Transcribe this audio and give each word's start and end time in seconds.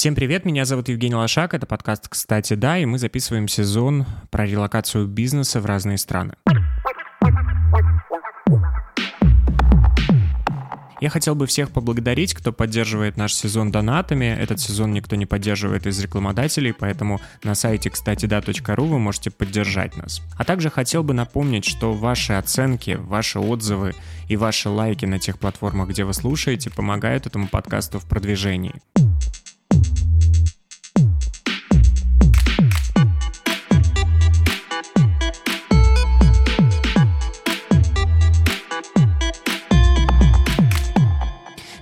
Всем 0.00 0.14
привет, 0.14 0.46
меня 0.46 0.64
зовут 0.64 0.88
Евгений 0.88 1.14
Лошак, 1.14 1.52
это 1.52 1.66
подкаст 1.66 2.08
«Кстати, 2.08 2.54
да», 2.54 2.78
и 2.78 2.86
мы 2.86 2.98
записываем 2.98 3.48
сезон 3.48 4.06
про 4.30 4.46
релокацию 4.46 5.06
бизнеса 5.06 5.60
в 5.60 5.66
разные 5.66 5.98
страны. 5.98 6.32
Я 11.02 11.10
хотел 11.10 11.34
бы 11.34 11.46
всех 11.46 11.70
поблагодарить, 11.70 12.32
кто 12.32 12.50
поддерживает 12.50 13.18
наш 13.18 13.34
сезон 13.34 13.70
донатами. 13.70 14.24
Этот 14.24 14.58
сезон 14.58 14.94
никто 14.94 15.16
не 15.16 15.26
поддерживает 15.26 15.86
из 15.86 16.00
рекламодателей, 16.00 16.72
поэтому 16.72 17.20
на 17.44 17.54
сайте 17.54 17.90
кстати 17.90 18.24
да.ру 18.24 18.86
вы 18.86 18.98
можете 18.98 19.30
поддержать 19.30 19.98
нас. 19.98 20.22
А 20.38 20.44
также 20.44 20.70
хотел 20.70 21.02
бы 21.04 21.12
напомнить, 21.12 21.66
что 21.66 21.92
ваши 21.92 22.32
оценки, 22.32 22.96
ваши 22.98 23.38
отзывы 23.38 23.94
и 24.28 24.36
ваши 24.38 24.70
лайки 24.70 25.04
на 25.04 25.18
тех 25.18 25.38
платформах, 25.38 25.90
где 25.90 26.04
вы 26.04 26.14
слушаете, 26.14 26.70
помогают 26.70 27.26
этому 27.26 27.48
подкасту 27.48 27.98
в 27.98 28.06
продвижении. 28.06 28.80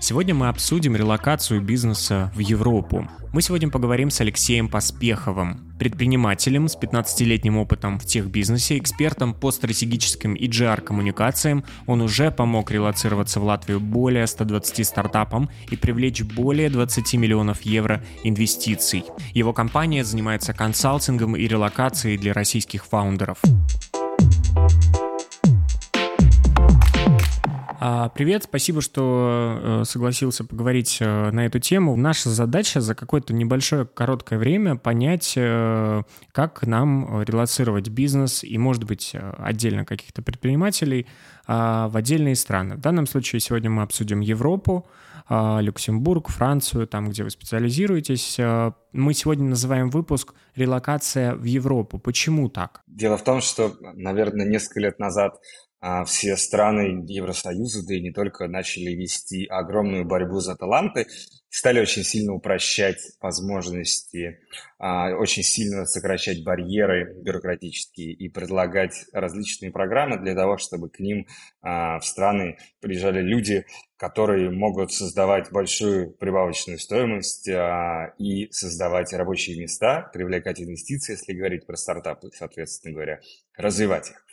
Сегодня 0.09 0.35
мы 0.35 0.49
обсудим 0.49 0.97
релокацию 0.97 1.61
бизнеса 1.61 2.33
в 2.35 2.39
Европу. 2.39 3.07
Мы 3.35 3.43
сегодня 3.43 3.69
поговорим 3.69 4.09
с 4.09 4.19
Алексеем 4.23 4.71
Поспеховым, 4.71 5.71
предпринимателем 5.79 6.67
с 6.67 6.79
15-летним 6.79 7.59
опытом 7.59 7.99
в 7.99 8.07
техбизнесе, 8.07 8.79
экспертом 8.79 9.35
по 9.35 9.51
стратегическим 9.51 10.33
и 10.33 10.49
GR-коммуникациям. 10.49 11.63
Он 11.87 12.01
уже 12.01 12.31
помог 12.31 12.71
релацироваться 12.71 13.39
в 13.39 13.45
Латвию 13.45 13.81
более 13.81 14.27
120 14.27 14.87
стартапам 14.87 15.51
и 15.71 15.77
привлечь 15.77 16.23
более 16.23 16.71
20 16.71 17.13
миллионов 17.17 17.61
евро 17.67 18.03
инвестиций. 18.25 19.05
Его 19.35 19.53
компания 19.53 20.05
занимается 20.05 20.55
консалтингом 20.55 21.37
и 21.37 21.47
релокацией 21.47 22.17
для 22.17 22.33
российских 22.33 22.87
фаундеров. 22.87 23.43
А, 27.81 28.09
привет, 28.09 28.43
спасибо, 28.43 28.81
что 28.81 29.61
э, 29.61 29.85
согласился 29.85 30.45
поговорить 30.45 30.99
э, 31.01 31.31
на 31.31 31.47
эту 31.47 31.61
тему. 31.61 31.95
Наша 31.95 32.29
задача 32.29 32.81
за 32.81 32.97
какое-то 32.97 33.33
небольшое 33.33 33.87
короткое 33.87 34.41
время 34.41 34.75
понять, 34.75 35.35
э, 35.37 36.03
как 36.33 36.67
нам 36.67 37.23
релацировать 37.23 37.89
бизнес 37.89 38.43
и, 38.43 38.59
может 38.59 38.83
быть, 38.83 39.15
отдельно 39.39 39.85
каких-то 39.85 40.23
предпринимателей 40.23 41.07
а, 41.47 41.89
в 41.89 41.97
отдельные 41.97 42.35
страны. 42.35 42.75
В 42.75 42.81
данном 42.81 43.07
случае 43.07 43.39
сегодня 43.41 43.71
мы 43.71 43.83
обсудим 43.83 44.21
Европу, 44.21 44.89
а, 45.29 45.61
Люксембург, 45.61 46.31
Францию, 46.31 46.89
там, 46.89 47.09
где 47.11 47.23
вы 47.23 47.31
специализируетесь. 47.31 48.39
Мы 48.93 49.15
сегодня 49.15 49.49
называем 49.51 49.89
выпуск 49.91 50.35
«Релокация 50.57 51.35
в 51.35 51.45
Европу». 51.45 51.99
Почему 51.99 52.49
так? 52.49 52.83
Дело 52.89 53.17
в 53.17 53.23
том, 53.23 53.41
что, 53.41 53.77
наверное, 53.95 54.47
несколько 54.47 54.81
лет 54.81 54.99
назад 54.99 55.39
все 56.07 56.37
страны 56.37 57.05
Евросоюза, 57.07 57.87
да 57.87 57.95
и 57.95 58.01
не 58.01 58.13
только, 58.13 58.49
начали 58.49 58.91
вести 58.91 59.47
огромную 59.47 60.05
борьбу 60.05 60.41
за 60.41 60.57
таланты, 60.57 61.07
стали 61.51 61.81
очень 61.81 62.05
сильно 62.05 62.35
упрощать 62.35 62.99
возможности, 63.21 64.41
а, 64.79 65.15
очень 65.15 65.43
сильно 65.43 65.87
сокращать 65.87 66.45
барьеры 66.45 67.15
бюрократические 67.23 68.13
и 68.13 68.29
предлагать 68.29 69.07
различные 69.13 69.71
программы 69.71 70.19
для 70.19 70.35
того, 70.35 70.59
чтобы 70.59 70.91
к 70.91 71.01
ним 71.01 71.27
а, 71.63 71.99
в 72.01 72.05
страны 72.05 72.59
приезжали 72.81 73.21
люди, 73.21 73.65
которые 73.97 74.51
могут 74.51 74.93
создавать 74.93 75.51
большую 75.51 76.13
прибавочную 76.13 76.79
стоимость 76.79 77.49
и 77.49 78.49
создавать 78.53 79.13
рабочие 79.13 79.59
места, 79.59 80.09
привлекать 80.13 80.61
инвестиции, 80.61 81.15
если 81.15 81.33
говорить 81.33 81.67
про 81.67 81.77
стартапы, 81.77 82.31
соответственно 82.33 82.95
говоря, 82.95 83.21
развивать 83.57 84.11
их. 84.11 84.25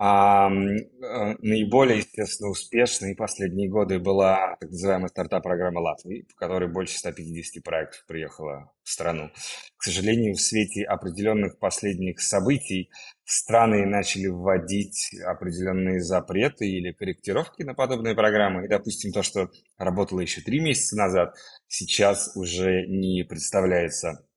А, 0.00 0.48
наиболее, 0.48 1.98
естественно, 1.98 2.50
успешной 2.50 3.16
последние 3.16 3.68
годы 3.68 3.98
была 3.98 4.56
так 4.60 4.70
называемая 4.70 5.08
стартап-программа 5.08 5.80
Латвии, 5.80 6.24
в 6.30 6.36
которой 6.36 6.68
больше 6.68 6.96
150 6.98 7.64
проектов 7.64 8.04
приехало 8.06 8.70
в 8.84 8.90
страну. 8.90 9.32
К 9.76 9.82
сожалению, 9.82 10.34
в 10.34 10.40
свете 10.40 10.84
определенных 10.84 11.58
последних 11.58 12.20
событий 12.20 12.90
страны 13.24 13.86
начали 13.86 14.28
вводить 14.28 15.10
определенные 15.26 16.00
запреты 16.00 16.68
или 16.68 16.92
корректировки 16.92 17.64
на 17.64 17.74
подобные 17.74 18.14
программы. 18.14 18.66
И, 18.66 18.68
допустим, 18.68 19.10
то, 19.10 19.24
что 19.24 19.50
работало 19.78 20.20
еще 20.20 20.42
три 20.42 20.60
месяца 20.60 20.96
назад, 20.96 21.34
сейчас 21.66 22.36
уже 22.36 22.86
не 22.86 23.24
представляется 23.24 24.27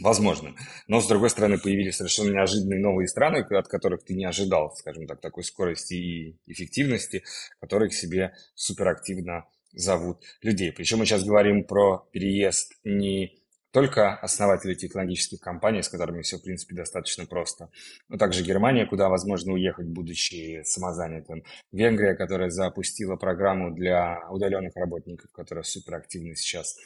возможным. 0.00 0.56
Но, 0.88 1.00
с 1.00 1.06
другой 1.06 1.30
стороны, 1.30 1.58
появились 1.58 1.96
совершенно 1.96 2.32
неожиданные 2.32 2.80
новые 2.80 3.08
страны, 3.08 3.38
от 3.38 3.68
которых 3.68 4.04
ты 4.04 4.14
не 4.14 4.24
ожидал, 4.24 4.74
скажем 4.76 5.06
так, 5.06 5.20
такой 5.20 5.44
скорости 5.44 5.94
и 5.94 6.36
эффективности, 6.46 7.22
которые 7.60 7.90
к 7.90 7.94
себе 7.94 8.34
суперактивно 8.54 9.46
зовут 9.72 10.18
людей. 10.42 10.72
Причем 10.72 10.98
мы 10.98 11.06
сейчас 11.06 11.24
говорим 11.24 11.64
про 11.64 12.08
переезд 12.12 12.72
не 12.84 13.40
только 13.72 14.16
основатели 14.16 14.74
технологических 14.74 15.40
компаний, 15.40 15.82
с 15.82 15.88
которыми 15.88 16.22
все, 16.22 16.38
в 16.38 16.42
принципе, 16.42 16.74
достаточно 16.74 17.24
просто, 17.26 17.70
но 18.08 18.18
также 18.18 18.42
Германия, 18.42 18.84
куда 18.84 19.08
возможно 19.08 19.52
уехать, 19.52 19.86
будучи 19.86 20.62
самозанятым, 20.64 21.44
Венгрия, 21.70 22.14
которая 22.14 22.50
запустила 22.50 23.14
программу 23.16 23.72
для 23.72 24.28
удаленных 24.28 24.74
работников, 24.74 25.30
которая 25.30 25.62
суперактивно 25.62 26.34
сейчас 26.34 26.76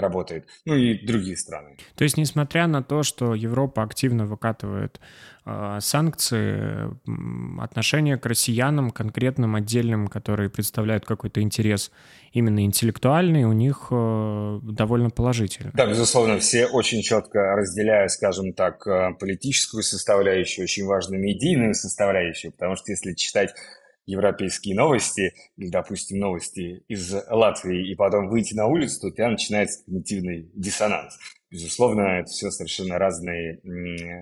работает, 0.00 0.46
ну 0.64 0.74
и 0.74 0.94
другие 1.06 1.36
страны. 1.36 1.76
То 1.94 2.04
есть, 2.04 2.16
несмотря 2.16 2.66
на 2.66 2.82
то, 2.82 3.02
что 3.02 3.34
Европа 3.34 3.82
активно 3.82 4.26
выкатывает 4.26 5.00
э, 5.44 5.78
санкции, 5.80 6.88
отношение 7.62 8.16
к 8.16 8.26
россиянам, 8.26 8.90
конкретным 8.90 9.54
отдельным, 9.56 10.08
которые 10.08 10.50
представляют 10.50 11.04
какой-то 11.04 11.40
интерес 11.40 11.90
именно 12.32 12.64
интеллектуальный, 12.64 13.44
у 13.44 13.52
них 13.52 13.88
э, 13.90 14.60
довольно 14.62 15.10
положительно. 15.10 15.70
Да, 15.74 15.86
безусловно, 15.86 16.38
все 16.38 16.66
очень 16.66 17.02
четко 17.02 17.56
разделяют, 17.56 18.12
скажем 18.12 18.52
так, 18.52 18.86
э, 18.86 19.14
политическую 19.18 19.82
составляющую, 19.82 20.64
очень 20.64 20.84
важную 20.84 21.20
медийную 21.20 21.74
составляющую, 21.74 22.52
потому 22.52 22.76
что 22.76 22.92
если 22.92 23.14
читать 23.14 23.54
европейские 24.08 24.74
новости, 24.74 25.34
или, 25.56 25.68
допустим, 25.68 26.18
новости 26.18 26.82
из 26.88 27.12
Латвии, 27.28 27.90
и 27.90 27.94
потом 27.94 28.28
выйти 28.28 28.54
на 28.54 28.66
улицу, 28.66 29.00
то 29.00 29.06
у 29.08 29.10
тебя 29.10 29.28
начинается 29.28 29.84
когнитивный 29.84 30.50
диссонанс. 30.54 31.18
Безусловно, 31.50 32.20
это 32.20 32.30
все 32.30 32.50
совершенно 32.50 32.98
разные, 32.98 33.60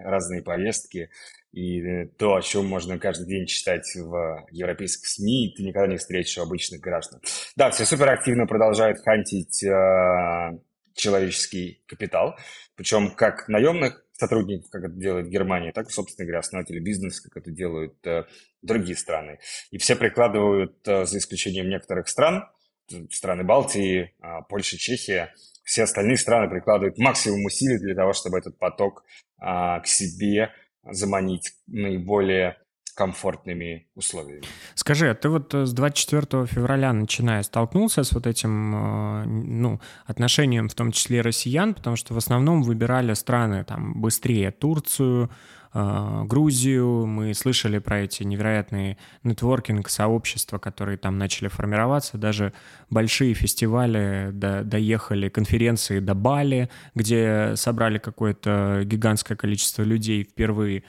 разные 0.05 0.43
повестки, 0.43 1.11
и 1.53 2.05
то, 2.19 2.35
о 2.35 2.43
чем 2.43 2.67
можно 2.67 2.99
каждый 2.99 3.27
день 3.27 3.47
читать 3.47 3.87
в 3.95 4.47
европейских 4.51 5.07
СМИ, 5.07 5.55
ты 5.57 5.63
никогда 5.63 5.87
не 5.87 5.97
встретишь 5.97 6.39
у 6.39 6.43
обычных 6.43 6.81
граждан. 6.81 7.21
Да, 7.57 7.71
все 7.71 7.85
суперактивно 7.85 8.47
продолжают 8.47 8.99
хантить 9.01 9.63
э, 9.65 10.59
человеческий 10.95 11.83
капитал, 11.87 12.37
причем 12.75 13.15
как 13.15 13.49
наемных 13.49 14.06
сотрудников, 14.19 14.71
как 14.71 14.85
это 14.85 14.95
делает 14.95 15.29
Германия, 15.29 15.73
так 15.73 15.91
собственно 15.91 16.27
говоря, 16.27 16.41
основатели 16.41 16.81
бизнеса, 16.81 17.23
как 17.29 17.43
это 17.43 17.51
делают 17.51 17.95
э, 18.07 18.25
другие 18.63 18.97
страны. 18.97 19.39
И 19.71 19.79
все 19.79 19.97
прикладывают, 19.97 20.77
э, 20.87 21.05
за 21.07 21.19
исключением 21.19 21.69
некоторых 21.69 22.09
стран, 22.09 22.49
страны 23.11 23.45
Балтии, 23.45 24.15
э, 24.23 24.27
Польша, 24.49 24.79
Чехия, 24.79 25.35
все 25.65 25.83
остальные 25.83 26.17
страны 26.17 26.49
прикладывают 26.49 26.99
максимум 26.99 27.45
усилий 27.45 27.79
для 27.79 27.95
того, 27.95 28.13
чтобы 28.13 28.39
этот 28.39 28.59
поток 28.59 29.05
э, 29.41 29.81
к 29.81 29.87
себе 29.87 30.53
заманить 30.85 31.53
наиболее 31.67 32.57
комфортными 32.97 33.87
условиями. 33.95 34.43
Скажи, 34.75 35.11
а 35.11 35.15
ты 35.15 35.29
вот 35.29 35.55
э, 35.55 35.67
с 35.67 35.73
24 35.75 36.47
февраля 36.47 36.95
начиная 36.95 37.43
столкнулся 37.43 38.05
с 38.05 38.13
вот 38.13 38.27
этим 38.27 38.75
э, 38.75 39.25
ну, 39.27 39.81
отношением, 40.07 40.71
в 40.71 40.75
том 40.75 40.93
числе 40.93 41.21
россиян, 41.21 41.75
потому 41.75 41.97
что 41.97 42.15
в 42.15 42.17
основном 42.17 42.63
выбирали 42.63 43.13
страны 43.13 43.65
там 43.65 44.01
быстрее 44.01 44.51
Турцию, 44.51 45.31
э, 45.75 46.23
Грузию, 46.25 47.05
мы 47.07 47.35
слышали 47.35 47.79
про 47.81 48.01
эти 48.01 48.23
невероятные 48.23 48.97
нетворкинг, 49.25 49.91
сообщества, 49.91 50.57
которые 50.57 50.97
там 50.97 51.19
начали 51.19 51.49
формироваться, 51.49 52.17
даже 52.17 52.55
большие 52.89 53.35
фестивали 53.35 54.31
до, 54.33 54.65
доехали, 54.65 55.29
конференции 55.29 56.01
до 56.01 56.15
Бали, 56.15 56.71
где 56.95 57.57
собрали 57.57 57.99
какое-то 57.99 58.81
гигантское 58.85 59.37
количество 59.37 59.83
людей 59.83 60.25
впервые. 60.25 60.83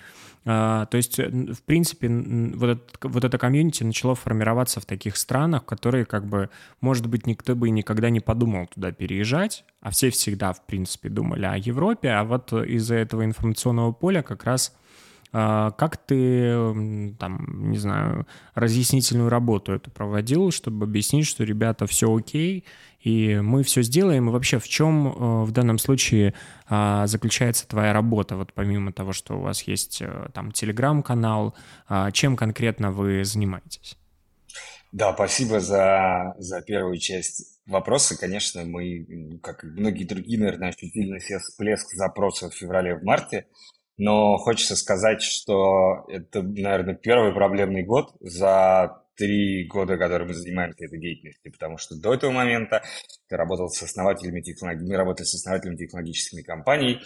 А, 0.50 0.86
то 0.86 0.96
есть, 0.96 1.20
э, 1.20 1.28
в 1.30 1.62
принципе, 1.64 2.08
вот 2.08 2.70
это, 2.70 3.10
вот 3.10 3.26
это 3.26 3.38
комьюнити 3.38 3.84
начало 3.84 4.16
формироваться 4.16 4.80
в 4.80 4.86
таких 4.86 5.18
странах, 5.18 5.66
которые, 5.66 6.06
как 6.06 6.26
бы, 6.26 6.50
может 6.80 7.08
быть, 7.08 7.28
никто 7.28 7.54
бы 7.54 7.70
никогда 7.70 8.10
не 8.10 8.22
подумал 8.22 8.68
туда 8.68 8.94
переезжать, 8.94 9.66
а 9.82 9.92
все 9.92 10.10
всегда, 10.10 10.54
в 10.54 10.66
принципе, 10.66 11.10
думали 11.10 11.46
о 11.46 11.58
Европе, 11.58 12.12
а 12.12 12.24
вот 12.24 12.54
из-за 12.54 12.96
этого 12.96 13.26
информационного 13.26 13.92
поля 13.92 14.22
как 14.22 14.46
раз 14.46 14.74
как 15.32 15.98
ты, 15.98 17.14
там, 17.20 17.70
не 17.72 17.78
знаю, 17.78 18.26
разъяснительную 18.56 19.30
работу 19.30 19.74
это 19.74 19.92
проводил, 19.92 20.52
чтобы 20.52 20.86
объяснить, 20.86 21.28
что, 21.28 21.44
ребята, 21.44 21.86
все 21.86 22.16
окей, 22.16 22.64
и 23.08 23.40
мы 23.40 23.64
все 23.64 23.84
сделаем. 23.84 24.28
И 24.28 24.32
вообще, 24.32 24.60
в 24.60 24.68
чем 24.68 25.08
э, 25.08 25.44
в 25.46 25.52
данном 25.52 25.78
случае 25.78 26.34
а, 26.68 27.08
заключается 27.08 27.68
твоя 27.68 27.94
работа, 27.94 28.36
вот 28.36 28.52
помимо 28.54 28.92
того, 28.92 29.14
что 29.14 29.38
у 29.38 29.42
вас 29.42 29.64
есть 29.64 30.02
э, 30.02 30.30
там 30.34 30.52
телеграм-канал, 30.52 31.56
а, 31.88 32.12
чем 32.12 32.36
конкретно 32.36 32.92
вы 32.92 33.24
занимаетесь? 33.24 33.98
Да, 34.92 35.14
спасибо 35.14 35.60
за, 35.60 36.34
за 36.38 36.62
первую 36.62 36.98
часть 36.98 37.60
вопроса. 37.66 38.18
Конечно, 38.18 38.64
мы, 38.66 39.40
как 39.44 39.64
и 39.64 39.68
многие 39.68 40.06
другие, 40.06 40.40
наверное, 40.40 40.70
ощутили 40.70 41.12
на 41.12 41.20
себе 41.20 41.40
всплеск 41.40 41.88
запросов 41.94 42.54
в 42.54 42.58
феврале 42.58 42.96
в 42.96 43.04
марте. 43.04 43.46
Но 43.98 44.38
хочется 44.38 44.76
сказать, 44.76 45.22
что 45.22 46.06
это, 46.08 46.44
наверное, 46.44 46.96
первый 46.96 47.34
проблемный 47.34 47.84
год 47.84 48.16
за 48.20 49.04
три 49.16 49.68
года, 49.68 49.98
которые 49.98 50.28
мы 50.28 50.34
занимаемся 50.36 50.86
этой 50.86 51.00
деятельностью, 51.00 51.52
потому 51.52 51.78
что 51.78 51.96
до 51.96 52.14
этого 52.14 52.32
момента 52.32 52.84
ты 53.28 53.36
работал 53.36 53.70
с 53.70 53.82
основателями 53.82 54.42
технологий, 54.42 54.86
мы 54.86 54.96
работали 54.96 55.26
с 55.26 55.34
основателями 55.34 55.78
технологическими 55.78 56.44
компаний, 56.44 57.00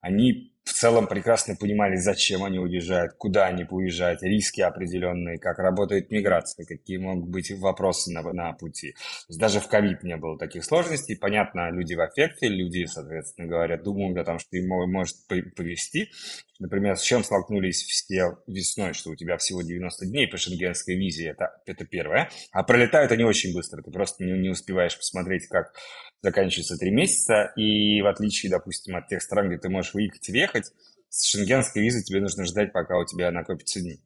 они 0.00 0.54
в 0.68 0.72
целом 0.74 1.06
прекрасно 1.06 1.56
понимали, 1.56 1.96
зачем 1.96 2.44
они 2.44 2.58
уезжают, 2.58 3.14
куда 3.14 3.46
они 3.46 3.64
уезжают, 3.68 4.22
риски 4.22 4.60
определенные, 4.60 5.38
как 5.38 5.58
работает 5.58 6.10
миграция, 6.10 6.66
какие 6.66 6.98
могут 6.98 7.30
быть 7.30 7.50
вопросы 7.52 8.12
на, 8.12 8.22
на 8.32 8.52
пути. 8.52 8.94
даже 9.30 9.60
в 9.60 9.68
ковид 9.68 10.02
не 10.02 10.16
было 10.16 10.38
таких 10.38 10.64
сложностей. 10.64 11.16
Понятно, 11.16 11.70
люди 11.70 11.94
в 11.94 12.00
аффекте, 12.00 12.48
люди, 12.48 12.84
соответственно 12.84 13.48
говоря, 13.48 13.78
думают 13.78 14.18
о 14.18 14.24
том, 14.24 14.38
что 14.38 14.58
им 14.58 14.68
может 14.68 15.16
повести. 15.26 16.10
Например, 16.58 16.96
с 16.96 17.02
чем 17.02 17.24
столкнулись 17.24 17.82
все 17.84 18.36
весной, 18.46 18.92
что 18.92 19.10
у 19.10 19.16
тебя 19.16 19.36
всего 19.38 19.62
90 19.62 20.06
дней 20.06 20.26
по 20.26 20.36
шенгенской 20.36 20.96
визе, 20.96 21.28
это, 21.28 21.62
это 21.66 21.86
первое. 21.86 22.30
А 22.52 22.62
пролетают 22.64 23.12
они 23.12 23.24
очень 23.24 23.54
быстро, 23.54 23.80
ты 23.80 23.90
просто 23.90 24.24
не, 24.24 24.32
не 24.32 24.48
успеваешь 24.50 24.96
посмотреть, 24.96 25.46
как 25.46 25.72
заканчивается 26.20 26.76
три 26.76 26.90
месяца, 26.90 27.52
и 27.56 28.02
в 28.02 28.06
отличие, 28.06 28.50
допустим, 28.50 28.96
от 28.96 29.06
тех 29.06 29.22
стран, 29.22 29.48
где 29.48 29.58
ты 29.58 29.68
можешь 29.68 29.94
выехать 29.94 30.28
и 30.28 30.32
въехать, 30.58 30.72
с 31.08 31.26
шенгенской 31.26 31.82
визой 31.82 32.02
тебе 32.02 32.20
нужно 32.20 32.44
ждать, 32.44 32.72
пока 32.72 32.98
у 32.98 33.04
тебя 33.04 33.30
накопится 33.30 33.80
дни. 33.80 34.00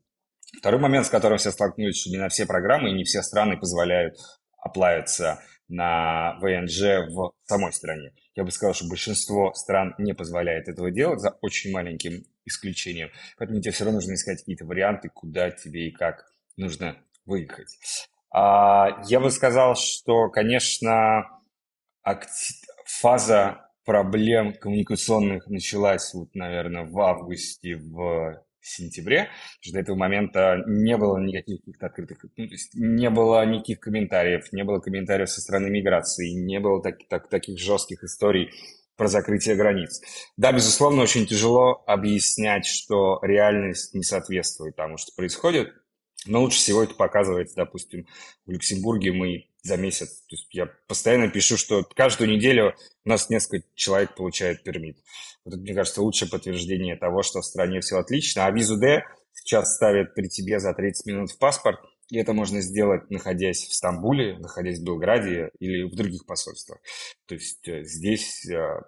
Второй 0.58 0.80
момент, 0.80 1.06
с 1.06 1.10
которым 1.10 1.38
все 1.38 1.50
столкнулись, 1.50 2.00
что 2.00 2.10
не 2.10 2.18
на 2.18 2.28
все 2.28 2.46
программы 2.46 2.90
и 2.90 2.94
не 2.94 3.04
все 3.04 3.22
страны 3.22 3.56
позволяют 3.56 4.16
оплавиться 4.58 5.40
на 5.68 6.38
ВНЖ 6.40 7.08
в 7.08 7.32
самой 7.44 7.72
стране. 7.72 8.12
Я 8.34 8.44
бы 8.44 8.50
сказал, 8.50 8.74
что 8.74 8.86
большинство 8.88 9.52
стран 9.54 9.94
не 9.98 10.12
позволяет 10.14 10.68
этого 10.68 10.90
делать, 10.90 11.20
за 11.20 11.30
очень 11.40 11.72
маленьким 11.72 12.24
исключением. 12.44 13.10
Поэтому 13.38 13.60
тебе 13.60 13.72
все 13.72 13.84
равно 13.84 13.98
нужно 13.98 14.14
искать 14.14 14.40
какие-то 14.40 14.66
варианты, 14.66 15.08
куда 15.08 15.50
тебе 15.50 15.88
и 15.88 15.92
как 15.92 16.26
нужно 16.56 16.96
выехать. 17.24 17.78
А, 18.30 19.02
я 19.06 19.20
бы 19.20 19.30
сказал, 19.30 19.74
что, 19.74 20.28
конечно, 20.28 21.24
фаза 22.84 23.71
проблем 23.84 24.54
коммуникационных 24.54 25.46
началась, 25.48 26.12
вот, 26.14 26.34
наверное, 26.34 26.84
в 26.84 26.98
августе, 27.00 27.76
в 27.76 28.42
сентябре, 28.60 29.28
что 29.60 29.74
до 29.74 29.80
этого 29.80 29.96
момента 29.96 30.62
не 30.66 30.96
было 30.96 31.18
никаких 31.18 31.58
каких-то 31.60 31.86
открытых, 31.86 32.24
ну, 32.36 32.46
не 32.74 33.10
было 33.10 33.44
никаких 33.44 33.80
комментариев, 33.80 34.52
не 34.52 34.62
было 34.62 34.78
комментариев 34.78 35.28
со 35.28 35.40
стороны 35.40 35.68
миграции, 35.68 36.30
не 36.30 36.60
было 36.60 36.80
так, 36.80 36.96
так, 37.08 37.28
таких 37.28 37.58
жестких 37.58 38.04
историй 38.04 38.50
про 38.96 39.08
закрытие 39.08 39.56
границ. 39.56 40.00
Да, 40.36 40.52
безусловно, 40.52 41.02
очень 41.02 41.26
тяжело 41.26 41.82
объяснять, 41.86 42.66
что 42.66 43.18
реальность 43.22 43.94
не 43.94 44.04
соответствует 44.04 44.76
тому, 44.76 44.96
что 44.96 45.12
происходит, 45.16 45.72
но 46.26 46.40
лучше 46.40 46.58
всего 46.58 46.82
это 46.82 46.94
показывается, 46.94 47.56
допустим, 47.56 48.06
в 48.46 48.50
Люксембурге 48.50 49.12
мы 49.12 49.46
за 49.62 49.76
месяц. 49.76 50.22
То 50.28 50.34
есть 50.34 50.48
я 50.52 50.66
постоянно 50.88 51.28
пишу, 51.28 51.56
что 51.56 51.84
каждую 51.84 52.30
неделю 52.30 52.74
у 53.04 53.08
нас 53.08 53.30
несколько 53.30 53.66
человек 53.74 54.14
получает 54.14 54.62
пермит. 54.62 54.98
Вот 55.44 55.54
это, 55.54 55.62
мне 55.62 55.74
кажется, 55.74 56.02
лучшее 56.02 56.28
подтверждение 56.28 56.96
того, 56.96 57.22
что 57.22 57.40
в 57.40 57.46
стране 57.46 57.80
все 57.80 57.98
отлично. 57.98 58.46
А 58.46 58.50
визу 58.50 58.76
D 58.76 59.02
сейчас 59.32 59.74
ставят 59.74 60.14
при 60.14 60.28
тебе 60.28 60.60
за 60.60 60.74
30 60.74 61.06
минут 61.06 61.30
в 61.30 61.38
паспорт, 61.38 61.80
и 62.10 62.18
это 62.18 62.32
можно 62.32 62.60
сделать, 62.60 63.10
находясь 63.10 63.64
в 63.66 63.74
Стамбуле, 63.74 64.38
находясь 64.38 64.80
в 64.80 64.84
Белграде 64.84 65.50
или 65.58 65.84
в 65.84 65.94
других 65.94 66.26
посольствах. 66.26 66.78
То 67.26 67.34
есть 67.34 67.66
э, 67.66 67.84
здесь 67.84 68.44
э, 68.50 68.82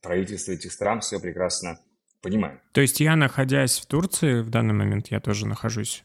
правительство 0.00 0.52
этих 0.52 0.72
стран 0.72 1.00
все 1.00 1.20
прекрасно 1.20 1.78
понимает. 2.22 2.60
То 2.72 2.80
есть 2.80 3.00
я, 3.00 3.16
находясь 3.16 3.78
в 3.78 3.86
Турции, 3.86 4.40
в 4.40 4.50
данный 4.50 4.74
момент 4.74 5.08
я 5.08 5.20
тоже 5.20 5.46
нахожусь 5.46 6.04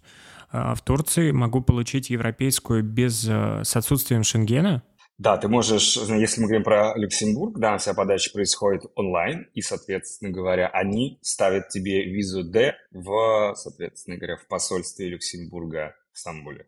в 0.52 0.82
Турции 0.84 1.32
могу 1.32 1.62
получить 1.62 2.10
европейскую 2.10 2.84
без, 2.84 3.28
э, 3.28 3.64
с 3.64 3.76
отсутствием 3.76 4.24
шенгена? 4.24 4.84
Да, 5.18 5.38
ты 5.38 5.48
можешь, 5.48 5.96
если 5.96 6.42
мы 6.42 6.48
говорим 6.48 6.64
про 6.64 6.94
Люксембург, 6.98 7.58
да, 7.58 7.78
вся 7.78 7.94
подача 7.94 8.32
происходит 8.34 8.84
онлайн, 8.96 9.48
и, 9.54 9.62
соответственно 9.62 10.32
говоря, 10.32 10.68
они 10.68 11.20
ставят 11.22 11.70
тебе 11.70 12.04
визу 12.04 12.44
D 12.44 12.76
в, 12.92 13.54
соответственно 13.56 14.18
говоря, 14.18 14.36
в 14.36 14.46
посольстве 14.48 15.08
Люксембурга 15.08 15.96
в 16.12 16.20
Стамбуле. 16.20 16.68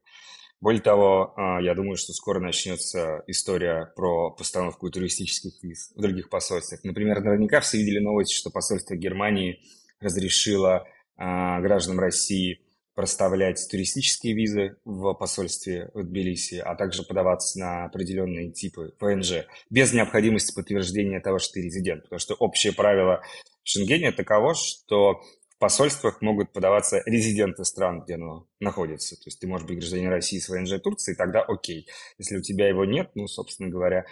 Более 0.62 0.82
того, 0.82 1.34
а, 1.36 1.62
я 1.62 1.76
думаю, 1.76 1.98
что 1.98 2.14
скоро 2.14 2.40
начнется 2.40 3.22
история 3.28 3.92
про 3.96 4.32
постановку 4.32 4.90
туристических 4.90 5.62
виз 5.62 5.92
в 5.96 6.02
других 6.02 6.30
посольствах. 6.30 6.84
Например, 6.84 7.22
наверняка 7.22 7.60
все 7.60 7.78
видели 7.78 8.00
новость, 8.00 8.32
что 8.32 8.50
посольство 8.50 8.96
Германии 8.96 9.60
разрешило 10.00 10.88
а, 11.18 11.60
гражданам 11.60 12.00
России 12.00 12.62
проставлять 12.98 13.64
туристические 13.70 14.34
визы 14.34 14.76
в 14.84 15.14
посольстве 15.14 15.92
в 15.94 16.02
Тбилиси, 16.02 16.56
а 16.56 16.74
также 16.74 17.04
подаваться 17.04 17.60
на 17.60 17.86
определенные 17.86 18.52
типы 18.52 18.92
ПНЖ 18.98 19.46
без 19.70 19.94
необходимости 19.94 20.52
подтверждения 20.56 21.20
того, 21.20 21.38
что 21.38 21.54
ты 21.54 21.62
резидент. 21.62 22.06
Потому 22.06 22.18
что 22.18 22.34
общее 22.34 22.74
правило 22.74 23.22
в 23.64 23.70
Шенгене 23.70 24.12
таково, 24.12 24.56
что 24.56 25.22
в 25.48 25.60
посольствах 25.60 26.24
могут 26.24 26.52
подаваться 26.52 27.04
резиденты 27.06 27.66
стран, 27.66 28.02
где 28.02 28.16
оно 28.16 28.48
находится. 28.60 29.16
То 29.16 29.24
есть 29.26 29.40
ты 29.40 29.46
можешь 29.46 29.68
быть 29.68 29.78
гражданин 29.78 30.10
России 30.10 30.40
с 30.40 30.50
ВНЖ 30.50 30.82
Турции, 30.82 31.14
тогда 31.14 31.44
окей. 31.44 31.88
Если 32.18 32.36
у 32.36 32.42
тебя 32.42 32.68
его 32.68 32.84
нет, 32.84 33.12
ну, 33.14 33.28
собственно 33.28 33.70
говоря, 33.70 34.06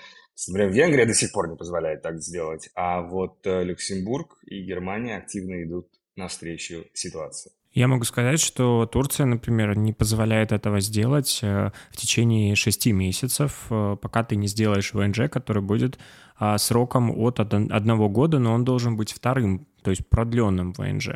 например, 0.47 0.71
Венгрия 0.71 1.07
до 1.07 1.15
сих 1.15 1.31
пор 1.31 1.49
не 1.49 1.55
позволяет 1.55 2.03
так 2.03 2.21
сделать, 2.21 2.69
а 2.75 3.01
вот 3.01 3.47
э, 3.47 3.63
Люксембург 3.63 4.37
и 4.45 4.61
Германия 4.61 5.17
активно 5.17 5.63
идут 5.63 5.87
навстречу 6.15 6.85
ситуации. 6.93 7.51
Я 7.75 7.89
могу 7.89 8.05
сказать, 8.05 8.39
что 8.39 8.85
Турция, 8.85 9.25
например, 9.25 9.77
не 9.77 9.91
позволяет 9.91 10.53
этого 10.53 10.79
сделать 10.79 11.39
э, 11.43 11.71
в 11.91 11.97
течение 11.97 12.55
шести 12.55 12.93
месяцев, 12.93 13.65
э, 13.69 13.97
пока 14.01 14.23
ты 14.23 14.37
не 14.37 14.47
сделаешь 14.47 14.93
ВНЖ, 14.93 15.29
который 15.29 15.61
будет 15.61 15.99
а, 16.37 16.57
сроком 16.57 17.11
от 17.11 17.41
одного 17.41 18.07
года, 18.07 18.39
но 18.39 18.53
он 18.53 18.63
должен 18.63 18.95
быть 18.95 19.11
вторым 19.11 19.67
то 19.85 19.91
есть 19.91 20.09
продленным 20.09 20.73
ВНЖ. 20.73 21.09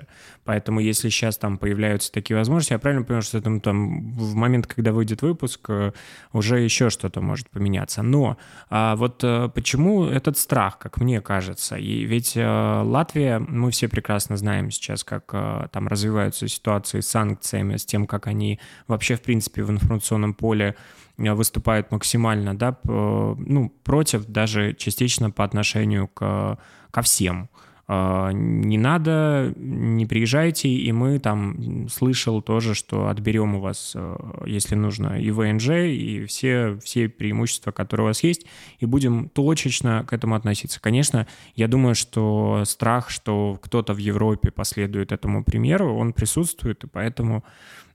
Поэтому 0.46 0.80
если 0.80 1.10
сейчас 1.10 1.40
там 1.40 1.58
появляются 1.58 2.12
такие 2.12 2.38
возможности, 2.38 2.74
я 2.74 2.78
правильно 2.78 3.04
понимаю, 3.04 3.24
что 3.24 3.42
там, 3.42 3.62
там 3.62 4.12
в 4.12 4.36
момент, 4.36 4.68
когда 4.68 4.92
выйдет 4.92 5.24
выпуск, 5.24 5.66
э, 5.70 5.92
уже 6.34 6.60
еще 6.60 6.92
что-то 6.92 7.20
может 7.20 7.50
поменяться. 7.50 8.04
Но 8.04 8.38
а 8.70 8.96
вот 8.96 9.24
э, 9.24 9.50
почему 9.56 10.06
этот 10.06 10.38
страх, 10.38 10.78
как 10.78 10.98
мне 10.98 11.20
кажется? 11.20 11.78
И 11.78 12.06
ведь 12.06 12.38
э, 12.38 12.82
Латвия, 12.86 13.40
мы 13.40 13.72
все 13.72 13.88
прекрасно 13.88 14.38
знаем 14.38 14.70
сейчас, 14.70 15.04
как 15.04 15.32
там 15.72 15.88
развиваются 15.88 16.48
ситуации 16.48 17.00
с 17.00 17.10
санкциями, 17.10 17.78
с 17.78 17.86
тем, 17.86 18.06
как 18.06 18.28
они 18.28 18.60
вообще, 18.88 19.16
в 19.16 19.24
принципе, 19.24 19.64
в 19.64 19.72
информационном 19.72 20.36
поле 20.36 20.76
выступают 21.18 21.92
максимально, 21.92 22.56
да, 22.56 22.78
ну, 22.84 23.74
против 23.84 24.26
даже 24.26 24.74
частично 24.76 25.32
по 25.32 25.44
отношению 25.44 26.08
к, 26.08 26.60
ко 26.92 27.02
всем. 27.02 27.50
А, 27.92 28.30
не 28.32 28.78
надо, 28.78 29.52
не 29.58 30.06
приезжайте, 30.06 30.70
и 30.70 30.92
мы 30.92 31.18
там, 31.18 31.90
слышал 31.90 32.40
тоже, 32.40 32.76
что 32.76 33.08
отберем 33.08 33.56
у 33.56 33.62
вас, 33.62 33.94
а, 33.96 34.44
если 34.46 34.76
нужно, 34.76 35.20
и 35.20 35.32
ВНЖ, 35.32 35.70
и 35.70 36.26
все, 36.28 36.78
все 36.84 37.10
преимущества, 37.10 37.72
которые 37.72 38.06
у 38.06 38.08
вас 38.10 38.24
есть, 38.24 38.46
и 38.78 38.86
будем 38.86 39.28
точечно 39.30 40.06
к 40.08 40.14
этому 40.14 40.36
относиться. 40.36 40.80
Конечно, 40.80 41.26
я 41.56 41.68
думаю, 41.68 41.96
что 41.96 42.62
страх, 42.66 43.10
что 43.10 43.58
кто-то 43.60 43.96
в 43.96 43.98
Европе 43.98 44.52
последует 44.52 45.12
этому 45.12 45.44
примеру, 45.44 45.98
он 45.98 46.14
присутствует, 46.14 46.84
и 46.84 46.88
поэтому 46.88 47.44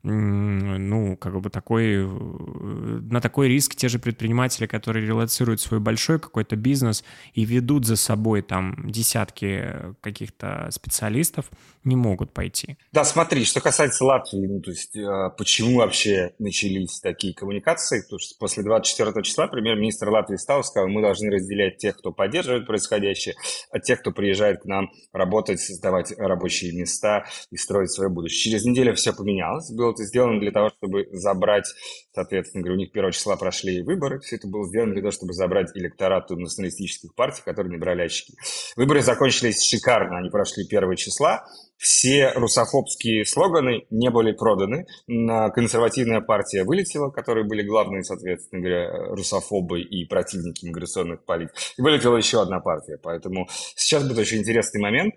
ну, 0.06 1.16
как 1.16 1.40
бы 1.40 1.49
такой, 1.49 1.94
э, 1.94 2.06
на 2.06 3.23
такой 3.23 3.49
риск 3.49 3.75
те 3.75 3.88
же 3.88 3.99
предприниматели, 3.99 4.66
которые 4.66 5.06
релацируют 5.06 5.62
свой 5.62 5.80
большой 5.80 6.20
какой-то 6.20 6.56
бизнес 6.56 7.04
и 7.32 7.46
ведут 7.46 7.87
за 7.87 7.96
собой 7.96 8.42
там 8.42 8.90
десятки 8.90 9.94
каких-то 10.02 10.68
специалистов, 10.70 11.50
не 11.84 11.96
могут 11.96 12.34
пойти. 12.34 12.76
Да, 12.92 13.04
смотри, 13.04 13.44
что 13.46 13.62
касается 13.62 14.04
Латвии, 14.04 14.46
ну, 14.46 14.61
то 14.61 14.73
есть 14.73 14.94
э, 14.94 15.30
почему 15.38 15.78
вообще 15.78 16.34
начались 16.38 17.00
такие 17.00 17.32
коммуникации, 17.32 18.02
потому 18.02 18.18
что 18.18 18.37
после 18.38 18.62
24 18.62 19.23
числа 19.23 19.46
премьер-министр 19.46 20.11
Латвии 20.11 20.37
стал 20.37 20.64
сказал, 20.64 20.88
мы 20.88 21.00
должны 21.00 21.30
разделять 21.30 21.78
тех, 21.78 21.96
кто 21.96 22.12
поддерживает 22.12 22.66
происходящее, 22.66 23.37
от 23.70 23.84
тех, 23.84 24.00
кто 24.00 24.12
приезжает 24.12 24.62
к 24.62 24.64
нам 24.66 24.90
работать, 25.12 25.61
создавать 25.61 26.12
рабочие 26.18 26.73
места 26.73 27.25
и 27.50 27.56
строить 27.56 27.90
свое 27.90 28.11
будущее. 28.11 28.52
Через 28.52 28.66
неделю 28.66 28.94
все 28.94 29.14
поменялось, 29.14 29.70
было 29.70 29.93
это 29.94 30.04
сделано 30.04 30.38
для 30.40 30.52
того, 30.52 30.70
чтобы 30.76 31.06
забрать, 31.12 31.66
соответственно, 32.12 32.62
говорю, 32.62 32.76
у 32.76 32.80
них 32.80 32.90
1 32.92 33.10
числа 33.12 33.36
прошли 33.36 33.82
выборы, 33.82 34.20
все 34.20 34.36
это 34.36 34.46
было 34.46 34.66
сделано 34.68 34.92
для 34.92 35.02
того, 35.02 35.12
чтобы 35.12 35.32
забрать 35.32 35.70
электорат 35.74 36.28
националистических 36.30 37.14
партий, 37.14 37.42
которые 37.44 37.72
набирали 37.72 38.02
очки. 38.02 38.34
Выборы 38.76 39.00
закончились 39.00 39.62
шикарно, 39.62 40.18
они 40.18 40.30
прошли 40.30 40.64
1 40.64 40.96
числа, 40.96 41.44
все 41.76 42.32
русофобские 42.34 43.24
слоганы 43.26 43.86
не 43.90 44.08
были 44.08 44.32
проданы. 44.32 44.86
Консервативная 45.06 46.20
партия 46.20 46.64
вылетела, 46.64 47.10
которые 47.10 47.44
были 47.46 47.62
главные, 47.62 48.04
соответственно 48.04 48.62
говоря, 48.62 49.14
русофобы 49.14 49.82
и 49.82 50.06
противники 50.06 50.64
миграционных 50.64 51.24
политик. 51.24 51.52
И 51.76 51.82
вылетела 51.82 52.16
еще 52.16 52.40
одна 52.40 52.60
партия. 52.60 52.98
Поэтому 53.02 53.48
сейчас 53.76 54.04
будет 54.04 54.18
очень 54.18 54.38
интересный 54.38 54.80
момент, 54.80 55.14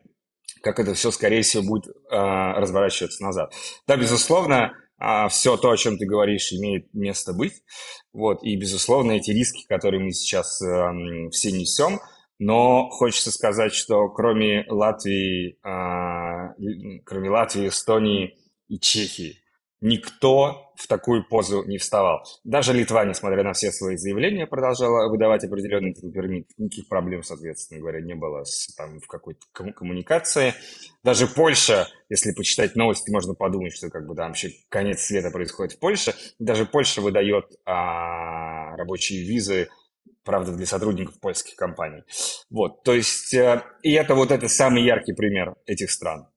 как 0.61 0.79
это 0.79 0.93
все, 0.93 1.11
скорее 1.11 1.41
всего, 1.41 1.63
будет 1.63 1.87
э, 1.87 1.93
разворачиваться 2.11 3.23
назад. 3.23 3.53
Да, 3.87 3.97
безусловно, 3.97 4.73
э, 4.99 5.27
все 5.29 5.57
то, 5.57 5.71
о 5.71 5.77
чем 5.77 5.97
ты 5.97 6.05
говоришь, 6.05 6.51
имеет 6.53 6.93
место 6.93 7.33
быть. 7.33 7.63
Вот, 8.13 8.43
и, 8.43 8.55
безусловно, 8.55 9.13
эти 9.13 9.31
риски, 9.31 9.65
которые 9.67 10.03
мы 10.03 10.11
сейчас 10.11 10.61
э, 10.61 11.29
все 11.31 11.51
несем– 11.51 11.99
но 12.39 12.89
хочется 12.89 13.31
сказать, 13.31 13.73
что 13.73 14.09
кроме 14.09 14.65
Латвии, 14.69 15.57
а, 15.63 16.53
кроме 17.03 17.29
Латвии, 17.29 17.67
Эстонии 17.67 18.35
и 18.67 18.79
Чехии, 18.79 19.41
никто 19.81 20.71
в 20.75 20.87
такую 20.87 21.27
позу 21.27 21.63
не 21.65 21.77
вставал. 21.77 22.23
Даже 22.43 22.73
Литва, 22.73 23.03
несмотря 23.05 23.43
на 23.43 23.53
все 23.53 23.71
свои 23.71 23.97
заявления, 23.97 24.45
продолжала 24.45 25.09
выдавать 25.09 25.43
определенный 25.43 25.93
пермит. 25.93 26.49
Никаких 26.57 26.87
проблем, 26.87 27.23
соответственно 27.23 27.79
говоря, 27.79 28.01
не 28.01 28.13
было 28.13 28.43
с, 28.43 28.73
там, 28.75 28.99
в 28.99 29.07
какой-то 29.07 29.41
коммуникации. 29.53 30.53
Даже 31.03 31.27
Польша, 31.27 31.87
если 32.09 32.31
почитать 32.31 32.75
новости, 32.75 33.09
можно 33.11 33.33
подумать, 33.33 33.73
что 33.73 33.89
как 33.89 34.07
бы 34.07 34.15
там 34.15 34.27
вообще 34.27 34.51
конец 34.69 35.01
света 35.01 35.31
происходит 35.31 35.73
в 35.73 35.79
Польше. 35.79 36.13
Даже 36.37 36.65
Польша 36.65 37.01
выдает 37.01 37.45
а, 37.65 38.75
рабочие 38.77 39.23
визы 39.23 39.69
правда, 40.23 40.51
для 40.51 40.65
сотрудников 40.65 41.19
польских 41.21 41.55
компаний. 41.55 42.03
Вот, 42.49 42.83
то 42.83 42.93
есть, 42.93 43.33
э, 43.33 43.63
и 43.81 43.93
это 43.93 44.13
вот 44.13 44.29
это 44.29 44.49
самый 44.49 44.83
яркий 44.83 45.13
пример 45.13 45.55
этих 45.65 45.89
стран. 45.89 46.27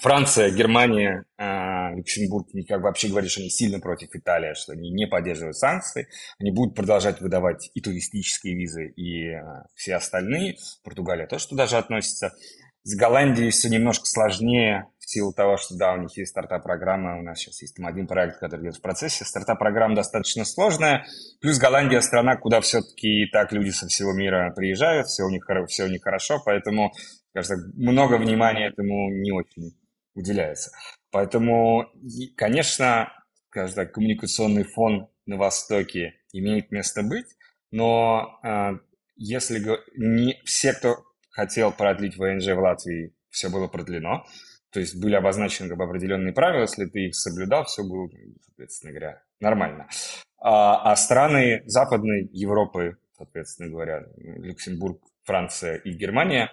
Франция, 0.00 0.50
Германия, 0.50 1.24
э, 1.38 1.94
Люксембург, 1.96 2.48
как 2.68 2.82
вообще 2.82 3.08
говоришь, 3.08 3.32
что 3.32 3.40
они 3.40 3.50
сильно 3.50 3.80
против 3.80 4.14
Италии, 4.14 4.54
что 4.54 4.72
они 4.72 4.90
не 4.90 5.06
поддерживают 5.06 5.56
санкции, 5.56 6.08
они 6.38 6.50
будут 6.50 6.74
продолжать 6.74 7.20
выдавать 7.20 7.70
и 7.74 7.80
туристические 7.80 8.54
визы, 8.54 8.88
и 8.88 9.30
э, 9.30 9.42
все 9.74 9.96
остальные. 9.96 10.56
Португалия 10.84 11.26
тоже 11.26 11.48
туда 11.48 11.66
же 11.66 11.76
относится. 11.76 12.34
С 12.82 12.96
Голландией 12.96 13.50
все 13.50 13.68
немножко 13.68 14.06
сложнее, 14.06 14.86
в 15.00 15.10
силу 15.10 15.32
того, 15.32 15.56
что, 15.56 15.76
да, 15.76 15.94
у 15.94 15.98
них 15.98 16.16
есть 16.16 16.30
стартап-программа, 16.30 17.18
у 17.18 17.22
нас 17.22 17.38
сейчас 17.38 17.62
есть 17.62 17.76
там 17.76 17.86
один 17.86 18.06
проект, 18.06 18.38
который 18.38 18.62
идет 18.62 18.76
в 18.76 18.80
процессе. 18.80 19.24
Стартап-программа 19.24 19.96
достаточно 19.96 20.44
сложная, 20.44 21.04
плюс 21.40 21.58
Голландия 21.58 22.00
страна, 22.00 22.36
куда 22.36 22.60
все-таки 22.60 23.24
и 23.24 23.30
так 23.30 23.52
люди 23.52 23.70
со 23.70 23.86
всего 23.88 24.12
мира 24.12 24.52
приезжают, 24.54 25.06
все 25.06 25.24
у 25.24 25.30
них, 25.30 25.48
все 25.68 25.84
у 25.84 25.88
них 25.88 26.02
хорошо, 26.02 26.40
поэтому, 26.44 26.92
кажется, 27.32 27.56
много 27.74 28.18
внимания 28.18 28.68
этому 28.68 29.10
не 29.10 29.32
очень 29.32 29.76
уделяется. 30.16 30.72
Поэтому, 31.12 31.86
конечно, 32.36 33.12
скажем 33.50 33.74
так, 33.74 33.92
коммуникационный 33.92 34.64
фон 34.64 35.08
на 35.26 35.36
Востоке 35.36 36.14
имеет 36.32 36.72
место 36.72 37.02
быть, 37.02 37.26
но 37.70 38.38
э, 38.42 38.78
если 39.16 39.62
не 39.96 40.40
все, 40.44 40.72
кто 40.72 40.96
хотел 41.30 41.72
продлить 41.72 42.16
ВНЖ 42.16 42.48
в 42.48 42.58
Латвии, 42.58 43.14
все 43.30 43.48
было 43.50 43.66
продлено, 43.66 44.26
то 44.70 44.80
есть 44.80 45.00
были 45.00 45.14
обозначены 45.14 45.68
как 45.68 45.78
бы 45.78 45.84
определенные 45.84 46.32
правила, 46.32 46.62
если 46.62 46.86
ты 46.86 47.06
их 47.06 47.14
соблюдал, 47.14 47.64
все 47.64 47.82
было, 47.82 48.08
соответственно 48.44 48.92
говоря, 48.92 49.22
нормально. 49.40 49.88
А, 50.38 50.92
а 50.92 50.96
страны 50.96 51.62
Западной 51.66 52.28
Европы, 52.32 52.98
соответственно 53.16 53.70
говоря, 53.70 54.04
Люксембург, 54.16 55.00
Франция 55.24 55.76
и 55.76 55.92
Германия 55.92 56.52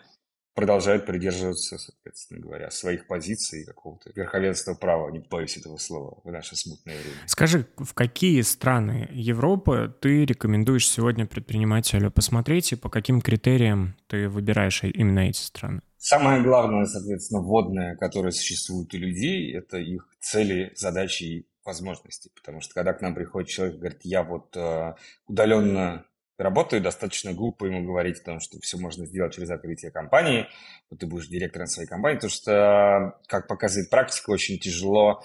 продолжают 0.53 1.05
придерживаться, 1.05 1.77
соответственно 1.77 2.39
говоря, 2.41 2.69
своих 2.71 3.07
позиций 3.07 3.65
какого-то 3.65 4.11
верховенства 4.15 4.73
права, 4.73 5.09
не 5.09 5.19
боюсь 5.19 5.57
этого 5.57 5.77
слова, 5.77 6.19
в 6.23 6.31
наше 6.31 6.55
смутное 6.55 6.95
время. 6.95 7.17
Скажи, 7.27 7.67
в 7.77 7.93
какие 7.93 8.41
страны 8.41 9.09
Европы 9.11 9.93
ты 10.01 10.25
рекомендуешь 10.25 10.87
сегодня 10.87 11.25
предпринимателю 11.25 12.11
посмотреть 12.11 12.71
и 12.71 12.75
по 12.75 12.89
каким 12.89 13.21
критериям 13.21 13.95
ты 14.07 14.29
выбираешь 14.29 14.83
именно 14.83 15.19
эти 15.19 15.39
страны? 15.39 15.81
Самое 15.97 16.43
главное, 16.43 16.85
соответственно, 16.85 17.41
вводное, 17.41 17.95
которое 17.95 18.31
существует 18.31 18.93
у 18.93 18.97
людей, 18.97 19.55
это 19.55 19.77
их 19.77 20.07
цели, 20.19 20.73
задачи 20.75 21.23
и 21.23 21.47
возможности. 21.65 22.29
Потому 22.35 22.59
что 22.59 22.73
когда 22.73 22.93
к 22.93 23.01
нам 23.01 23.15
приходит 23.15 23.49
человек 23.49 23.75
и 23.75 23.79
говорит, 23.79 23.99
я 24.03 24.23
вот 24.23 24.55
э, 24.57 24.95
удаленно 25.27 26.05
работаю, 26.37 26.81
достаточно 26.81 27.33
глупо 27.33 27.65
ему 27.65 27.83
говорить 27.85 28.19
о 28.19 28.25
том, 28.25 28.39
что 28.39 28.59
все 28.59 28.77
можно 28.77 29.05
сделать 29.05 29.33
через 29.33 29.49
открытие 29.49 29.91
компании, 29.91 30.47
вот 30.89 30.99
ты 30.99 31.05
будешь 31.05 31.27
директором 31.27 31.67
своей 31.67 31.87
компании, 31.87 32.15
потому 32.15 32.31
что, 32.31 33.19
как 33.27 33.47
показывает 33.47 33.89
практика, 33.89 34.31
очень 34.31 34.59
тяжело 34.59 35.21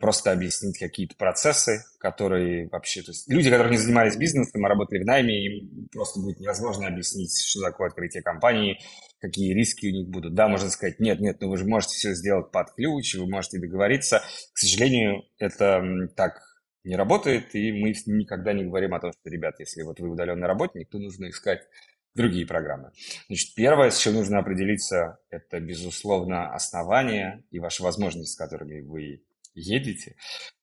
просто 0.00 0.30
объяснить 0.30 0.78
какие-то 0.78 1.16
процессы, 1.16 1.84
которые 1.98 2.68
вообще... 2.68 3.02
То 3.02 3.12
есть 3.12 3.30
люди, 3.30 3.48
которые 3.48 3.70
не 3.70 3.78
занимались 3.78 4.16
бизнесом, 4.16 4.64
а 4.64 4.68
работали 4.68 5.02
в 5.02 5.06
найме, 5.06 5.46
им 5.46 5.88
просто 5.90 6.20
будет 6.20 6.38
невозможно 6.38 6.86
объяснить, 6.86 7.32
что 7.42 7.62
такое 7.62 7.88
открытие 7.88 8.22
компании, 8.22 8.78
какие 9.20 9.54
риски 9.54 9.86
у 9.86 9.90
них 9.90 10.08
будут. 10.08 10.34
Да, 10.34 10.48
можно 10.48 10.68
сказать, 10.68 11.00
нет, 11.00 11.20
нет, 11.20 11.38
ну 11.40 11.48
вы 11.48 11.56
же 11.56 11.64
можете 11.64 11.94
все 11.94 12.12
сделать 12.12 12.50
под 12.50 12.74
ключ, 12.74 13.14
вы 13.14 13.26
можете 13.26 13.58
договориться. 13.58 14.22
К 14.52 14.58
сожалению, 14.58 15.22
это 15.38 15.82
так 16.14 16.42
не 16.84 16.96
работает, 16.96 17.54
и 17.54 17.72
мы 17.72 17.94
никогда 18.06 18.52
не 18.52 18.64
говорим 18.64 18.94
о 18.94 19.00
том, 19.00 19.12
что, 19.12 19.30
ребят, 19.30 19.58
если 19.58 19.82
вот 19.82 20.00
вы 20.00 20.10
удаленный 20.10 20.46
работник, 20.46 20.88
то 20.90 20.98
нужно 20.98 21.30
искать 21.30 21.66
другие 22.14 22.46
программы. 22.46 22.92
Значит, 23.28 23.54
первое, 23.54 23.90
с 23.90 23.98
чем 23.98 24.14
нужно 24.14 24.38
определиться, 24.38 25.18
это, 25.30 25.60
безусловно, 25.60 26.52
основания 26.52 27.42
и 27.50 27.58
ваши 27.58 27.82
возможности, 27.82 28.32
с 28.32 28.36
которыми 28.36 28.80
вы 28.80 29.22
едете. 29.54 30.16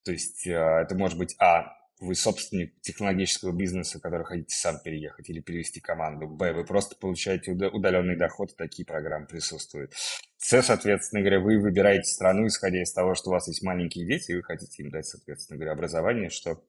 То 0.03 0.11
есть 0.11 0.47
э, 0.47 0.51
это 0.51 0.95
может 0.95 1.17
быть, 1.17 1.35
а, 1.39 1.73
вы 2.01 2.15
собственник 2.15 2.73
технологического 2.81 3.51
бизнеса, 3.51 3.99
который 3.99 4.25
хотите 4.25 4.55
сам 4.55 4.79
переехать 4.83 5.29
или 5.29 5.39
перевести 5.39 5.79
команду. 5.79 6.27
Б, 6.27 6.51
вы 6.51 6.65
просто 6.65 6.95
получаете 6.95 7.51
удаленный 7.51 8.17
доход, 8.17 8.55
такие 8.57 8.85
программы 8.85 9.27
присутствуют. 9.27 9.93
С, 10.37 10.61
соответственно 10.63 11.21
говоря, 11.21 11.39
вы 11.39 11.59
выбираете 11.59 12.05
страну, 12.05 12.47
исходя 12.47 12.81
из 12.81 12.91
того, 12.91 13.13
что 13.13 13.29
у 13.29 13.33
вас 13.33 13.47
есть 13.47 13.61
маленькие 13.61 14.07
дети, 14.07 14.31
и 14.31 14.35
вы 14.35 14.41
хотите 14.41 14.81
им 14.81 14.89
дать, 14.89 15.05
соответственно 15.05 15.57
говоря, 15.57 15.73
образование, 15.73 16.29
что 16.29 16.63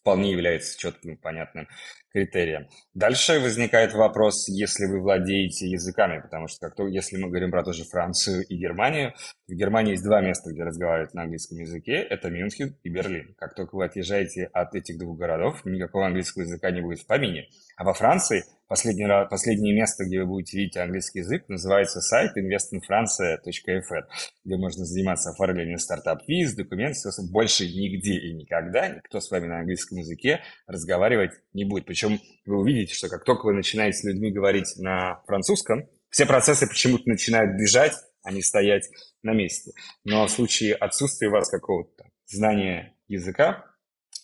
вполне 0.00 0.32
является 0.32 0.78
четким, 0.78 1.16
понятным 1.16 1.68
критериям. 2.12 2.68
Дальше 2.94 3.38
возникает 3.38 3.94
вопрос, 3.94 4.48
если 4.48 4.86
вы 4.86 5.00
владеете 5.00 5.68
языками, 5.68 6.20
потому 6.20 6.48
что 6.48 6.66
как 6.66 6.76
то, 6.76 6.88
если 6.88 7.16
мы 7.16 7.28
говорим 7.28 7.50
про 7.50 7.62
ту 7.62 7.72
же 7.72 7.84
Францию 7.84 8.44
и 8.46 8.56
Германию, 8.56 9.14
в 9.46 9.52
Германии 9.52 9.92
есть 9.92 10.04
два 10.04 10.20
места, 10.20 10.50
где 10.50 10.64
разговаривают 10.64 11.14
на 11.14 11.22
английском 11.22 11.58
языке, 11.58 11.94
это 11.94 12.30
Мюнхен 12.30 12.76
и 12.82 12.88
Берлин. 12.88 13.34
Как 13.38 13.54
только 13.54 13.76
вы 13.76 13.84
отъезжаете 13.84 14.46
от 14.52 14.74
этих 14.74 14.98
двух 14.98 15.18
городов, 15.18 15.64
никакого 15.64 16.06
английского 16.06 16.42
языка 16.42 16.70
не 16.70 16.80
будет 16.80 17.00
в 17.00 17.06
помине. 17.06 17.48
А 17.76 17.84
во 17.84 17.94
Франции 17.94 18.44
последний, 18.70 19.06
последнее 19.28 19.74
место, 19.74 20.04
где 20.04 20.20
вы 20.20 20.26
будете 20.26 20.56
видеть 20.56 20.76
английский 20.76 21.18
язык, 21.18 21.48
называется 21.48 22.00
сайт 22.00 22.36
investinfrancia.fr, 22.36 24.02
где 24.44 24.56
можно 24.56 24.84
заниматься 24.84 25.30
оформлением 25.30 25.78
стартап-виз, 25.78 26.54
документов, 26.54 27.12
больше 27.32 27.64
нигде 27.64 28.14
и 28.14 28.32
никогда 28.32 28.88
никто 28.88 29.20
с 29.20 29.28
вами 29.32 29.48
на 29.48 29.58
английском 29.58 29.98
языке 29.98 30.42
разговаривать 30.68 31.32
не 31.52 31.64
будет. 31.64 31.84
Причем 31.84 32.20
вы 32.46 32.60
увидите, 32.60 32.94
что 32.94 33.08
как 33.08 33.24
только 33.24 33.46
вы 33.46 33.54
начинаете 33.54 33.98
с 33.98 34.04
людьми 34.04 34.30
говорить 34.30 34.76
на 34.76 35.20
французском, 35.26 35.88
все 36.08 36.24
процессы 36.24 36.68
почему-то 36.68 37.08
начинают 37.08 37.60
бежать, 37.60 37.94
а 38.22 38.30
не 38.30 38.40
стоять 38.40 38.88
на 39.24 39.32
месте. 39.32 39.72
Но 40.04 40.28
в 40.28 40.30
случае 40.30 40.76
отсутствия 40.76 41.26
у 41.26 41.32
вас 41.32 41.50
какого-то 41.50 42.04
знания 42.26 42.94
языка, 43.08 43.66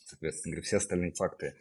соответственно 0.05 0.63
все 0.63 0.77
остальные 0.77 1.15
факты 1.15 1.57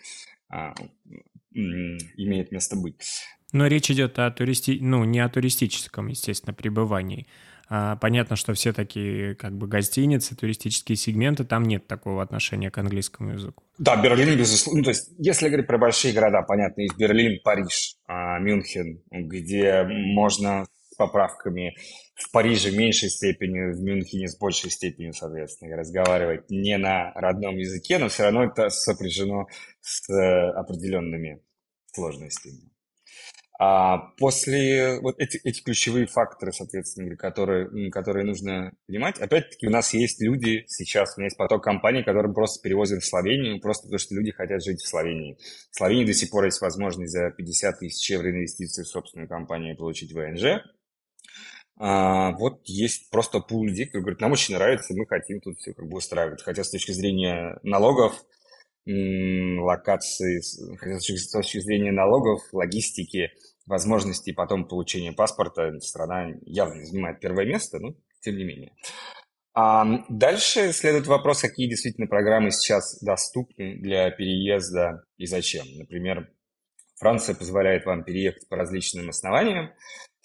имеют 1.55 2.51
место 2.51 2.75
быть. 2.75 3.23
Но 3.51 3.67
речь 3.67 3.89
идет 3.89 4.19
о 4.19 4.29
туристи... 4.31 4.79
ну, 4.81 5.03
не 5.05 5.19
о 5.19 5.29
туристическом, 5.29 6.07
естественно, 6.07 6.53
пребывании, 6.53 7.27
а, 7.67 7.95
понятно, 7.95 8.35
что 8.35 8.53
все 8.53 8.73
такие 8.73 9.35
как 9.35 9.57
бы 9.57 9.67
гостиницы, 9.67 10.35
туристические 10.35 10.95
сегменты, 10.95 11.45
там 11.45 11.63
нет 11.63 11.87
такого 11.87 12.21
отношения 12.21 12.69
к 12.69 12.77
английскому 12.77 13.31
языку. 13.31 13.63
Да, 13.79 13.95
Берлин, 13.95 14.37
безусловно. 14.37 14.79
Ну, 14.79 14.83
то 14.83 14.89
есть, 14.91 15.09
если 15.17 15.47
говорить 15.47 15.67
про 15.67 15.77
большие 15.77 16.13
города, 16.13 16.41
понятно, 16.43 16.81
есть 16.81 16.97
Берлин, 16.97 17.39
Париж, 17.43 17.95
а, 18.07 18.39
Мюнхен, 18.39 19.01
где 19.09 19.83
можно 19.83 20.65
поправками 20.95 21.75
в 22.15 22.31
Париже 22.31 22.69
в 22.69 22.77
меньшей 22.77 23.09
степени, 23.09 23.73
в 23.73 23.81
Мюнхене 23.81 24.27
с 24.27 24.37
большей 24.37 24.69
степенью, 24.69 25.13
соответственно, 25.13 25.75
разговаривать 25.75 26.49
не 26.49 26.77
на 26.77 27.11
родном 27.13 27.57
языке, 27.57 27.97
но 27.97 28.09
все 28.09 28.23
равно 28.23 28.45
это 28.45 28.69
сопряжено 28.69 29.47
с 29.81 30.09
э, 30.09 30.51
определенными 30.51 31.41
сложностями. 31.93 32.75
А 33.57 33.99
после 34.17 34.99
вот 34.99 35.15
эти, 35.17 35.37
эти 35.45 35.63
ключевые 35.63 36.07
факторы, 36.07 36.51
соответственно, 36.51 37.15
которые, 37.15 37.89
которые 37.89 38.25
нужно 38.25 38.73
понимать, 38.85 39.17
опять-таки 39.17 39.67
у 39.67 39.69
нас 39.69 39.93
есть 39.93 40.21
люди 40.21 40.65
сейчас, 40.67 41.15
у 41.15 41.21
меня 41.21 41.27
есть 41.27 41.37
поток 41.37 41.63
компаний, 41.63 42.03
которые 42.03 42.33
просто 42.33 42.61
перевозим 42.61 42.99
в 42.99 43.05
Словению, 43.05 43.61
просто 43.61 43.83
потому 43.83 43.99
что 43.99 44.15
люди 44.15 44.31
хотят 44.31 44.61
жить 44.61 44.81
в 44.81 44.87
Словении. 44.87 45.37
В 45.71 45.77
Словении 45.77 46.05
до 46.05 46.13
сих 46.13 46.31
пор 46.31 46.45
есть 46.45 46.59
возможность 46.59 47.13
за 47.13 47.31
50 47.31 47.79
тысяч 47.79 48.09
евро 48.09 48.29
инвестиций 48.29 48.83
в 48.83 48.87
собственную 48.87 49.29
компанию 49.29 49.77
получить 49.77 50.11
ВНЖ. 50.11 50.61
А, 51.77 52.31
вот 52.37 52.61
есть 52.65 53.09
просто 53.09 53.39
пул 53.39 53.65
людей, 53.65 53.85
которые 53.85 54.03
говорят, 54.03 54.21
нам 54.21 54.31
очень 54.31 54.55
нравится, 54.55 54.93
мы 54.95 55.05
хотим 55.05 55.41
тут 55.41 55.57
все 55.57 55.73
как 55.73 55.87
бы 55.87 55.97
устраивать. 55.97 56.41
Хотя 56.41 56.63
с 56.63 56.71
точки 56.71 56.91
зрения 56.91 57.59
налогов, 57.63 58.13
локации, 58.85 60.41
хотя 60.77 60.99
с 60.99 61.31
точки 61.31 61.59
зрения 61.59 61.91
налогов, 61.91 62.41
логистики, 62.53 63.31
возможностей 63.65 64.31
потом 64.31 64.67
получения 64.67 65.11
паспорта, 65.11 65.79
страна 65.79 66.33
явно 66.45 66.85
занимает 66.85 67.19
первое 67.19 67.45
место, 67.45 67.79
но 67.79 67.95
тем 68.21 68.37
не 68.37 68.43
менее. 68.43 68.73
А 69.53 70.03
дальше 70.09 70.73
следует 70.73 71.07
вопрос, 71.07 71.41
какие 71.41 71.69
действительно 71.69 72.07
программы 72.07 72.51
сейчас 72.51 73.01
доступны 73.01 73.77
для 73.77 74.11
переезда 74.11 75.03
и 75.17 75.25
зачем. 75.25 75.65
Например, 75.77 76.29
Франция 76.97 77.35
позволяет 77.35 77.85
вам 77.85 78.03
переехать 78.03 78.47
по 78.49 78.57
различным 78.57 79.09
основаниям. 79.09 79.71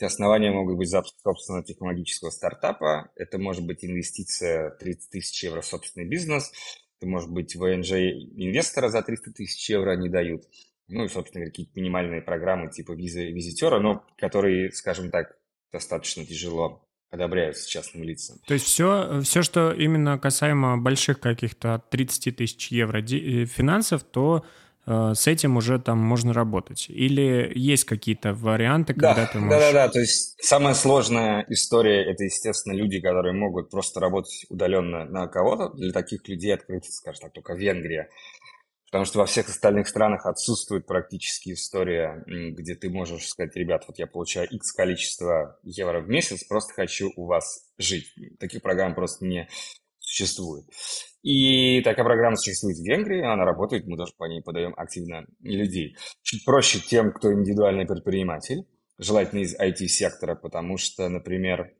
Эти 0.01 0.07
основания 0.07 0.51
могут 0.51 0.79
быть 0.79 0.89
запуск 0.89 1.15
собственного 1.23 1.63
технологического 1.63 2.31
стартапа, 2.31 3.11
это 3.17 3.37
может 3.37 3.67
быть 3.67 3.85
инвестиция 3.85 4.71
30 4.71 5.11
тысяч 5.11 5.45
евро 5.45 5.61
в 5.61 5.67
собственный 5.67 6.09
бизнес, 6.09 6.51
это 6.99 7.07
может 7.07 7.31
быть 7.31 7.55
ВНЖ 7.55 7.93
инвестора 7.93 8.89
за 8.89 9.03
300 9.03 9.33
тысяч 9.33 9.69
евро 9.69 9.91
они 9.91 10.09
дают, 10.09 10.45
ну 10.89 11.05
и, 11.05 11.09
собственно, 11.09 11.45
какие-то 11.45 11.79
минимальные 11.79 12.23
программы 12.23 12.71
типа 12.71 12.93
визы 12.93 13.31
визитера, 13.31 13.79
но 13.79 14.03
которые, 14.17 14.73
скажем 14.73 15.11
так, 15.11 15.37
достаточно 15.71 16.25
тяжело 16.25 16.83
одобряются 17.11 17.69
частным 17.69 18.03
лицам. 18.03 18.39
То 18.47 18.55
есть 18.55 18.65
все, 18.65 19.21
все 19.23 19.43
что 19.43 19.71
именно 19.71 20.19
касаемо 20.19 20.79
больших 20.79 21.21
каких-то 21.21 21.83
30 21.91 22.37
тысяч 22.37 22.69
евро 22.69 23.03
э, 23.03 23.45
финансов, 23.45 24.03
то 24.05 24.47
с 24.87 25.27
этим 25.27 25.57
уже 25.57 25.79
там 25.79 25.99
можно 25.99 26.33
работать? 26.33 26.87
Или 26.89 27.53
есть 27.55 27.85
какие-то 27.85 28.35
варианты, 28.35 28.95
когда 28.95 29.15
да, 29.15 29.27
ты 29.27 29.39
можешь... 29.39 29.59
Да-да-да, 29.59 29.89
то 29.89 30.01
есть 30.01 30.43
самая 30.43 30.75
сложная 30.75 31.45
история– 31.49 32.03
это, 32.11 32.25
естественно, 32.25 32.75
люди, 32.75 33.01
которые 33.01 33.35
могут 33.35 33.71
просто 33.71 34.01
работать 34.01 34.47
удаленно 34.49 35.05
на 35.05 35.29
кого-то. 35.29 35.71
Для 35.77 35.93
таких 35.93 36.27
людей 36.29 36.55
открыта, 36.55 36.91
скажем 36.91 37.23
так, 37.23 37.33
только 37.33 37.55
Венгрия. 37.55 38.09
Потому 38.87 39.05
что 39.05 39.21
во 39.21 39.27
всех 39.27 39.49
остальных 39.49 39.87
странах 39.87 40.27
отсутствует 40.27 40.85
практически 40.85 41.53
история, 41.53 42.25
где 42.27 42.75
ты 42.75 42.91
можешь 42.91 43.29
сказать, 43.29 43.55
ребят, 43.55 43.85
вот 43.87 44.01
я 44.01 44.09
получаю 44.09 44.49
X 44.49 44.73
количество 44.73 45.61
евро 45.63 46.01
в 46.01 46.09
месяц, 46.09 46.43
просто 46.43 46.75
хочу 46.75 47.13
у 47.15 47.27
вас 47.27 47.71
жить. 47.79 48.13
Таких 48.41 48.63
программ 48.63 48.97
просто 48.97 49.25
не 49.25 49.49
существует. 50.11 50.65
И 51.23 51.83
такая 51.83 52.05
программа 52.05 52.37
существует 52.37 52.79
в 52.79 52.83
Венгрии, 52.85 53.23
она 53.23 53.45
работает, 53.45 53.87
мы 53.87 53.97
тоже 53.97 54.13
по 54.17 54.25
ней 54.25 54.43
подаем 54.43 54.75
активно 54.77 55.27
людей. 55.41 55.97
Чуть 56.23 56.45
проще 56.45 56.81
тем, 56.81 57.13
кто 57.13 57.33
индивидуальный 57.33 57.87
предприниматель, 57.87 58.65
желательно 58.99 59.41
из 59.41 59.55
IT-сектора, 59.59 60.35
потому 60.35 60.79
что, 60.79 61.09
например, 61.09 61.75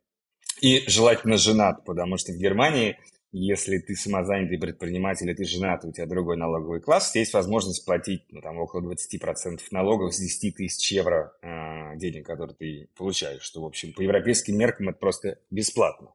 и 0.61 0.83
желательно 0.87 1.37
женат, 1.37 1.83
потому 1.85 2.17
что 2.17 2.31
в 2.33 2.37
Германии, 2.37 2.99
если 3.31 3.79
ты 3.79 3.95
самозанятый 3.95 4.59
предприниматель, 4.59 5.29
и 5.29 5.33
ты 5.33 5.43
женат, 5.43 5.83
у 5.85 5.91
тебя 5.91 6.05
другой 6.05 6.37
налоговый 6.37 6.81
класс, 6.81 7.15
есть 7.15 7.33
возможность 7.33 7.83
платить 7.83 8.23
ну, 8.29 8.41
там, 8.41 8.59
около 8.59 8.93
20% 8.93 9.59
налогов 9.71 10.13
с 10.13 10.19
10 10.19 10.55
тысяч 10.55 10.91
евро 10.91 11.33
э, 11.41 11.97
денег, 11.97 12.27
которые 12.27 12.55
ты 12.55 12.89
получаешь, 12.95 13.41
что, 13.41 13.61
в 13.61 13.65
общем, 13.65 13.93
по 13.93 14.01
европейским 14.01 14.55
меркам 14.57 14.89
это 14.89 14.99
просто 14.99 15.39
бесплатно. 15.49 16.13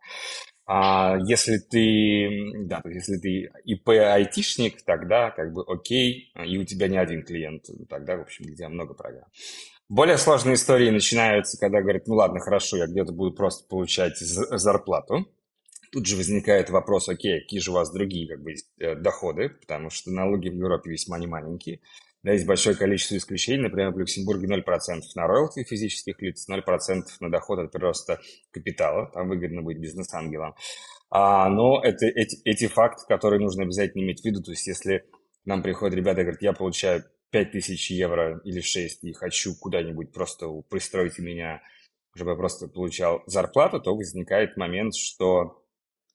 А 0.67 1.17
если 1.25 1.59
ты, 1.59 2.67
да, 2.67 2.81
то 2.81 2.89
есть 2.89 3.09
если 3.09 3.21
ты 3.21 3.53
ИП-айтишник, 3.65 4.83
тогда 4.83 5.31
как 5.31 5.53
бы 5.53 5.65
окей, 5.67 6.33
и 6.45 6.59
у 6.59 6.65
тебя 6.65 6.89
не 6.89 6.99
один 6.99 7.23
клиент, 7.23 7.67
тогда, 7.89 8.17
в 8.17 8.23
общем, 8.23 8.47
где 8.47 8.67
много 8.67 8.95
программ. 8.95 9.29
Более 9.89 10.19
сложные 10.19 10.57
истории 10.57 10.91
начинаются, 10.91 11.57
когда 11.59 11.81
говорят, 11.81 12.09
ну 12.09 12.17
ладно, 12.17 12.41
хорошо, 12.41 12.79
я 12.79 12.89
где-то 12.89 13.13
буду 13.13 13.37
просто 13.37 13.65
получать 13.69 14.19
зарплату. 14.19 15.29
Тут 15.93 16.07
же 16.07 16.17
возникает 16.17 16.69
вопрос, 16.71 17.09
окей, 17.09 17.41
какие 17.41 17.61
же 17.61 17.71
у 17.71 17.75
вас 17.75 17.93
другие 17.93 18.29
как 18.29 18.43
бы, 18.43 18.55
э, 18.81 18.97
доходы, 18.97 19.51
потому 19.51 19.91
что 19.91 20.11
налоги 20.11 20.49
в 20.49 20.55
Европе 20.55 20.91
весьма 20.91 21.17
не 21.21 21.29
маленькие. 21.29 21.81
Да, 22.27 22.33
есть 22.33 22.45
большое 22.45 22.75
количество 22.75 23.17
исключений. 23.17 23.63
Например, 23.63 23.93
в 23.93 23.99
Люксембурге 24.01 24.49
0% 24.49 25.01
на 25.15 25.29
роялти 25.29 25.63
физических 25.63 26.21
лиц, 26.21 26.49
0% 26.51 27.05
на 27.21 27.31
доход 27.31 27.61
от 27.61 27.71
прироста 27.71 28.19
капитала. 28.51 29.09
Там 29.15 29.29
выгодно 29.29 29.63
быть 29.63 29.79
бизнес-ангелом. 29.79 30.57
А, 31.09 31.49
но 31.49 31.81
это 31.81 32.07
эти, 32.07 32.43
эти 32.45 32.67
факты, 32.67 33.05
которые 33.07 33.39
нужно 33.39 33.63
обязательно 33.63 34.03
иметь 34.03 34.23
в 34.23 34.25
виду. 34.25 34.43
То 34.43 34.51
есть 34.51 34.67
если 34.67 35.05
нам 35.45 35.63
приходят 35.63 35.95
ребята 35.95 36.23
и 36.23 36.25
говорят, 36.25 36.43
я 36.43 36.53
получаю 36.53 37.05
5000 37.31 37.93
евро 37.93 38.41
или 38.43 38.61
6 38.61 39.05
и 39.05 39.13
хочу 39.13 39.55
куда-нибудь 39.55 40.11
просто 40.13 40.49
пристроить 40.69 41.21
меня, 41.21 41.63
чтобы 42.17 42.33
я 42.33 42.37
просто 42.37 42.67
получал 42.67 43.23
зарплату, 43.27 43.81
то 43.81 43.95
возникает 43.95 44.57
момент, 44.57 44.97
что 44.97 45.63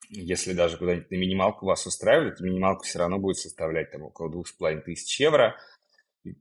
если 0.10 0.52
даже 0.52 0.76
куда-нибудь 0.76 1.10
на 1.10 1.15
минималку 1.15 1.67
вас 1.67 1.88
устраивает, 1.88 2.41
минималка 2.41 2.84
все 2.84 3.00
равно 3.00 3.17
будет 3.17 3.38
составлять 3.38 3.91
там 3.91 4.04
около 4.04 4.30
2500 4.30 5.08
евро, 5.21 5.56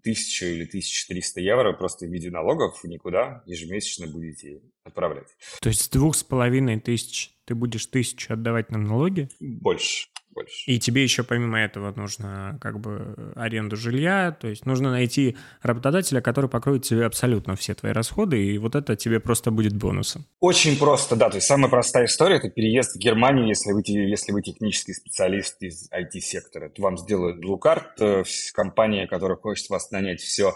тысячу 0.02 0.46
или 0.46 0.64
1300 0.64 1.40
евро 1.40 1.72
просто 1.72 2.06
в 2.06 2.10
виде 2.10 2.30
налогов 2.30 2.82
никуда 2.84 3.42
ежемесячно 3.46 4.06
будете 4.06 4.60
отправлять. 4.84 5.28
То 5.60 5.68
есть 5.68 5.82
с 5.82 5.88
двух 5.88 6.14
с 6.14 6.22
половиной 6.22 6.80
тысяч 6.80 7.32
ты 7.46 7.54
будешь 7.54 7.86
тысячу 7.86 8.34
отдавать 8.34 8.70
нам 8.70 8.84
налоги? 8.84 9.28
Больше 9.40 10.09
больше. 10.34 10.70
И 10.70 10.78
тебе 10.78 11.02
еще 11.02 11.22
помимо 11.22 11.60
этого 11.60 11.92
нужно 11.94 12.58
как 12.60 12.80
бы 12.80 13.32
аренду 13.36 13.76
жилья, 13.76 14.36
то 14.38 14.48
есть 14.48 14.66
нужно 14.66 14.90
найти 14.90 15.36
работодателя, 15.62 16.20
который 16.20 16.48
покроет 16.48 16.82
тебе 16.82 17.06
абсолютно 17.06 17.56
все 17.56 17.74
твои 17.74 17.92
расходы, 17.92 18.42
и 18.44 18.58
вот 18.58 18.74
это 18.74 18.96
тебе 18.96 19.20
просто 19.20 19.50
будет 19.50 19.74
бонусом. 19.74 20.26
Очень 20.40 20.78
просто, 20.78 21.16
да. 21.16 21.30
То 21.30 21.36
есть 21.36 21.46
самая 21.46 21.70
простая 21.70 22.06
история– 22.06 22.36
это 22.36 22.50
переезд 22.50 22.96
в 22.96 22.98
Германию, 22.98 23.46
если 23.46 23.72
вы, 23.72 23.82
если 23.84 24.32
вы 24.32 24.42
технический 24.42 24.94
специалист 24.94 25.56
из 25.62 25.90
IT-сектора. 25.90 26.68
То 26.70 26.82
вам 26.82 26.98
сделают 26.98 27.44
Blue 27.44 27.58
Card, 27.58 27.84
э, 28.00 28.24
компания, 28.52 29.06
которая 29.06 29.36
хочет 29.36 29.68
вас 29.70 29.90
нанять, 29.90 30.20
все 30.20 30.54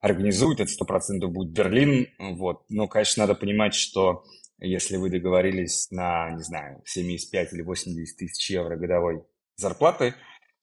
организует, 0.00 0.60
это 0.60 0.70
сто 0.70 0.84
процентов 0.84 1.30
будет 1.30 1.52
Берлин. 1.52 2.08
Вот. 2.18 2.62
Но, 2.68 2.88
конечно, 2.88 3.24
надо 3.24 3.34
понимать, 3.34 3.74
что 3.74 4.24
если 4.60 4.96
вы 4.96 5.10
договорились 5.10 5.90
на, 5.90 6.30
не 6.30 6.42
знаю, 6.42 6.82
75 6.84 7.52
или 7.52 7.62
80 7.62 8.16
тысяч 8.16 8.50
евро 8.50 8.76
годовой 8.76 9.24
зарплаты, 9.56 10.14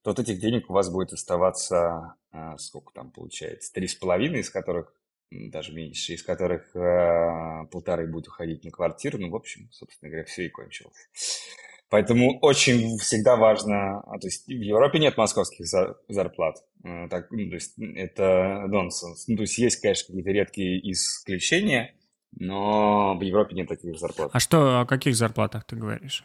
то 0.03 0.11
от 0.11 0.19
этих 0.19 0.39
денег 0.39 0.69
у 0.69 0.73
вас 0.73 0.89
будет 0.89 1.13
оставаться, 1.13 2.15
а, 2.31 2.57
сколько 2.57 2.93
там 2.93 3.11
получается, 3.11 3.73
три 3.73 3.87
с 3.87 3.95
половиной, 3.95 4.39
из 4.39 4.49
которых 4.49 4.93
даже 5.31 5.73
меньше, 5.73 6.13
из 6.13 6.23
которых 6.23 6.73
э, 6.75 7.65
полторы 7.71 8.07
будет 8.07 8.29
уходить 8.29 8.63
на 8.63 8.71
квартиру. 8.71 9.17
Ну, 9.17 9.29
в 9.29 9.35
общем, 9.35 9.67
собственно 9.71 10.09
говоря, 10.09 10.25
все 10.25 10.45
и 10.45 10.49
кончилось. 10.49 11.09
Поэтому 11.89 12.39
очень 12.39 12.97
всегда 12.97 13.37
важно, 13.37 14.01
а, 14.01 14.19
то 14.19 14.27
есть 14.27 14.47
в 14.47 14.51
Европе 14.51 14.99
нет 14.99 15.15
московских 15.15 15.65
за, 15.65 15.97
зарплат, 16.09 16.57
э, 16.83 17.07
так, 17.09 17.31
ну, 17.31 17.49
то 17.49 17.55
есть 17.55 17.73
это 17.77 18.65
нонсенс. 18.67 19.27
Ну, 19.27 19.37
то 19.37 19.41
есть 19.43 19.57
есть, 19.57 19.81
конечно, 19.81 20.07
какие-то 20.07 20.31
редкие 20.31 20.91
исключения, 20.91 21.95
но 22.39 23.15
в 23.17 23.21
Европе 23.21 23.55
нет 23.55 23.67
таких 23.67 23.97
зарплат. 23.97 24.29
А 24.33 24.39
что, 24.39 24.81
о 24.81 24.85
каких 24.85 25.15
зарплатах 25.15 25.63
ты 25.65 25.75
говоришь? 25.75 26.23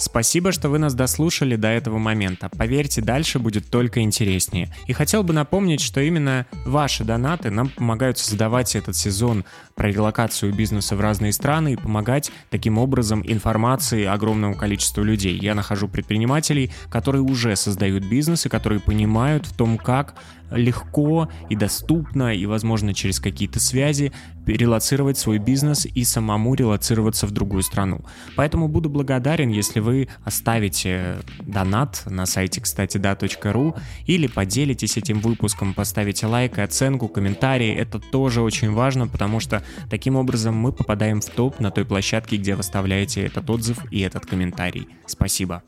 Спасибо, 0.00 0.52
что 0.52 0.68
вы 0.68 0.78
нас 0.78 0.94
дослушали 0.94 1.56
до 1.56 1.66
этого 1.66 1.98
момента. 1.98 2.48
Поверьте, 2.56 3.02
дальше 3.02 3.40
будет 3.40 3.68
только 3.68 4.00
интереснее. 4.00 4.72
И 4.86 4.92
хотел 4.92 5.24
бы 5.24 5.32
напомнить, 5.32 5.80
что 5.80 6.00
именно 6.00 6.46
ваши 6.64 7.02
донаты 7.02 7.50
нам 7.50 7.68
помогают 7.68 8.16
создавать 8.16 8.76
этот 8.76 8.94
сезон 8.94 9.44
про 9.74 9.90
релокацию 9.90 10.54
бизнеса 10.54 10.94
в 10.94 11.00
разные 11.00 11.32
страны 11.32 11.72
и 11.72 11.76
помогать 11.76 12.30
таким 12.48 12.78
образом 12.78 13.24
информации 13.26 14.04
огромному 14.04 14.54
количеству 14.54 15.02
людей. 15.02 15.36
Я 15.36 15.56
нахожу 15.56 15.88
предпринимателей, 15.88 16.70
которые 16.90 17.22
уже 17.22 17.56
создают 17.56 18.04
бизнес 18.04 18.46
и 18.46 18.48
которые 18.48 18.80
понимают 18.80 19.46
в 19.46 19.56
том, 19.56 19.78
как 19.78 20.14
легко 20.50 21.28
и 21.48 21.56
доступно, 21.56 22.34
и, 22.34 22.46
возможно, 22.46 22.94
через 22.94 23.20
какие-то 23.20 23.60
связи 23.60 24.12
релацировать 24.46 25.18
свой 25.18 25.38
бизнес 25.38 25.86
и 25.86 26.04
самому 26.04 26.54
релацироваться 26.54 27.26
в 27.26 27.30
другую 27.32 27.62
страну. 27.62 28.04
Поэтому 28.36 28.68
буду 28.68 28.88
благодарен, 28.88 29.50
если 29.50 29.80
вы 29.80 30.08
оставите 30.24 31.18
донат 31.40 32.02
на 32.06 32.26
сайте, 32.26 32.60
кстати, 32.60 32.98
да.ру 32.98 33.76
или 34.06 34.26
поделитесь 34.26 34.96
этим 34.96 35.20
выпуском, 35.20 35.74
поставите 35.74 36.26
лайк 36.26 36.58
и 36.58 36.62
оценку, 36.62 37.08
комментарий. 37.08 37.74
Это 37.74 37.98
тоже 37.98 38.40
очень 38.40 38.72
важно, 38.72 39.06
потому 39.06 39.40
что 39.40 39.62
таким 39.90 40.16
образом 40.16 40.54
мы 40.56 40.72
попадаем 40.72 41.20
в 41.20 41.26
топ 41.26 41.60
на 41.60 41.70
той 41.70 41.84
площадке, 41.84 42.36
где 42.36 42.54
вы 42.54 42.60
оставляете 42.60 43.24
этот 43.24 43.48
отзыв 43.50 43.78
и 43.90 44.00
этот 44.00 44.26
комментарий. 44.26 44.88
Спасибо. 45.06 45.62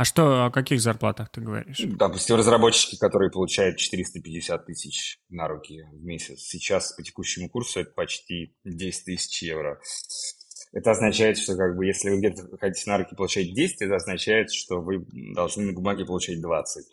А 0.00 0.04
что, 0.06 0.46
о 0.46 0.50
каких 0.50 0.80
зарплатах 0.80 1.28
ты 1.28 1.42
говоришь? 1.42 1.78
Допустим, 1.78 2.36
разработчики, 2.36 2.96
которые 2.96 3.30
получают 3.30 3.76
450 3.76 4.64
тысяч 4.64 5.18
на 5.28 5.46
руки 5.46 5.82
в 5.92 6.02
месяц, 6.02 6.40
сейчас 6.40 6.94
по 6.94 7.02
текущему 7.02 7.50
курсу 7.50 7.80
это 7.80 7.90
почти 7.90 8.56
10 8.64 9.04
тысяч 9.04 9.42
евро. 9.42 9.78
Это 10.72 10.92
означает, 10.92 11.36
что 11.36 11.54
как 11.54 11.76
бы 11.76 11.84
если 11.84 12.08
вы 12.08 12.16
где-то 12.16 12.56
хотите 12.56 12.88
на 12.88 12.96
руки 12.96 13.14
получать 13.14 13.52
10, 13.52 13.82
это 13.82 13.96
означает, 13.96 14.50
что 14.50 14.80
вы 14.80 15.04
должны 15.34 15.66
на 15.66 15.74
бумаге 15.74 16.06
получать 16.06 16.40
20. 16.40 16.86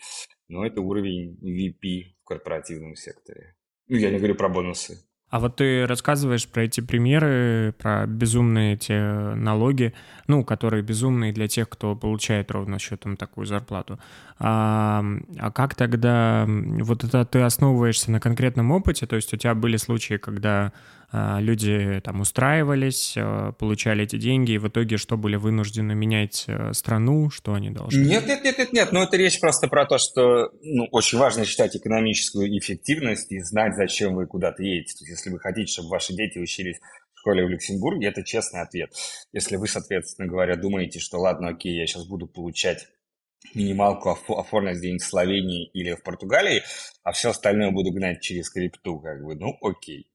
Но 0.50 0.66
это 0.66 0.82
уровень 0.82 1.40
VP 1.42 2.14
в 2.22 2.26
корпоративном 2.26 2.98
секторе. 2.98 3.56
Ну, 3.88 3.96
я 3.96 4.12
не 4.12 4.18
говорю 4.18 4.36
про 4.36 4.50
бонусы. 4.50 5.02
А 5.30 5.42
вот 5.42 5.58
ты 5.58 5.86
рассказываешь 5.86 6.48
про 6.48 6.64
эти 6.64 6.80
примеры, 6.80 7.74
про 7.78 8.06
безумные 8.08 8.76
эти 8.76 8.94
налоги, 9.36 9.94
ну, 10.28 10.44
которые 10.44 10.84
безумные 10.84 11.34
для 11.34 11.48
тех, 11.48 11.70
кто 11.70 11.96
получает 11.96 12.52
ровно 12.52 12.80
счетом 12.80 13.18
такую 13.18 13.48
зарплату. 13.48 14.00
А, 14.40 15.04
а 15.40 15.52
как 15.52 15.76
тогда, 15.76 16.46
вот 16.48 17.04
это 17.04 17.26
ты 17.26 17.40
основываешься 17.40 18.12
на 18.12 18.20
конкретном 18.20 18.72
опыте, 18.72 19.08
то 19.08 19.16
есть 19.16 19.34
у 19.34 19.38
тебя 19.38 19.56
были 19.56 19.78
случаи, 19.78 20.18
когда 20.18 20.74
а, 21.10 21.40
люди 21.40 22.02
там 22.04 22.20
устраивались, 22.20 23.14
а, 23.18 23.54
получали 23.54 24.04
эти 24.04 24.18
деньги, 24.18 24.52
и 24.52 24.58
в 24.58 24.68
итоге 24.68 24.98
что 24.98 25.16
были 25.16 25.38
вынуждены 25.38 25.96
менять 25.96 26.46
а, 26.48 26.74
страну, 26.74 27.30
что 27.30 27.54
они 27.54 27.70
должны? 27.70 28.00
Нет, 28.00 28.28
нет, 28.28 28.44
нет, 28.44 28.58
нет, 28.58 28.74
нет, 28.74 28.92
ну 28.92 29.02
это 29.02 29.16
речь 29.16 29.40
просто 29.40 29.70
про 29.70 29.86
то, 29.86 29.98
что 29.98 30.52
ну, 30.62 30.88
очень 30.92 31.18
важно 31.18 31.46
считать 31.46 31.78
экономическую 31.78 32.50
эффективность 32.58 33.32
и 33.32 33.40
знать, 33.40 33.76
зачем 33.78 34.16
вы 34.16 34.28
куда-то 34.28 34.62
едете. 34.64 34.96
То 34.98 35.06
есть, 35.06 35.20
если 35.20 35.30
вы 35.30 35.40
хотите, 35.40 35.72
чтобы 35.72 35.90
ваши 35.90 36.14
дети 36.14 36.40
учились 36.40 36.78
школе 37.28 37.46
в 37.46 37.50
Люксембурге, 37.50 38.08
это 38.08 38.24
честный 38.24 38.62
ответ. 38.62 38.94
Если 39.34 39.58
вы, 39.58 39.68
соответственно 39.68 40.30
говоря, 40.30 40.56
думаете, 40.56 41.00
что 41.00 41.20
ладно, 41.20 41.50
окей, 41.50 41.78
я 41.78 41.86
сейчас 41.86 42.08
буду 42.08 42.26
получать 42.26 42.88
минималку 43.54 44.12
оформлять 44.12 44.78
где-нибудь 44.78 45.04
в 45.04 45.08
Словении 45.08 45.70
или 45.74 45.94
в 45.94 46.04
Португалии, 46.04 46.64
а 47.04 47.12
все 47.12 47.32
остальное 47.32 47.72
буду 47.72 47.92
гнать 47.92 48.22
через 48.22 48.50
крипту, 48.50 49.00
как 49.00 49.24
бы, 49.26 49.36
ну 49.36 49.58
окей. 49.62 50.10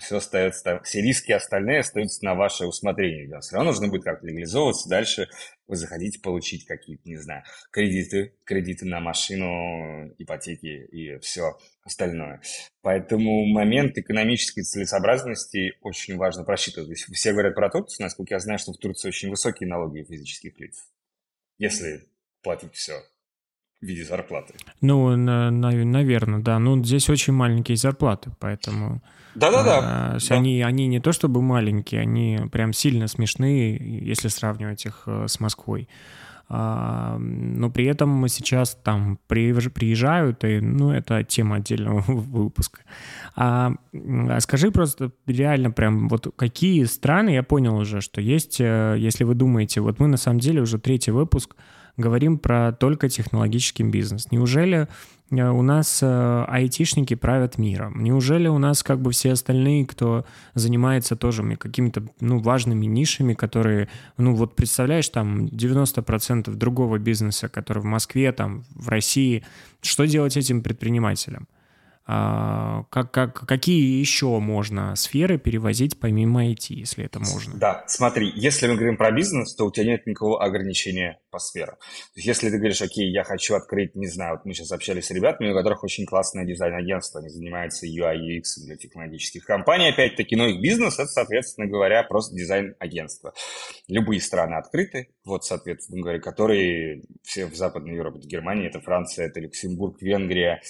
Все 0.00 0.16
остается, 0.16 0.80
все 0.82 1.00
риски 1.00 1.30
остальные 1.30 1.80
остаются 1.80 2.24
на 2.24 2.34
ваше 2.34 2.66
усмотрение. 2.66 3.28
Да. 3.28 3.40
Все 3.40 3.54
равно 3.54 3.70
нужно 3.70 3.88
будет 3.88 4.02
как-то 4.02 4.26
легализовываться. 4.26 4.88
Дальше 4.88 5.28
вы 5.68 5.76
захотите 5.76 6.20
получить 6.20 6.66
какие-то, 6.66 7.08
не 7.08 7.16
знаю, 7.16 7.44
кредиты, 7.70 8.34
кредиты 8.44 8.86
на 8.86 8.98
машину, 8.98 10.12
ипотеки 10.18 10.66
и 10.66 11.16
все 11.20 11.56
остальное. 11.84 12.42
Поэтому 12.82 13.46
момент 13.46 13.96
экономической 13.96 14.62
целесообразности 14.62 15.74
очень 15.80 16.16
важно 16.16 16.42
просчитывать. 16.42 16.88
То 16.88 16.92
есть 16.92 17.04
все 17.14 17.32
говорят 17.32 17.54
про 17.54 17.70
Турцию, 17.70 18.06
насколько 18.06 18.34
я 18.34 18.40
знаю, 18.40 18.58
что 18.58 18.72
в 18.72 18.78
Турции 18.78 19.08
очень 19.08 19.30
высокие 19.30 19.68
налоги 19.68 20.02
физических 20.02 20.58
лиц. 20.58 20.88
Если 21.58 22.08
платить 22.42 22.74
все 22.74 23.00
в 23.82 23.86
виде 23.86 24.04
зарплаты. 24.04 24.54
Ну, 24.80 25.16
на, 25.16 25.50
на, 25.50 25.70
наверное, 25.70 26.40
да. 26.40 26.58
Ну, 26.58 26.82
здесь 26.82 27.10
очень 27.10 27.32
маленькие 27.32 27.76
зарплаты, 27.76 28.30
поэтому... 28.38 29.02
Да-да-да. 29.34 29.80
А, 29.82 30.18
да. 30.18 30.34
Они, 30.34 30.62
они 30.62 30.86
не 30.86 31.00
то 31.00 31.12
чтобы 31.12 31.42
маленькие, 31.42 32.02
они 32.02 32.38
прям 32.52 32.72
сильно 32.72 33.08
смешные, 33.08 33.76
если 34.06 34.28
сравнивать 34.28 34.86
их 34.86 35.02
э, 35.06 35.26
с 35.26 35.40
Москвой. 35.40 35.88
А, 36.48 37.16
но 37.18 37.70
при 37.70 37.86
этом 37.86 38.28
сейчас 38.28 38.78
там 38.84 39.18
приезжают, 39.26 40.44
и, 40.44 40.60
ну, 40.60 40.92
это 40.92 41.24
тема 41.24 41.56
отдельного 41.56 42.00
выпуска. 42.06 42.82
А, 43.34 43.72
а 43.92 44.40
скажи 44.40 44.70
просто 44.70 45.12
реально 45.26 45.70
прям 45.70 46.08
вот 46.08 46.32
какие 46.36 46.84
страны, 46.84 47.30
я 47.30 47.42
понял 47.42 47.76
уже, 47.76 48.00
что 48.00 48.20
есть, 48.20 48.60
э, 48.60 48.96
если 48.98 49.24
вы 49.24 49.34
думаете, 49.34 49.80
вот 49.80 49.98
мы 49.98 50.08
на 50.08 50.18
самом 50.18 50.40
деле 50.40 50.60
уже 50.60 50.78
третий 50.78 51.10
выпуск, 51.10 51.56
говорим 51.96 52.38
про 52.38 52.72
только 52.72 53.08
технологический 53.08 53.82
бизнес. 53.82 54.30
Неужели 54.30 54.88
э, 55.30 55.48
у 55.48 55.62
нас 55.62 56.00
э, 56.02 56.44
айтишники 56.48 57.14
правят 57.14 57.58
миром? 57.58 58.02
Неужели 58.02 58.48
у 58.48 58.58
нас 58.58 58.82
как 58.82 59.00
бы 59.00 59.12
все 59.12 59.32
остальные, 59.32 59.86
кто 59.86 60.24
занимается 60.54 61.16
тоже 61.16 61.42
какими-то 61.56 62.04
ну, 62.20 62.38
важными 62.38 62.86
нишами, 62.86 63.34
которые, 63.34 63.88
ну 64.16 64.34
вот 64.34 64.56
представляешь, 64.56 65.08
там 65.08 65.46
90% 65.46 66.50
другого 66.54 66.98
бизнеса, 66.98 67.48
который 67.48 67.82
в 67.82 67.86
Москве, 67.86 68.32
там 68.32 68.64
в 68.74 68.88
России, 68.88 69.44
что 69.80 70.06
делать 70.06 70.36
этим 70.36 70.62
предпринимателям? 70.62 71.46
А, 72.04 72.84
как, 72.90 73.12
как, 73.12 73.46
какие 73.46 74.00
еще 74.00 74.38
можно 74.40 74.96
сферы 74.96 75.38
перевозить 75.38 76.00
помимо 76.00 76.44
IT, 76.44 76.66
если 76.70 77.04
это 77.04 77.20
можно? 77.20 77.56
Да, 77.56 77.84
смотри, 77.86 78.32
если 78.34 78.66
мы 78.66 78.74
говорим 78.74 78.96
про 78.96 79.12
бизнес, 79.12 79.54
то 79.54 79.66
у 79.66 79.70
тебя 79.70 79.86
нет 79.86 80.06
никакого 80.06 80.42
ограничения 80.42 81.20
по 81.30 81.38
сферам. 81.38 81.76
То 81.76 82.16
есть 82.16 82.26
если 82.26 82.50
ты 82.50 82.58
говоришь, 82.58 82.82
окей, 82.82 83.08
я 83.12 83.22
хочу 83.22 83.54
открыть, 83.54 83.94
не 83.94 84.08
знаю, 84.08 84.36
вот 84.36 84.44
мы 84.44 84.52
сейчас 84.52 84.72
общались 84.72 85.06
с 85.06 85.10
ребятами, 85.12 85.52
у 85.52 85.54
которых 85.54 85.84
очень 85.84 86.04
классное 86.04 86.44
дизайн-агентство, 86.44 87.20
они 87.20 87.28
занимаются 87.28 87.86
UI, 87.86 88.16
UX 88.16 88.64
для 88.66 88.76
технологических 88.76 89.44
компаний, 89.44 89.88
опять-таки, 89.88 90.34
но 90.34 90.46
их 90.46 90.60
бизнес, 90.60 90.94
это, 90.94 91.06
соответственно 91.08 91.68
говоря, 91.68 92.02
просто 92.02 92.34
дизайн-агентство. 92.34 93.32
Любые 93.86 94.20
страны 94.20 94.54
открыты, 94.54 95.08
вот, 95.24 95.44
соответственно 95.44 96.02
говоря, 96.02 96.18
которые 96.20 97.02
все 97.22 97.46
в 97.46 97.54
Западной 97.54 97.94
Европе, 97.94 98.18
это 98.18 98.26
Германия, 98.26 98.66
это 98.66 98.80
Франция, 98.80 99.26
это 99.26 99.38
Люксембург, 99.38 100.02
Венгрия, 100.02 100.60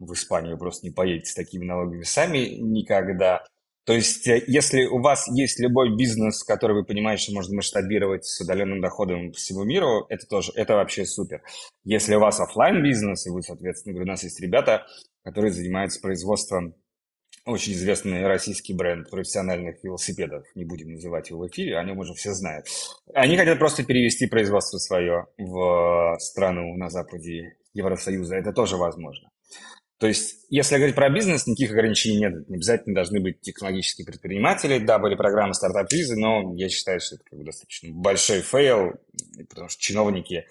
в 0.00 0.12
Испанию 0.14 0.58
просто 0.58 0.86
не 0.86 0.92
поедете 0.92 1.30
с 1.30 1.34
такими 1.34 1.64
налогами 1.64 2.02
сами 2.02 2.56
никогда. 2.56 3.44
То 3.84 3.94
есть, 3.94 4.26
э, 4.28 4.42
если 4.46 4.84
у 4.84 5.00
вас 5.00 5.26
есть 5.28 5.58
любой 5.60 5.94
бизнес, 5.96 6.42
который 6.42 6.76
вы 6.76 6.84
понимаете, 6.84 7.24
что 7.24 7.34
можно 7.34 7.56
масштабировать 7.56 8.24
с 8.24 8.40
удаленным 8.40 8.80
доходом 8.80 9.32
по 9.32 9.36
всему 9.36 9.64
миру, 9.64 10.06
это 10.08 10.26
тоже, 10.26 10.52
это 10.54 10.74
вообще 10.74 11.04
супер. 11.04 11.42
Если 11.84 12.14
у 12.14 12.20
вас 12.20 12.40
офлайн 12.40 12.82
бизнес, 12.82 13.26
и 13.26 13.30
вы, 13.30 13.42
соответственно, 13.42 13.94
говорю, 13.94 14.08
у 14.08 14.12
нас 14.12 14.22
есть 14.22 14.40
ребята, 14.40 14.86
которые 15.24 15.52
занимаются 15.52 16.00
производством 16.00 16.74
очень 17.46 17.72
известный 17.72 18.26
российский 18.26 18.74
бренд 18.74 19.08
профессиональных 19.10 19.82
велосипедов, 19.82 20.44
не 20.54 20.64
будем 20.64 20.92
называть 20.92 21.30
его 21.30 21.40
в 21.40 21.48
эфире, 21.48 21.78
о 21.78 21.84
нем 21.84 21.98
уже 21.98 22.12
все 22.14 22.32
знают. 22.32 22.66
Они 23.14 23.36
хотят 23.36 23.58
просто 23.58 23.82
перевести 23.82 24.26
производство 24.26 24.78
свое 24.78 25.26
в 25.38 26.16
страну 26.20 26.76
на 26.76 26.90
западе 26.90 27.56
Евросоюза, 27.72 28.36
это 28.36 28.52
тоже 28.52 28.76
возможно. 28.76 29.30
То 30.00 30.06
есть, 30.06 30.46
если 30.48 30.76
говорить 30.76 30.94
про 30.94 31.10
бизнес, 31.10 31.46
никаких 31.46 31.72
ограничений 31.72 32.20
нет. 32.20 32.48
Не 32.48 32.56
обязательно 32.56 32.94
должны 32.94 33.20
быть 33.20 33.42
технологические 33.42 34.06
предприниматели. 34.06 34.78
Да, 34.78 34.98
были 34.98 35.14
программы 35.14 35.52
стартап-визы, 35.52 36.16
но 36.16 36.54
я 36.56 36.70
считаю, 36.70 37.00
что 37.00 37.16
это 37.16 37.24
как 37.24 37.38
бы 37.38 37.44
достаточно 37.44 37.90
большой 37.92 38.40
fail, 38.40 38.94
потому 39.50 39.68
что 39.68 39.80
чиновники 39.80 40.46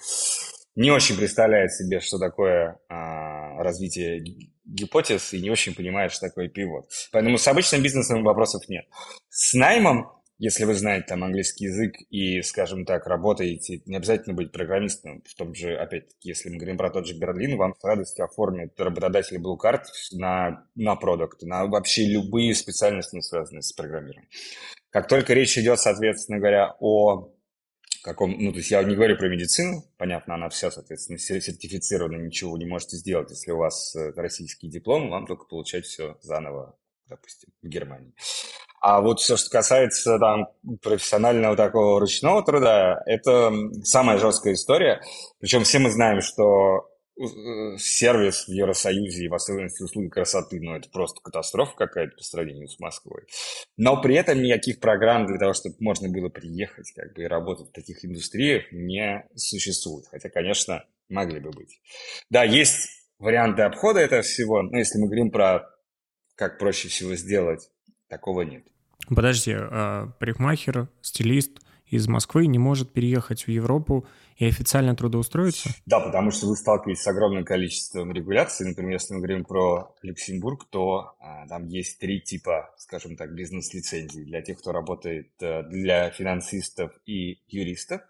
не 0.76 0.92
очень 0.92 1.18
представляют 1.18 1.74
себе, 1.74 2.00
что 2.00 2.20
такое 2.20 2.80
а, 2.90 3.64
развитие 3.64 4.24
гипотез 4.66 5.34
и 5.34 5.42
не 5.42 5.50
очень 5.50 5.74
понимают, 5.74 6.14
что 6.14 6.28
такое 6.28 6.48
pivot. 6.48 6.86
Поэтому 7.12 7.40
с 7.40 7.48
обычным 7.48 7.82
бизнесом 7.82 8.24
вопросов 8.24 8.70
нет. 8.70 8.86
С 9.30 9.56
наймом 9.56 10.12
если 10.40 10.64
вы 10.64 10.74
знаете 10.74 11.06
там 11.08 11.24
английский 11.26 11.66
язык 11.66 11.96
и, 12.10 12.42
скажем 12.42 12.86
так, 12.86 13.06
работаете, 13.08 13.82
не 13.86 13.98
обязательно 13.98 14.34
быть 14.34 14.54
программистом, 14.54 15.22
в 15.28 15.36
том 15.36 15.54
же, 15.54 15.76
опять-таки, 15.76 16.30
если 16.30 16.50
мы 16.50 16.56
говорим 16.56 16.78
про 16.78 16.90
тот 16.90 17.06
же 17.06 17.14
Берлин, 17.14 17.58
вам 17.58 17.76
с 17.78 17.84
радостью 17.84 18.24
оформят 18.24 18.80
работодатели 18.80 19.38
Blue 19.38 19.58
Card 19.62 19.84
на, 20.14 20.66
на 20.76 20.96
продукт, 20.96 21.42
на 21.44 21.66
вообще 21.66 22.06
любые 22.06 22.56
специальности, 22.56 23.16
не 23.16 23.22
связанные 23.22 23.62
с 23.62 23.74
программированием. 23.74 24.30
Как 24.92 25.10
только 25.10 25.34
речь 25.34 25.58
идет, 25.58 25.78
соответственно 25.78 26.40
говоря, 26.40 26.74
о 26.80 27.34
каком, 28.02 28.32
ну, 28.40 28.52
то 28.54 28.60
есть 28.60 28.72
я 28.72 28.82
не 28.84 28.96
говорю 28.96 29.18
про 29.18 29.28
медицину, 29.28 29.84
понятно, 29.98 30.36
она 30.36 30.48
вся, 30.48 30.72
соответственно, 30.72 31.20
сертифицирована, 31.20 32.16
ничего 32.16 32.58
не 32.58 32.66
можете 32.66 32.96
сделать, 32.96 33.30
если 33.30 33.52
у 33.52 33.58
вас 33.58 33.94
э, 33.94 34.14
российский 34.16 34.70
диплом, 34.70 35.10
вам 35.10 35.28
только 35.28 35.46
получать 35.46 35.86
все 35.86 36.18
заново, 36.22 36.78
допустим, 37.10 37.50
в 37.62 37.68
Германии. 37.68 38.14
А 38.82 39.02
вот 39.02 39.20
все, 39.20 39.36
что 39.36 39.50
касается 39.50 40.18
там 40.20 40.48
профессионального 40.82 41.56
такого 41.58 42.00
ручного 42.00 42.44
труда, 42.44 43.02
это 43.06 43.52
самая 43.84 44.18
жесткая 44.18 44.54
история. 44.54 45.02
Причем 45.40 45.64
все 45.64 45.80
мы 45.80 45.92
знаем, 45.92 46.22
что 46.22 46.90
э, 47.20 47.78
сервис 47.78 48.48
в 48.48 48.52
Евросоюзе 48.52 49.26
и 49.26 49.28
в 49.28 49.34
особенности 49.34 49.84
услуги 49.84 50.08
красоты, 50.08 50.62
ну, 50.62 50.76
это 50.76 50.90
просто 50.90 51.20
катастрофа 51.22 51.76
какая-то 51.76 52.16
по 52.16 52.24
сравнению 52.24 52.70
с 52.70 52.80
Москвой. 52.80 53.24
Но 53.76 54.02
при 54.02 54.16
этом 54.16 54.42
никаких 54.42 54.80
программ 54.80 55.28
для 55.28 55.38
того, 55.38 55.54
чтобы 55.54 55.76
можно 55.80 56.08
было 56.08 56.30
приехать 56.30 56.94
как 56.96 57.14
бы 57.14 57.24
и 57.24 57.28
работать 57.28 57.68
в 57.68 57.74
таких 57.74 58.06
индустриях 58.06 58.72
не 58.72 59.28
существует. 59.36 60.06
Хотя, 60.10 60.30
конечно, 60.30 60.86
могли 61.10 61.42
бы 61.42 61.52
быть. 61.52 61.82
Да, 62.30 62.46
есть 62.46 62.88
варианты 63.18 63.64
обхода 63.64 64.00
этого 64.00 64.22
всего, 64.22 64.62
но 64.62 64.78
если 64.78 65.00
мы 65.00 65.08
говорим 65.08 65.32
про 65.32 65.68
как 66.40 66.58
проще 66.58 66.88
всего 66.88 67.16
сделать, 67.16 67.70
такого 68.08 68.44
нет. 68.44 68.64
Подожди, 69.10 69.54
а 69.54 70.08
парикмахер, 70.20 70.88
стилист 71.02 71.60
из 71.86 72.08
Москвы 72.08 72.48
не 72.48 72.58
может 72.58 72.94
переехать 72.94 73.44
в 73.44 73.50
Европу 73.50 74.08
и 74.38 74.46
официально 74.46 74.96
трудоустроиться? 74.96 75.70
Да, 75.86 76.00
потому 76.00 76.32
что 76.32 76.48
вы 76.48 76.56
сталкиваетесь 76.56 77.04
с 77.04 77.08
огромным 77.08 77.44
количеством 77.44 78.14
регуляций. 78.14 78.70
Например, 78.70 78.94
если 78.94 79.16
мы 79.16 79.20
говорим 79.20 79.44
про 79.44 79.94
Люксембург, 80.02 80.66
то 80.70 81.16
а, 81.20 81.46
там 81.48 81.68
есть 81.68 82.00
три 82.00 82.22
типа, 82.22 82.74
скажем 82.78 83.18
так, 83.18 83.34
бизнес-лицензий 83.34 84.24
для 84.24 84.42
тех, 84.42 84.60
кто 84.60 84.72
работает 84.72 85.32
а, 85.42 85.64
для 85.64 86.10
финансистов 86.12 86.94
и 87.06 87.40
юристов, 87.50 88.02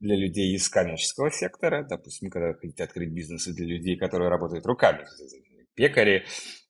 для 0.00 0.16
людей 0.16 0.54
из 0.54 0.70
коммерческого 0.70 1.30
сектора, 1.30 1.86
допустим, 1.86 2.30
когда 2.30 2.54
хотите 2.54 2.84
открыть 2.84 3.10
бизнес, 3.10 3.46
и 3.46 3.52
для 3.52 3.66
людей, 3.66 3.98
которые 3.98 4.30
работают 4.30 4.64
руками, 4.64 5.04
пекари, 5.74 6.24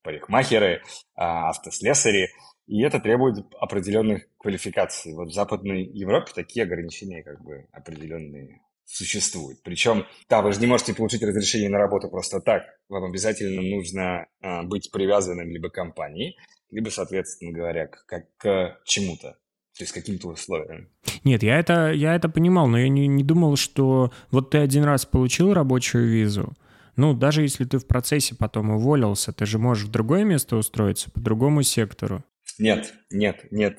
парикмахеры, 0.05 0.83
а, 1.17 1.49
автослесари, 1.49 2.29
и 2.67 2.83
это 2.83 3.01
требует 3.01 3.45
определенных 3.59 4.27
квалификаций. 4.39 5.15
Вот 5.15 5.31
в 5.31 5.35
Западной 5.35 5.85
Европе 5.85 6.33
такие 6.35 6.65
ограничения 6.65 7.23
как 7.23 7.43
бы 7.43 7.67
определенные 7.73 8.61
существует. 8.85 9.59
Причем, 9.65 10.07
да, 10.29 10.43
вы 10.43 10.53
же 10.53 10.61
не 10.61 10.67
можете 10.67 10.95
получить 10.95 11.23
разрешение 11.23 11.71
на 11.71 11.79
работу 11.79 12.09
просто 12.09 12.41
так. 12.41 12.63
Вам 12.89 13.05
обязательно 13.05 13.63
нужно 13.63 14.27
а, 14.41 14.63
быть 14.63 14.91
привязанным 14.93 15.49
либо 15.49 15.71
к 15.71 15.75
компании, 15.75 16.37
либо, 16.71 16.91
соответственно 16.91 17.53
говоря, 17.53 17.87
к, 17.87 18.05
к, 18.07 18.27
к 18.37 18.81
чему-то. 18.85 19.37
То 19.77 19.83
есть 19.83 19.93
каким-то 19.93 20.29
условиям. 20.29 20.89
Нет, 21.25 21.43
я 21.43 21.59
это, 21.59 21.91
я 21.91 22.15
это 22.15 22.29
понимал, 22.29 22.69
но 22.69 22.79
я 22.79 22.89
не, 22.89 23.09
не 23.09 23.25
думал, 23.25 23.57
что 23.57 24.13
вот 24.31 24.51
ты 24.51 24.59
один 24.59 24.85
раз 24.85 25.05
получил 25.05 25.53
рабочую 25.53 26.09
визу, 26.09 26.53
ну, 26.97 27.15
даже 27.15 27.43
если 27.43 27.65
ты 27.65 27.79
в 27.79 27.87
процессе 27.87 28.35
потом 28.35 28.71
уволился, 28.71 29.33
ты 29.33 29.47
же 29.47 29.59
можешь 29.59 29.87
в 29.87 29.91
другое 29.91 30.25
место 30.25 30.57
устроиться, 30.57 31.11
по 31.11 31.21
другому 31.21 31.63
сектору. 31.63 32.25
Нет, 32.59 32.95
нет, 33.11 33.47
нет. 33.51 33.79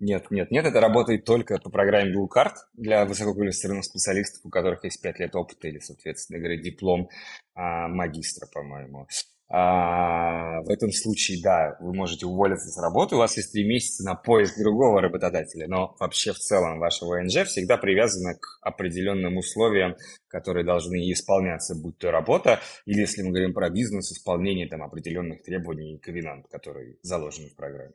Нет, 0.00 0.30
нет, 0.30 0.50
нет, 0.50 0.66
это 0.66 0.80
работает 0.80 1.24
только 1.24 1.58
по 1.58 1.70
программе 1.70 2.12
Blue 2.12 2.26
Card 2.26 2.54
для 2.74 3.06
высококвалифицированных 3.06 3.84
специалистов, 3.84 4.44
у 4.44 4.50
которых 4.50 4.84
есть 4.84 5.00
5 5.00 5.20
лет 5.20 5.36
опыта 5.36 5.68
или, 5.68 5.78
соответственно 5.78 6.40
говоря, 6.40 6.60
диплом 6.60 7.08
а, 7.54 7.88
магистра, 7.88 8.48
по-моему. 8.52 9.06
А, 9.48 10.62
в 10.62 10.70
этом 10.70 10.90
случае, 10.90 11.42
да, 11.42 11.76
вы 11.80 11.94
можете 11.94 12.26
уволиться 12.26 12.68
с 12.68 12.80
работы, 12.80 13.14
у 13.14 13.18
вас 13.18 13.36
есть 13.36 13.52
3 13.52 13.68
месяца 13.68 14.02
на 14.04 14.14
поиск 14.14 14.58
другого 14.58 15.00
работодателя, 15.02 15.68
но 15.68 15.94
вообще 16.00 16.32
в 16.32 16.38
целом 16.38 16.78
ваша 16.78 17.04
ВНЖ 17.04 17.46
всегда 17.46 17.76
привязана 17.76 18.34
к 18.34 18.58
определенным 18.62 19.36
условиям, 19.36 19.96
которые 20.28 20.64
должны 20.64 20.96
исполняться, 21.12 21.74
будь 21.74 21.98
то 21.98 22.10
работа, 22.10 22.60
или 22.86 23.00
если 23.00 23.22
мы 23.22 23.30
говорим 23.30 23.52
про 23.52 23.68
бизнес, 23.68 24.12
исполнение 24.12 24.66
там 24.66 24.82
определенных 24.82 25.42
требований 25.42 25.96
и 25.96 25.98
ковенант, 25.98 26.48
которые 26.48 26.96
заложены 27.02 27.50
в 27.50 27.56
программе. 27.56 27.92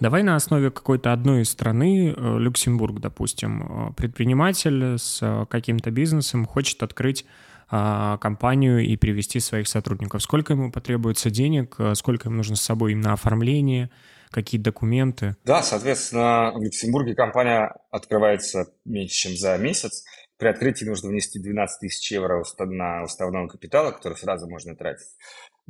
Давай 0.00 0.22
на 0.22 0.34
основе 0.34 0.70
какой-то 0.70 1.12
одной 1.12 1.44
страны, 1.44 2.14
э, 2.16 2.38
Люксембург, 2.38 3.00
допустим, 3.00 3.90
э, 3.90 3.92
предприниматель 3.92 4.98
с 4.98 5.18
э, 5.20 5.44
каким-то 5.50 5.90
бизнесом 5.90 6.46
хочет 6.46 6.82
открыть 6.82 7.26
компанию 7.72 8.84
и 8.84 8.96
привести 8.96 9.38
своих 9.38 9.68
сотрудников. 9.68 10.24
Сколько 10.24 10.54
ему 10.54 10.72
потребуется 10.72 11.30
денег, 11.30 11.76
сколько 11.94 12.28
им 12.28 12.36
нужно 12.36 12.56
с 12.56 12.60
собой 12.60 12.96
на 12.96 13.12
оформление, 13.12 13.90
какие 14.32 14.60
документы? 14.60 15.36
Да, 15.44 15.62
соответственно, 15.62 16.50
в 16.52 16.60
Люксембурге 16.60 17.14
компания 17.14 17.72
открывается 17.92 18.72
меньше, 18.84 19.14
чем 19.14 19.36
за 19.36 19.56
месяц. 19.56 20.02
При 20.36 20.48
открытии 20.48 20.84
нужно 20.84 21.10
внести 21.10 21.38
12 21.38 21.78
тысяч 21.78 22.10
евро 22.10 22.42
на 22.58 23.04
уставного 23.04 23.46
капитала, 23.46 23.92
который 23.92 24.18
сразу 24.18 24.48
можно 24.48 24.74
тратить. 24.74 25.06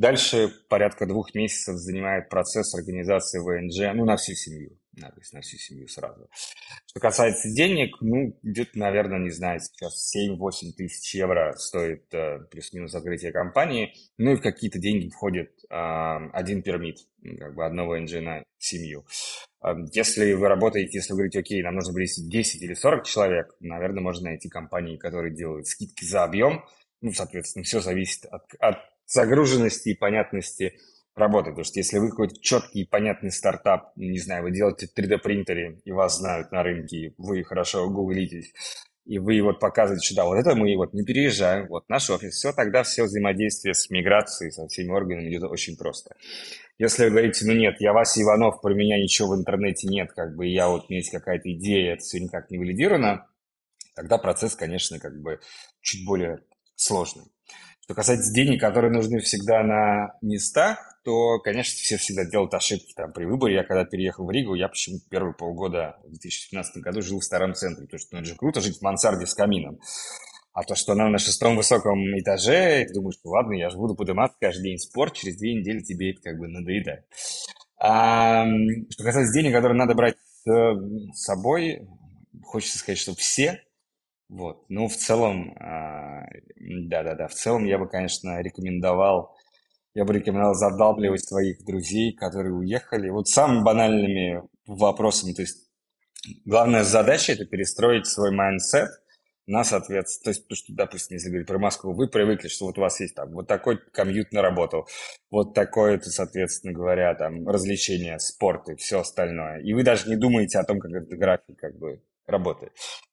Дальше 0.00 0.48
порядка 0.70 1.04
двух 1.04 1.34
месяцев 1.34 1.76
занимает 1.76 2.30
процесс 2.30 2.74
организации 2.74 3.38
ВНЖ, 3.38 3.94
ну, 3.94 4.06
на 4.06 4.16
всю 4.16 4.32
семью, 4.32 4.78
на, 4.94 5.12
на 5.32 5.40
всю 5.42 5.58
семью 5.58 5.88
сразу. 5.88 6.26
Что 6.86 7.00
касается 7.00 7.50
денег, 7.50 7.98
ну, 8.00 8.34
где-то, 8.42 8.78
наверное, 8.78 9.18
не 9.18 9.28
знаю, 9.28 9.60
сейчас 9.60 10.16
7-8 10.16 10.72
тысяч 10.74 11.14
евро 11.14 11.52
стоит 11.58 12.06
э, 12.14 12.38
плюс-минус 12.50 12.94
открытие 12.94 13.30
компании, 13.30 13.92
ну, 14.16 14.32
и 14.32 14.36
в 14.36 14.40
какие-то 14.40 14.78
деньги 14.78 15.10
входит 15.10 15.50
э, 15.68 15.74
один 15.74 16.62
пермит, 16.62 16.96
как 17.38 17.54
бы 17.54 17.66
одно 17.66 17.86
ВНЖ 17.86 18.22
на 18.22 18.42
семью. 18.56 19.04
Э, 19.62 19.74
если 19.92 20.32
вы 20.32 20.48
работаете, 20.48 20.96
если 20.96 21.12
вы 21.12 21.18
говорите, 21.18 21.40
окей, 21.40 21.62
нам 21.62 21.74
нужно 21.74 21.92
привести 21.92 22.26
10 22.26 22.62
или 22.62 22.72
40 22.72 23.04
человек, 23.04 23.54
наверное, 23.60 24.02
можно 24.02 24.30
найти 24.30 24.48
компании, 24.48 24.96
которые 24.96 25.34
делают 25.34 25.66
скидки 25.66 26.06
за 26.06 26.24
объем, 26.24 26.64
ну, 27.02 27.12
соответственно, 27.12 27.64
все 27.64 27.80
зависит 27.80 28.24
от, 28.24 28.44
от 28.60 28.78
загруженности 29.10 29.90
и 29.90 29.94
понятности 29.94 30.78
работы. 31.14 31.50
Потому 31.50 31.64
что 31.64 31.80
если 31.80 31.98
вы 31.98 32.10
какой-то 32.10 32.40
четкий 32.40 32.82
и 32.82 32.88
понятный 32.88 33.30
стартап, 33.30 33.92
не 33.96 34.18
знаю, 34.18 34.44
вы 34.44 34.52
делаете 34.52 34.88
3D-принтере, 34.96 35.80
и 35.84 35.92
вас 35.92 36.18
знают 36.18 36.52
на 36.52 36.62
рынке, 36.62 37.14
вы 37.18 37.42
хорошо 37.42 37.88
гуглитесь, 37.90 38.52
и 39.04 39.18
вы 39.18 39.42
вот 39.42 39.58
показываете, 39.58 40.06
что 40.06 40.16
да, 40.16 40.24
вот 40.24 40.36
это 40.36 40.54
мы 40.54 40.74
вот 40.76 40.94
не 40.94 41.04
переезжаем, 41.04 41.66
вот 41.68 41.88
наш 41.88 42.08
офис, 42.10 42.34
все, 42.34 42.52
тогда 42.52 42.84
все 42.84 43.04
взаимодействие 43.04 43.74
с 43.74 43.90
миграцией, 43.90 44.52
со 44.52 44.68
всеми 44.68 44.90
органами 44.90 45.28
идет 45.28 45.44
очень 45.44 45.76
просто. 45.76 46.14
Если 46.78 47.04
вы 47.04 47.10
говорите, 47.10 47.44
ну 47.44 47.52
нет, 47.52 47.76
я 47.80 47.92
Вася 47.92 48.22
Иванов, 48.22 48.60
про 48.62 48.72
меня 48.72 48.98
ничего 48.98 49.34
в 49.34 49.38
интернете 49.38 49.88
нет, 49.88 50.12
как 50.12 50.36
бы 50.36 50.46
я 50.46 50.68
вот, 50.68 50.84
у 50.84 50.86
меня 50.88 51.00
есть 51.00 51.10
какая-то 51.10 51.52
идея, 51.52 51.94
это 51.94 52.02
все 52.02 52.20
никак 52.20 52.50
не 52.50 52.58
валидировано, 52.58 53.26
тогда 53.96 54.16
процесс, 54.18 54.54
конечно, 54.54 54.98
как 55.00 55.20
бы 55.20 55.40
чуть 55.80 56.06
более 56.06 56.40
сложный. 56.76 57.24
Что 57.90 57.96
касается 57.96 58.32
денег, 58.32 58.60
которые 58.60 58.92
нужны 58.92 59.18
всегда 59.18 59.64
на 59.64 60.14
местах, 60.22 60.78
то, 61.02 61.40
конечно, 61.40 61.76
все 61.76 61.96
всегда 61.96 62.24
делают 62.24 62.54
ошибки 62.54 62.92
там 62.94 63.12
при 63.12 63.24
выборе. 63.24 63.56
Я 63.56 63.64
когда 63.64 63.84
переехал 63.84 64.26
в 64.26 64.30
Ригу, 64.30 64.54
я 64.54 64.68
почему-то 64.68 65.02
первые 65.10 65.34
полгода 65.34 65.96
в 66.04 66.10
2017 66.10 66.76
году 66.84 67.02
жил 67.02 67.18
в 67.18 67.24
старом 67.24 67.52
центре, 67.52 67.86
потому 67.86 67.98
что 67.98 68.08
ну, 68.12 68.20
это 68.20 68.28
же 68.28 68.36
круто 68.36 68.60
жить 68.60 68.78
в 68.78 68.82
мансарде 68.82 69.26
с 69.26 69.34
камином. 69.34 69.80
А 70.52 70.62
то, 70.62 70.76
что 70.76 70.92
она 70.92 71.08
на 71.08 71.18
шестом 71.18 71.56
высоком 71.56 71.98
этаже, 72.16 72.84
ты 72.86 72.94
думаешь, 72.94 73.18
ну 73.24 73.32
ладно, 73.32 73.54
я 73.54 73.70
же 73.70 73.76
буду 73.76 73.96
подниматься 73.96 74.38
каждый 74.40 74.62
день 74.68 74.78
спорт, 74.78 75.14
через 75.14 75.36
две 75.38 75.54
недели 75.54 75.80
тебе 75.80 76.12
это 76.12 76.20
как 76.22 76.38
бы 76.38 76.46
надоедает. 76.46 77.06
А, 77.76 78.46
что 78.88 79.02
касается 79.02 79.34
денег, 79.34 79.52
которые 79.52 79.76
надо 79.76 79.96
брать 79.96 80.14
с 80.44 80.46
собой, 81.14 81.88
хочется 82.44 82.78
сказать, 82.78 82.98
что 83.00 83.16
все 83.16 83.64
вот. 84.30 84.64
Ну, 84.68 84.86
в 84.86 84.94
целом, 84.94 85.56
а, 85.58 86.24
да-да-да, 86.56 87.26
в 87.26 87.34
целом 87.34 87.64
я 87.64 87.78
бы, 87.78 87.88
конечно, 87.88 88.40
рекомендовал, 88.40 89.36
я 89.92 90.04
бы 90.04 90.14
рекомендовал 90.14 90.54
задалбливать 90.54 91.24
своих 91.24 91.64
друзей, 91.64 92.14
которые 92.14 92.54
уехали. 92.54 93.10
Вот 93.10 93.26
самыми 93.26 93.64
банальными 93.64 94.42
вопросами, 94.66 95.32
то 95.32 95.42
есть 95.42 95.68
главная 96.44 96.84
задача– 96.84 97.32
это 97.34 97.44
перестроить 97.44 98.06
свой 98.06 98.30
mindset 98.30 98.88
на 99.48 99.64
соответствие. 99.64 100.22
То 100.22 100.30
есть, 100.30 100.46
то, 100.46 100.54
что, 100.54 100.72
допустим, 100.74 101.16
если 101.16 101.28
говорить 101.28 101.48
про 101.48 101.58
Москву, 101.58 101.92
вы 101.92 102.06
привыкли, 102.06 102.46
что 102.46 102.66
вот 102.66 102.78
у 102.78 102.82
вас 102.82 103.00
есть 103.00 103.16
там 103.16 103.32
вот 103.32 103.48
такой 103.48 103.78
commute 103.78 104.30
на 104.30 104.42
работу, 104.42 104.86
вот 105.32 105.54
такое, 105.54 105.98
то, 105.98 106.08
соответственно 106.08 106.72
говоря, 106.72 107.16
там 107.16 107.48
развлечения, 107.48 108.16
спорт 108.20 108.68
и 108.68 108.76
все 108.76 109.00
остальное. 109.00 109.58
И 109.58 109.72
вы 109.72 109.82
даже 109.82 110.08
не 110.08 110.14
думаете 110.14 110.60
о 110.60 110.64
том, 110.64 110.78
как 110.78 110.92
этот 110.92 111.18
график 111.18 111.58
как 111.58 111.76
бы 111.80 112.00
работает. 112.26 112.72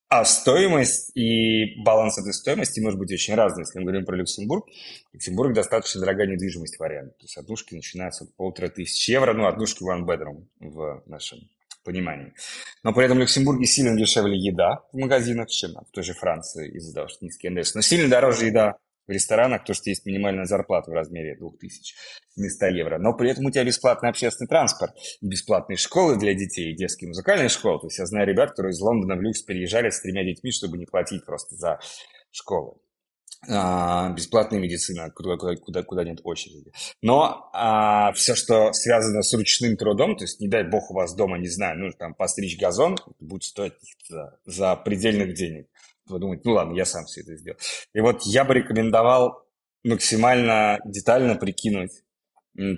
А 0.09 0.23
стоимость 0.23 1.11
и 1.15 1.81
баланс 1.81 2.17
этой 2.17 2.33
стоимости 2.33 2.79
может 2.79 2.97
быть 2.97 3.11
очень 3.11 3.35
разный. 3.35 3.63
Если 3.63 3.77
мы 3.79 3.85
говорим 3.85 4.05
про 4.05 4.15
Люксембург, 4.15 4.65
Люксембург 5.11 5.53
достаточно 5.53 5.99
дорогая 5.99 6.27
недвижимость 6.27 6.79
вариант. 6.79 7.17
То 7.17 7.25
есть 7.25 7.37
однушки 7.37 7.73
начинаются 7.73 8.23
от 8.23 8.33
полутора 8.35 8.69
тысяч 8.69 9.09
евро, 9.09 9.33
ну, 9.33 9.47
однушки 9.47 9.83
one 9.83 10.05
bedroom 10.05 10.45
в 10.59 11.03
нашем 11.07 11.49
понимании. 11.83 12.33
Но 12.83 12.93
при 12.93 13.05
этом 13.05 13.17
в 13.17 13.21
Люксембурге 13.21 13.65
сильно 13.65 13.97
дешевле 13.97 14.37
еда 14.37 14.81
в 14.93 14.97
магазинах, 14.97 15.49
чем 15.49 15.71
в 15.71 15.91
той 15.91 16.03
же 16.03 16.13
Франции 16.13 16.69
из-за 16.71 16.93
того, 16.93 17.07
что 17.09 17.25
низкий 17.25 17.49
НДС. 17.49 17.75
Но 17.75 17.81
сильно 17.81 18.09
дороже 18.09 18.45
еда 18.45 18.77
в 19.07 19.11
ресторанах, 19.11 19.63
то, 19.63 19.73
что 19.73 19.89
есть 19.89 20.05
минимальная 20.05 20.45
зарплата 20.45 20.91
в 20.91 20.93
размере 20.93 21.35
2100 21.37 22.65
евро, 22.67 22.99
но 22.99 23.13
при 23.13 23.31
этом 23.31 23.45
у 23.45 23.51
тебя 23.51 23.63
бесплатный 23.63 24.09
общественный 24.09 24.47
транспорт, 24.47 24.93
бесплатные 25.21 25.77
школы 25.77 26.17
для 26.17 26.33
детей, 26.33 26.75
детские 26.75 27.07
музыкальные 27.07 27.49
школы. 27.49 27.79
То 27.79 27.87
есть 27.87 27.99
я 27.99 28.05
знаю 28.05 28.27
ребят, 28.27 28.51
которые 28.51 28.71
из 28.71 28.81
Лондона 28.81 29.15
в 29.15 29.21
Люкс 29.21 29.41
переезжали 29.41 29.89
с 29.89 30.01
тремя 30.01 30.23
детьми, 30.23 30.51
чтобы 30.51 30.77
не 30.77 30.85
платить 30.85 31.25
просто 31.25 31.55
за 31.55 31.79
школы. 32.31 32.75
А, 33.49 34.09
бесплатная 34.09 34.59
медицина, 34.59 35.11
куда, 35.11 35.37
куда, 35.37 35.55
куда, 35.55 35.83
куда 35.83 36.03
нет 36.03 36.19
очереди. 36.23 36.71
Но 37.01 37.49
а, 37.53 38.11
все, 38.13 38.35
что 38.35 38.73
связано 38.73 39.21
с 39.21 39.33
ручным 39.33 39.77
трудом, 39.77 40.17
то 40.17 40.23
есть, 40.23 40.41
не 40.41 40.47
дай 40.47 40.63
бог 40.63 40.89
у 40.89 40.95
вас 40.95 41.13
дома, 41.15 41.37
не 41.37 41.47
знаю, 41.47 41.77
ну, 41.77 41.91
там, 41.91 42.15
постричь 42.15 42.59
газон, 42.59 42.97
будет 43.19 43.43
стоить 43.43 43.73
за, 44.09 44.39
за 44.45 44.75
предельных 44.75 45.35
денег 45.35 45.67
подумать, 46.07 46.43
ну 46.45 46.53
ладно, 46.53 46.75
я 46.75 46.85
сам 46.85 47.05
все 47.05 47.21
это 47.21 47.35
сделал. 47.35 47.57
И 47.93 47.99
вот 47.99 48.23
я 48.23 48.43
бы 48.43 48.53
рекомендовал 48.53 49.43
максимально 49.83 50.79
детально 50.85 51.35
прикинуть, 51.35 51.91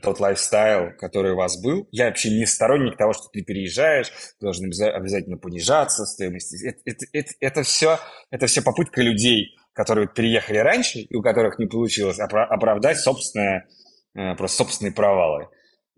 тот 0.02 0.20
lifestyle, 0.20 0.98
который 0.98 1.32
у 1.32 1.38
вас 1.38 1.62
был. 1.62 1.88
Я 1.92 2.08
вообще 2.08 2.30
не 2.30 2.46
сторонник 2.46 2.98
того, 2.98 3.14
что 3.14 3.30
ты 3.32 3.42
переезжаешь, 3.44 4.10
ты 4.10 4.46
должен 4.46 4.66
обязательно 4.66 5.38
понижаться 5.38 6.06
стоимости. 6.06 6.68
Это, 6.68 6.80
это, 6.86 7.06
это, 7.14 7.34
это, 7.40 7.64
все, 7.64 8.00
это 8.30 8.48
все 8.48 8.62
попытка 8.62 9.02
людей, 9.02 9.56
которые 9.74 10.10
переехали 10.10 10.58
раньше 10.58 11.00
и 11.00 11.16
у 11.16 11.22
которых 11.22 11.60
не 11.60 11.68
получилось 11.68 12.20
оправдать 12.20 12.98
собственное, 12.98 13.68
э, 14.16 14.36
просто 14.36 14.58
собственные 14.58 14.94
провалы. 14.94 15.48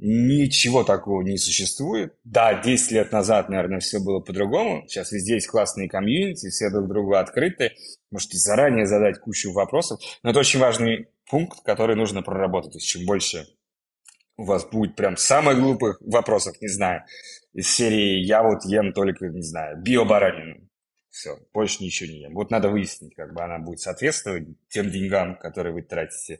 Ничего 0.03 0.83
такого 0.83 1.21
не 1.21 1.37
существует. 1.37 2.15
Да, 2.23 2.59
10 2.59 2.91
лет 2.91 3.11
назад, 3.11 3.49
наверное, 3.49 3.79
все 3.79 3.99
было 3.99 4.19
по-другому. 4.19 4.83
Сейчас 4.87 5.11
везде 5.11 5.35
есть 5.35 5.45
классные 5.45 5.87
комьюнити, 5.87 6.49
все 6.49 6.71
друг 6.71 6.87
другу 6.87 7.13
открыты. 7.13 7.73
Можете 8.09 8.39
заранее 8.39 8.87
задать 8.87 9.19
кучу 9.19 9.53
вопросов. 9.53 10.01
Но 10.23 10.31
это 10.31 10.39
очень 10.39 10.59
важный 10.59 11.07
пункт, 11.29 11.59
который 11.63 11.95
нужно 11.95 12.23
проработать. 12.23 12.71
То 12.71 12.77
есть 12.79 12.87
чем 12.87 13.05
больше 13.05 13.45
у 14.37 14.45
вас 14.45 14.65
будет 14.65 14.95
прям 14.95 15.17
самых 15.17 15.59
глупых 15.59 16.01
вопросов, 16.01 16.59
не 16.61 16.67
знаю, 16.67 17.03
из 17.53 17.69
серии 17.71 18.25
«Я 18.25 18.41
вот 18.41 18.65
ем 18.65 18.93
только, 18.93 19.27
не 19.27 19.43
знаю, 19.43 19.79
биобаранину». 19.83 20.67
Все, 21.11 21.37
больше 21.53 21.83
ничего 21.83 22.09
не 22.09 22.21
ем. 22.21 22.33
Вот 22.33 22.49
надо 22.49 22.69
выяснить, 22.69 23.13
как 23.13 23.35
бы 23.35 23.43
она 23.43 23.59
будет 23.59 23.81
соответствовать 23.81 24.47
тем 24.69 24.89
деньгам, 24.89 25.37
которые 25.37 25.73
вы 25.73 25.83
тратите. 25.83 26.39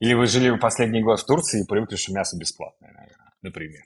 Или 0.00 0.14
вы 0.14 0.26
жили 0.26 0.56
последний 0.56 1.02
год 1.02 1.20
в 1.20 1.26
Турции 1.26 1.62
и 1.62 1.66
привыкли, 1.66 1.96
что 1.96 2.12
мясо 2.12 2.36
бесплатное, 2.36 2.92
наверное 2.92 3.28
например. 3.42 3.82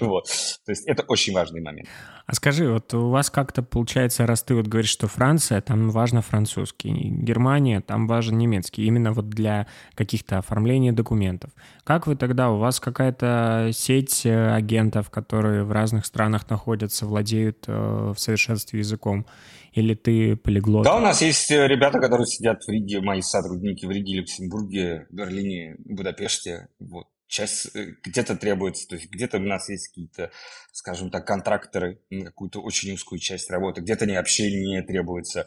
вот. 0.00 0.26
То 0.64 0.72
есть 0.72 0.86
это 0.86 1.02
очень 1.02 1.34
важный 1.34 1.60
момент. 1.60 1.88
А 2.26 2.34
скажи, 2.34 2.70
вот 2.70 2.94
у 2.94 3.10
вас 3.10 3.30
как-то 3.30 3.62
получается, 3.62 4.26
раз 4.26 4.42
ты 4.42 4.54
вот 4.54 4.66
говоришь, 4.66 4.90
что 4.90 5.06
Франция, 5.06 5.60
там 5.60 5.90
важно 5.90 6.22
французский, 6.22 6.92
Германия, 7.10 7.80
там 7.80 8.06
важен 8.06 8.38
немецкий, 8.38 8.84
именно 8.84 9.12
вот 9.12 9.28
для 9.28 9.66
каких-то 9.94 10.38
оформления 10.38 10.92
документов. 10.92 11.50
Как 11.84 12.06
вы 12.06 12.16
тогда, 12.16 12.50
у 12.50 12.58
вас 12.58 12.80
какая-то 12.80 13.70
сеть 13.72 14.24
э, 14.24 14.50
агентов, 14.52 15.10
которые 15.10 15.64
в 15.64 15.72
разных 15.72 16.06
странах 16.06 16.48
находятся, 16.48 17.06
владеют 17.06 17.64
э, 17.66 18.12
в 18.14 18.18
совершенстве 18.18 18.78
языком? 18.78 19.26
Или 19.72 19.94
ты 19.94 20.36
полиглот? 20.36 20.84
Да, 20.84 20.96
у 20.96 21.00
нас 21.00 21.22
есть 21.22 21.50
э, 21.50 21.66
ребята, 21.66 21.98
которые 22.00 22.26
сидят 22.26 22.64
в 22.64 22.68
Риге, 22.68 23.00
мои 23.00 23.20
сотрудники 23.20 23.86
в 23.86 23.90
Риге, 23.90 24.18
Люксембурге, 24.18 25.06
Берлине, 25.10 25.76
Будапеште. 25.78 26.68
Вот 26.78 27.06
часть 27.30 27.74
э, 27.74 27.94
где-то 28.02 28.36
требуется, 28.36 28.88
то 28.88 28.96
есть 28.96 29.10
где-то 29.10 29.38
у 29.38 29.40
нас 29.40 29.68
есть 29.68 29.88
какие-то, 29.88 30.30
скажем 30.72 31.10
так, 31.10 31.26
контракторы 31.26 32.00
на 32.10 32.26
какую-то 32.26 32.60
очень 32.60 32.92
узкую 32.92 33.20
часть 33.20 33.50
работы, 33.50 33.80
где-то 33.80 34.04
не 34.04 34.14
вообще 34.14 34.50
не 34.50 34.82
требуется, 34.82 35.46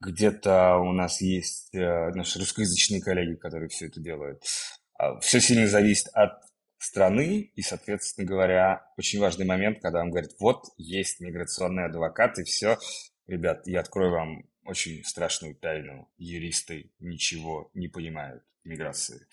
где-то 0.00 0.76
у 0.76 0.92
нас 0.92 1.20
есть 1.20 1.74
э, 1.74 2.10
наши 2.14 2.38
русскоязычные 2.38 3.00
коллеги, 3.00 3.36
которые 3.36 3.68
все 3.68 3.86
это 3.86 4.00
делают. 4.00 4.42
А, 4.98 5.18
все 5.20 5.40
сильно 5.40 5.66
зависит 5.66 6.08
от 6.12 6.32
страны, 6.78 7.52
и, 7.54 7.62
соответственно 7.62 8.26
говоря, 8.26 8.84
очень 8.98 9.20
важный 9.20 9.46
момент, 9.46 9.78
когда 9.80 10.00
вам 10.00 10.10
говорят, 10.10 10.32
вот 10.40 10.64
есть 10.76 11.20
миграционный 11.20 11.86
адвокат, 11.86 12.38
и 12.38 12.44
все, 12.44 12.76
ребят, 13.26 13.66
я 13.66 13.80
открою 13.80 14.12
вам 14.12 14.44
очень 14.64 15.04
страшную 15.04 15.54
тайну. 15.54 16.08
Юристы 16.18 16.90
ничего 17.00 17.70
не 17.74 17.88
понимают 17.88 18.42
в 18.64 18.68
миграции. 18.68 19.26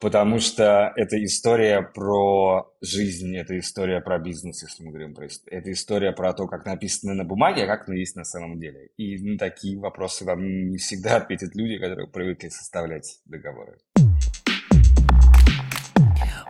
Потому 0.00 0.38
что 0.38 0.92
это 0.94 1.22
история 1.24 1.82
про 1.82 2.72
жизнь, 2.80 3.36
это 3.36 3.58
история 3.58 4.00
про 4.00 4.20
бизнес, 4.20 4.62
если 4.62 4.84
мы 4.84 4.90
говорим 4.90 5.12
про 5.12 5.26
Это 5.46 5.72
история 5.72 6.12
про 6.12 6.32
то, 6.34 6.46
как 6.46 6.64
написано 6.66 7.14
на 7.14 7.24
бумаге, 7.24 7.64
а 7.64 7.66
как 7.66 7.88
оно 7.88 7.98
есть 7.98 8.14
на 8.14 8.22
самом 8.22 8.60
деле. 8.60 8.90
И 8.96 9.18
на 9.18 9.36
такие 9.36 9.76
вопросы 9.76 10.24
вам 10.24 10.68
не 10.68 10.76
всегда 10.76 11.16
ответят 11.16 11.56
люди, 11.56 11.78
которые 11.78 12.06
привыкли 12.06 12.48
составлять 12.48 13.20
договоры. 13.24 13.78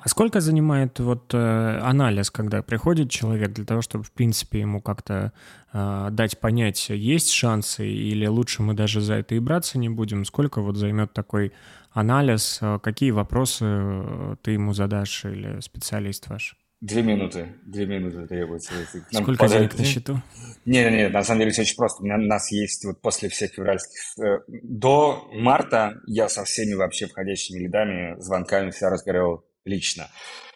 А 0.09 0.11
сколько 0.11 0.41
занимает 0.41 1.01
вот 1.01 1.35
э, 1.35 1.79
анализ, 1.83 2.31
когда 2.31 2.63
приходит 2.63 3.11
человек 3.11 3.53
для 3.53 3.67
того, 3.67 3.83
чтобы, 3.83 4.05
в 4.05 4.11
принципе, 4.11 4.61
ему 4.61 4.81
как-то 4.81 5.35
э, 5.75 6.09
дать 6.13 6.39
понять, 6.39 6.89
есть 6.89 7.31
шансы 7.31 7.87
или 7.87 8.25
лучше 8.25 8.63
мы 8.63 8.73
даже 8.73 9.03
за 9.03 9.17
это 9.17 9.35
и 9.35 9.39
браться 9.39 9.79
не 9.79 9.91
будем? 9.91 10.25
Сколько 10.25 10.63
вот 10.63 10.77
займет 10.77 11.13
такой 11.13 11.53
анализ, 11.91 12.59
э, 12.63 12.79
какие 12.83 13.11
вопросы 13.11 13.67
э, 13.69 14.37
ты 14.41 14.53
ему 14.53 14.73
задашь 14.73 15.27
или 15.27 15.61
специалист 15.61 16.27
ваш? 16.29 16.57
Две 16.81 17.03
минуты. 17.03 17.49
Две 17.67 17.85
минуты 17.85 18.27
требуется. 18.27 18.73
Нам 19.13 19.25
Сколько 19.25 19.45
подать... 19.45 19.59
денег 19.59 19.79
на 19.79 19.85
счету? 19.85 20.23
Нет, 20.65 20.91
нет, 20.91 21.13
на 21.13 21.23
самом 21.23 21.41
деле 21.41 21.51
все 21.51 21.63
очень 21.63 21.77
просто. 21.77 22.03
У 22.03 22.07
нас 22.07 22.51
есть 22.51 22.83
вот 22.87 22.99
после 23.03 23.29
всех 23.29 23.51
февральских... 23.51 24.01
Э, 24.25 24.39
до 24.47 25.29
марта 25.35 26.01
я 26.07 26.31
со 26.31 26.45
всеми 26.45 26.73
вообще 26.73 27.09
входящими 27.09 27.59
лидами, 27.59 28.19
звонками 28.21 28.71
всегда 28.71 28.89
разговаривал 28.89 29.45
лично. 29.69 30.09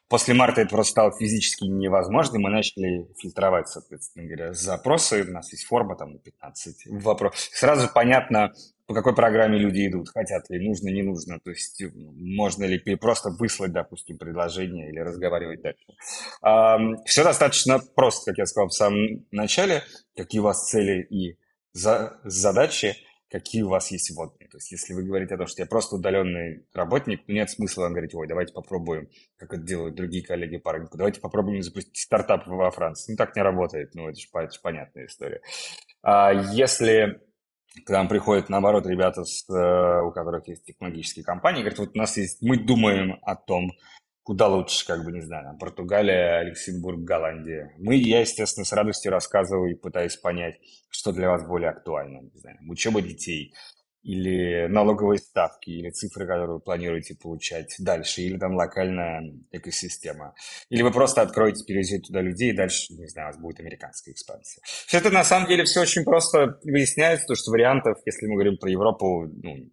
После 0.08 0.34
марта 0.34 0.60
это 0.60 0.70
просто 0.70 0.90
стало 0.90 1.12
физически 1.18 1.64
невозможно, 1.64 2.38
мы 2.38 2.50
начали 2.50 3.06
фильтровать, 3.18 3.68
соответственно 3.68 4.26
говоря, 4.26 4.52
запросы. 4.52 5.24
У 5.26 5.32
нас 5.32 5.50
есть 5.52 5.64
форма 5.64 5.96
там 5.96 6.12
на 6.12 6.18
15 6.18 7.02
вопросов. 7.02 7.40
Сразу 7.54 7.88
понятно, 7.94 8.52
по 8.86 8.92
какой 8.92 9.14
программе 9.14 9.56
люди 9.56 9.86
идут, 9.86 10.10
хотят 10.10 10.50
ли, 10.50 10.68
нужно, 10.68 10.90
не 10.90 11.00
нужно. 11.00 11.40
То 11.40 11.48
есть 11.48 11.80
э, 11.80 11.90
можно 11.94 12.64
ли 12.64 12.78
просто 12.96 13.30
выслать, 13.30 13.72
допустим, 13.72 14.18
предложение 14.18 14.90
или 14.90 14.98
разговаривать 14.98 15.62
дальше. 15.62 17.00
Все 17.06 17.24
достаточно 17.24 17.78
просто, 17.78 18.32
как 18.32 18.38
я 18.38 18.44
сказал 18.44 18.68
в 18.68 18.74
самом 18.74 19.24
начале, 19.30 19.82
какие 20.14 20.42
у 20.42 20.44
вас 20.44 20.68
цели 20.68 21.06
и 21.08 21.38
задачи– 21.72 22.96
какие 23.32 23.62
у 23.62 23.70
вас 23.70 23.90
есть 23.90 24.10
вводные. 24.10 24.46
То 24.48 24.58
есть, 24.58 24.70
если 24.70 24.92
вы 24.92 25.04
говорите 25.04 25.34
о 25.34 25.38
том, 25.38 25.46
что 25.46 25.62
я 25.62 25.66
просто 25.66 25.96
удаленный 25.96 26.66
работник, 26.74 27.24
то 27.24 27.32
нет 27.32 27.48
смысла 27.48 27.84
вам 27.84 27.92
говорить, 27.92 28.14
ой, 28.14 28.28
давайте 28.28 28.52
попробуем, 28.52 29.08
как 29.38 29.54
это 29.54 29.62
делают 29.62 29.94
другие 29.94 30.22
коллеги 30.22 30.58
по 30.58 30.72
рынку, 30.72 30.98
давайте 30.98 31.20
попробуем 31.20 31.62
запустить 31.62 31.96
стартап 31.96 32.46
во 32.46 32.70
Франции. 32.70 33.12
Ну, 33.12 33.16
так 33.16 33.34
не 33.34 33.42
работает, 33.42 33.94
ну, 33.94 34.06
это 34.08 34.20
же, 34.20 34.28
это 34.34 34.52
же 34.52 34.60
понятная 34.60 35.06
история. 35.06 35.40
А 36.02 36.30
если 36.52 37.22
к 37.86 37.90
нам 37.90 38.06
приходят, 38.06 38.50
наоборот, 38.50 38.86
ребята, 38.86 39.24
с, 39.24 39.48
э, 39.48 40.02
у 40.02 40.12
которых 40.12 40.46
есть 40.46 40.64
технологические 40.64 41.24
компании, 41.24 41.60
говорят, 41.60 41.78
вот 41.78 41.90
у 41.94 41.98
нас 41.98 42.14
есть, 42.18 42.42
мы 42.42 42.58
думаем 42.58 43.18
о 43.22 43.34
том, 43.34 43.72
куда 44.22 44.48
лучше, 44.48 44.86
как 44.86 45.04
бы, 45.04 45.12
не 45.12 45.20
знаю, 45.20 45.56
Португалия, 45.58 46.42
Люксембург, 46.42 47.00
Голландия. 47.00 47.74
Мы, 47.78 47.96
я, 47.96 48.20
естественно, 48.20 48.64
с 48.64 48.72
радостью 48.72 49.10
рассказываю 49.10 49.72
и 49.72 49.74
пытаюсь 49.74 50.16
понять, 50.16 50.58
что 50.90 51.12
для 51.12 51.28
вас 51.28 51.46
более 51.46 51.70
актуально, 51.70 52.22
не 52.32 52.38
знаю, 52.38 52.58
учеба 52.68 53.02
детей, 53.02 53.52
или 54.02 54.66
налоговые 54.66 55.18
ставки, 55.18 55.70
или 55.70 55.90
цифры, 55.90 56.26
которые 56.26 56.54
вы 56.54 56.60
планируете 56.60 57.14
получать 57.14 57.74
дальше, 57.78 58.22
или 58.22 58.36
там 58.36 58.54
локальная 58.56 59.32
экосистема. 59.52 60.34
Или 60.70 60.82
вы 60.82 60.90
просто 60.90 61.22
откроете, 61.22 61.64
перевезете 61.64 62.08
туда 62.08 62.20
людей, 62.20 62.50
и 62.50 62.56
дальше, 62.56 62.92
не 62.94 63.06
знаю, 63.06 63.28
у 63.28 63.30
вас 63.32 63.40
будет 63.40 63.60
американская 63.60 64.12
экспансия. 64.12 64.60
Все 64.64 64.98
это 64.98 65.10
на 65.10 65.22
самом 65.22 65.48
деле 65.48 65.64
все 65.64 65.82
очень 65.82 66.04
просто 66.04 66.58
выясняется, 66.64 67.26
то 67.26 67.34
что 67.36 67.52
вариантов, 67.52 67.98
если 68.04 68.26
мы 68.26 68.34
говорим 68.34 68.56
про 68.56 68.70
Европу, 68.70 69.28
ну, 69.40 69.70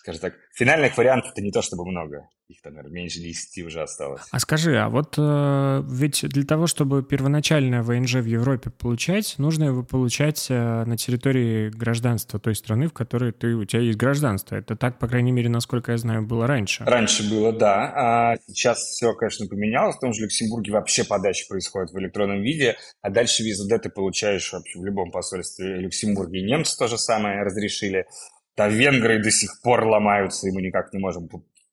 скажем 0.00 0.20
так, 0.22 0.34
финальных 0.54 0.96
вариантов 0.96 1.32
это 1.32 1.42
не 1.42 1.52
то 1.52 1.60
чтобы 1.60 1.84
много. 1.84 2.26
Их 2.48 2.62
там, 2.62 2.72
наверное, 2.72 3.02
меньше 3.02 3.20
10 3.20 3.66
уже 3.66 3.82
осталось. 3.82 4.22
А 4.30 4.40
скажи, 4.40 4.76
а 4.76 4.88
вот 4.88 5.14
э, 5.18 5.82
ведь 5.88 6.22
для 6.26 6.44
того, 6.44 6.66
чтобы 6.66 7.04
первоначальное 7.04 7.82
ВНЖ 7.82 8.14
в 8.14 8.24
Европе 8.24 8.70
получать, 8.70 9.34
нужно 9.36 9.64
его 9.64 9.84
получать 9.84 10.46
э, 10.48 10.84
на 10.84 10.96
территории 10.96 11.68
гражданства 11.68 12.40
той 12.40 12.56
страны, 12.56 12.88
в 12.88 12.92
которой 12.94 13.32
ты, 13.32 13.54
у 13.54 13.64
тебя 13.66 13.82
есть 13.82 13.98
гражданство. 13.98 14.56
Это 14.56 14.74
так, 14.74 14.98
по 14.98 15.06
крайней 15.06 15.32
мере, 15.32 15.50
насколько 15.50 15.92
я 15.92 15.98
знаю, 15.98 16.26
было 16.26 16.46
раньше. 16.46 16.82
Раньше 16.84 17.28
было, 17.28 17.52
да. 17.52 17.92
А 17.94 18.36
сейчас 18.48 18.78
все, 18.78 19.12
конечно, 19.12 19.46
поменялось. 19.46 19.96
В 19.96 20.00
том 20.00 20.14
же 20.14 20.22
Люксембурге 20.22 20.72
вообще 20.72 21.04
подача 21.04 21.46
происходит 21.46 21.90
в 21.90 21.98
электронном 21.98 22.40
виде, 22.40 22.76
а 23.02 23.10
дальше 23.10 23.42
визу 23.42 23.68
D 23.68 23.78
ты 23.78 23.90
получаешь 23.90 24.50
вообще 24.52 24.78
в 24.78 24.84
любом 24.84 25.10
посольстве 25.10 25.76
Люксембурга. 25.76 26.38
И 26.38 26.42
немцы 26.42 26.76
то 26.76 26.88
же 26.88 26.96
самое 26.96 27.42
разрешили. 27.42 28.06
Да, 28.56 28.68
венгры 28.68 29.22
до 29.22 29.30
сих 29.30 29.60
пор 29.62 29.84
ломаются, 29.84 30.48
и 30.48 30.52
мы 30.52 30.62
никак 30.62 30.92
не 30.92 30.98
можем 30.98 31.28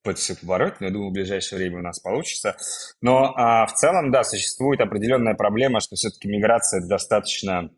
это 0.09 0.19
все 0.19 0.35
побороть, 0.35 0.79
но 0.79 0.87
я 0.87 0.93
думаю, 0.93 1.09
в 1.09 1.13
ближайшее 1.13 1.59
время 1.59 1.79
у 1.79 1.83
нас 1.83 1.99
получится. 1.99 2.55
Но 3.01 3.33
а, 3.35 3.65
в 3.65 3.73
целом, 3.73 4.11
да, 4.11 4.23
существует 4.23 4.81
определенная 4.81 5.35
проблема, 5.35 5.79
что 5.79 5.95
все-таки 5.95 6.27
миграция– 6.27 6.81
достаточно 6.87 7.69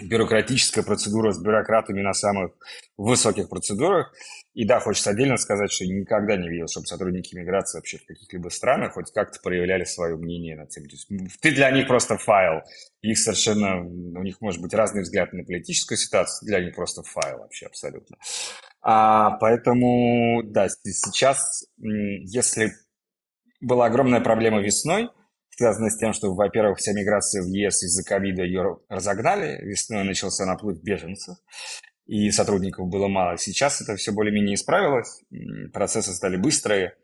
бюрократическая 0.00 0.84
процедура 0.84 1.32
с 1.32 1.42
бюрократами 1.42 2.00
на 2.00 2.12
самых 2.12 2.52
высоких 2.96 3.48
процедурах. 3.48 4.12
И 4.54 4.64
да, 4.66 4.80
хочется 4.80 5.10
отдельно 5.10 5.36
сказать, 5.36 5.70
что 5.72 5.84
никогда 5.86 6.36
не 6.36 6.48
видел, 6.48 6.66
чтобы 6.68 6.86
сотрудники 6.86 7.34
миграции 7.36 7.78
вообще 7.78 7.98
в 7.98 8.06
каких-либо 8.06 8.48
странах 8.48 8.94
хоть 8.94 9.12
как-то 9.12 9.38
проявляли 9.40 9.84
свое 9.84 10.16
мнение 10.16 10.56
на 10.56 10.66
тему. 10.66 10.86
Ты 11.40 11.52
для 11.52 11.70
них 11.70 11.86
просто 11.86 12.18
файл. 12.18 12.62
Их 13.02 13.18
совершенно, 13.18 13.80
у 13.80 14.22
них 14.22 14.40
может 14.40 14.60
быть 14.60 14.74
разный 14.74 15.02
взгляд 15.02 15.32
на 15.32 15.44
политическую 15.44 15.98
ситуацию, 15.98 16.46
для 16.46 16.60
них 16.60 16.74
просто 16.74 17.02
файл 17.02 17.38
вообще 17.38 17.66
абсолютно. 17.66 18.16
А, 18.82 19.32
поэтому, 19.38 20.42
да, 20.44 20.68
сейчас, 20.68 21.64
если 21.78 22.72
была 23.60 23.86
огромная 23.86 24.20
проблема 24.20 24.60
весной, 24.60 25.10
связанная 25.60 25.90
с 25.90 25.98
тем, 25.98 26.14
что, 26.14 26.32
во-первых, 26.32 26.78
вся 26.78 26.94
миграция 26.94 27.42
в 27.42 27.46
ЕС 27.48 27.82
из-за 27.82 28.02
ковида 28.02 28.44
ее 28.44 28.78
разогнали, 28.88 29.62
весной 29.62 30.04
начался 30.04 30.46
наплыв 30.46 30.82
беженцев, 30.82 31.36
и 32.06 32.30
сотрудников 32.30 32.88
было 32.88 33.08
мало. 33.08 33.36
Сейчас 33.36 33.82
это 33.82 33.94
все 33.96 34.10
более-менее 34.10 34.54
исправилось, 34.54 35.22
процессы 35.74 36.14
стали 36.14 36.38
быстрые, 36.38 36.94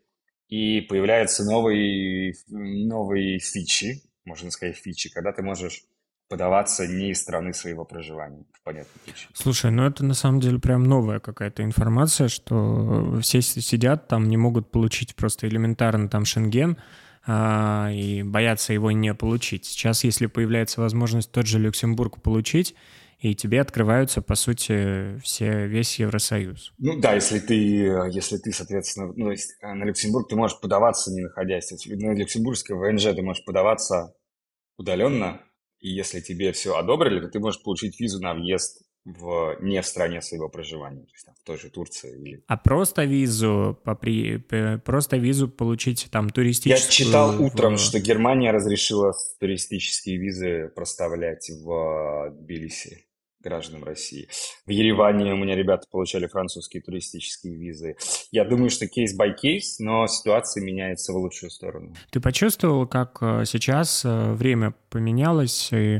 и 0.47 0.81
появляются 0.81 1.43
новые, 1.43 2.33
новые 2.47 3.37
фичи, 3.37 4.01
можно 4.25 4.49
сказать 4.49 4.75
фичи, 4.75 5.13
когда 5.13 5.33
ты 5.33 5.43
можешь 5.43 5.83
подаваться 6.27 6.87
не 6.87 7.11
из 7.11 7.21
страны 7.21 7.53
своего 7.53 7.85
проживания, 7.85 8.43
причине. 8.63 9.29
Слушай, 9.35 9.69
ну 9.69 9.85
это 9.85 10.03
на 10.03 10.15
самом 10.15 10.39
деле 10.39 10.57
прям 10.57 10.83
новая 10.83 11.19
какая-то 11.19 11.61
информация, 11.61 12.27
что 12.27 13.19
все 13.21 13.43
сидят 13.43 14.07
там, 14.07 14.27
не 14.27 14.35
могут 14.35 14.71
получить 14.71 15.15
просто 15.15 15.47
элементарно 15.47 16.09
там 16.09 16.25
шенген, 16.25 16.77
а, 17.27 17.91
и 17.91 18.23
боятся 18.23 18.71
его 18.71 18.91
не 18.91 19.13
получить. 19.13 19.65
Сейчас, 19.65 20.05
если 20.05 20.27
появляется 20.27 20.79
возможность 20.79 21.31
тот 21.31 21.45
же 21.45 21.59
Люксембург 21.59 22.21
получить, 22.21 22.73
и 23.19 23.35
тебе 23.35 23.61
открываются, 23.61 24.21
по 24.21 24.35
сути, 24.35 25.19
все, 25.19 25.67
весь 25.67 25.99
Евросоюз. 25.99 26.73
Ну 26.77 26.99
да, 26.99 27.15
если 27.15 27.39
ты, 27.39 27.55
если 27.55 28.37
ты, 28.37 28.51
соответственно, 28.51 29.11
ну, 29.15 29.33
на 29.61 29.83
Люксембург 29.83 30.29
ты 30.29 30.35
можешь 30.35 30.59
подаваться, 30.59 31.11
не 31.11 31.21
находясь. 31.21 31.71
На 31.87 32.13
Люксембургское 32.13 32.77
ВНЖ 32.77 33.15
ты 33.15 33.21
можешь 33.21 33.43
подаваться 33.43 34.15
удаленно, 34.77 35.41
и 35.79 35.89
если 35.89 36.21
тебе 36.21 36.53
все 36.53 36.77
одобрили, 36.77 37.19
то 37.19 37.27
ты 37.27 37.39
можешь 37.39 37.61
получить 37.61 37.99
визу 37.99 38.21
на 38.21 38.33
въезд 38.33 38.86
в, 39.07 39.57
не 39.61 39.81
в 39.81 39.85
стране 39.85 40.21
своего 40.21 40.49
проживания, 40.49 41.03
то 41.03 41.13
есть 41.13 41.25
там, 41.25 41.35
в 41.35 41.43
той 41.43 41.57
же 41.57 41.69
Турции. 41.69 42.19
Или... 42.21 42.43
А 42.47 42.57
просто 42.57 43.05
визу, 43.05 43.79
по 43.83 43.95
при, 43.95 44.37
просто 44.83 45.17
визу 45.17 45.47
получить 45.47 46.07
там 46.11 46.29
туристическую... 46.29 46.85
Я 46.85 46.91
читал 46.91 47.41
утром, 47.41 47.75
в... 47.75 47.79
что 47.79 47.99
Германия 47.99 48.51
разрешила 48.51 49.13
туристические 49.39 50.17
визы 50.17 50.71
проставлять 50.75 51.49
в 51.49 52.31
Тбилиси 52.31 53.06
гражданам 53.47 53.83
России. 53.83 54.27
В 54.65 54.69
Ереване 54.69 55.33
у 55.33 55.37
меня 55.37 55.55
ребята 55.55 55.87
получали 55.89 56.27
французские 56.27 56.81
туристические 56.83 57.55
визы. 57.55 57.95
Я 58.31 58.45
думаю, 58.45 58.69
что 58.69 58.87
case 58.87 59.20
by 59.20 59.37
case, 59.37 59.79
но 59.79 60.07
ситуация 60.07 60.63
меняется 60.63 61.13
в 61.13 61.17
лучшую 61.17 61.49
сторону. 61.49 61.95
Ты 62.11 62.19
почувствовал, 62.19 62.87
как 62.87 63.17
э, 63.21 63.43
сейчас 63.45 64.03
э, 64.05 64.33
время 64.33 64.73
поменялось, 64.89 65.69
и 65.71 65.99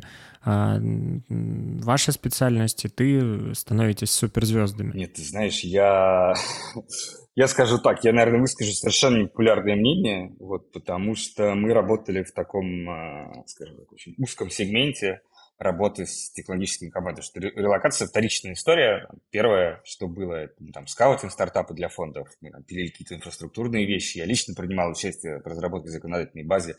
а, 0.49 0.79
ваша 0.79 2.13
специальность, 2.13 2.85
и 2.85 2.87
ты 2.87 3.53
становитесь 3.53 4.11
суперзвездами? 4.11 4.97
Нет, 4.97 5.13
ты 5.13 5.21
знаешь, 5.21 5.59
я... 5.59 6.33
Я 7.35 7.47
скажу 7.47 7.77
так, 7.77 8.03
я, 8.03 8.13
наверное, 8.13 8.41
выскажу 8.41 8.71
совершенно 8.71 9.17
непопулярное 9.17 9.75
мнение, 9.75 10.33
вот, 10.39 10.71
потому 10.71 11.13
что 11.15 11.53
мы 11.53 11.71
работали 11.71 12.23
в 12.23 12.31
таком, 12.31 12.89
а, 12.89 13.43
скажем 13.45 13.77
так, 13.77 13.91
очень 13.91 14.15
узком 14.17 14.49
сегменте, 14.49 15.21
работы 15.57 16.05
с 16.05 16.31
технологическими 16.31 16.89
командами, 16.89 17.23
что 17.23 17.39
релокация– 17.39 18.07
вторичная 18.09 18.53
история. 18.53 19.07
Первое, 19.31 19.81
что 19.83 20.07
было, 20.07 20.49
ну, 20.59 20.71
там, 20.71 20.87
скаутинг 20.87 21.31
стартапы 21.31 21.73
для 21.73 21.89
фондов, 21.89 22.29
мы 22.41 22.51
там 22.51 22.63
пилили 22.63 22.89
какие-то 22.89 23.15
инфраструктурные 23.15 23.85
вещи. 23.85 24.19
Я 24.19 24.25
лично 24.25 24.53
принимал 24.53 24.91
участие 24.91 25.39
в 25.39 25.47
разработке 25.47 25.89
законодательной 25.89 26.45
базы 26.45 26.75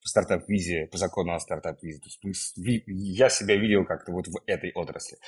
по 0.00 0.08
стартап-визе, 0.08 0.86
по 0.86 0.98
закону 0.98 1.34
о 1.34 1.40
стартап-визе. 1.40 2.00
То 2.00 2.28
есть 2.28 2.54
я 2.56 3.28
себя 3.28 3.56
видел 3.56 3.84
как-то 3.84 4.12
вот 4.12 4.28
в 4.28 4.40
этой 4.46 4.72
отрасли. 4.72 5.18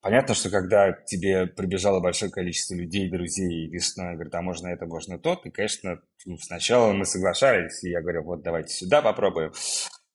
Понятно, 0.00 0.34
что 0.34 0.50
когда 0.50 0.92
тебе 0.92 1.48
прибежало 1.48 1.98
большое 1.98 2.30
количество 2.30 2.74
людей, 2.74 3.10
друзей 3.10 3.68
весной, 3.68 4.14
говорят, 4.14 4.34
а 4.36 4.42
можно 4.42 4.68
это, 4.68 4.86
можно 4.86 5.18
то, 5.18 5.34
ты, 5.34 5.50
конечно, 5.50 6.00
ну, 6.24 6.38
сначала 6.38 6.92
мы 6.92 7.04
соглашались, 7.04 7.82
и 7.82 7.90
я 7.90 8.00
говорю, 8.00 8.22
вот 8.22 8.42
давайте 8.42 8.72
сюда 8.72 9.02
попробуем. 9.02 9.52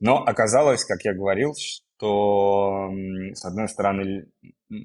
Но 0.01 0.17
оказалось, 0.17 0.83
как 0.83 1.05
я 1.05 1.13
говорил, 1.13 1.53
то, 1.97 2.89
с 3.33 3.45
одной 3.45 3.69
стороны, 3.69 4.25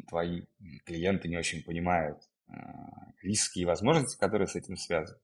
твои 0.09 0.43
клиенты 0.85 1.29
не 1.29 1.39
очень 1.39 1.65
понимают 1.65 2.19
а, 2.49 2.55
риски 3.23 3.61
и 3.61 3.65
возможности, 3.65 4.19
которые 4.19 4.47
с 4.47 4.57
этим 4.57 4.77
связаны. 4.77 5.19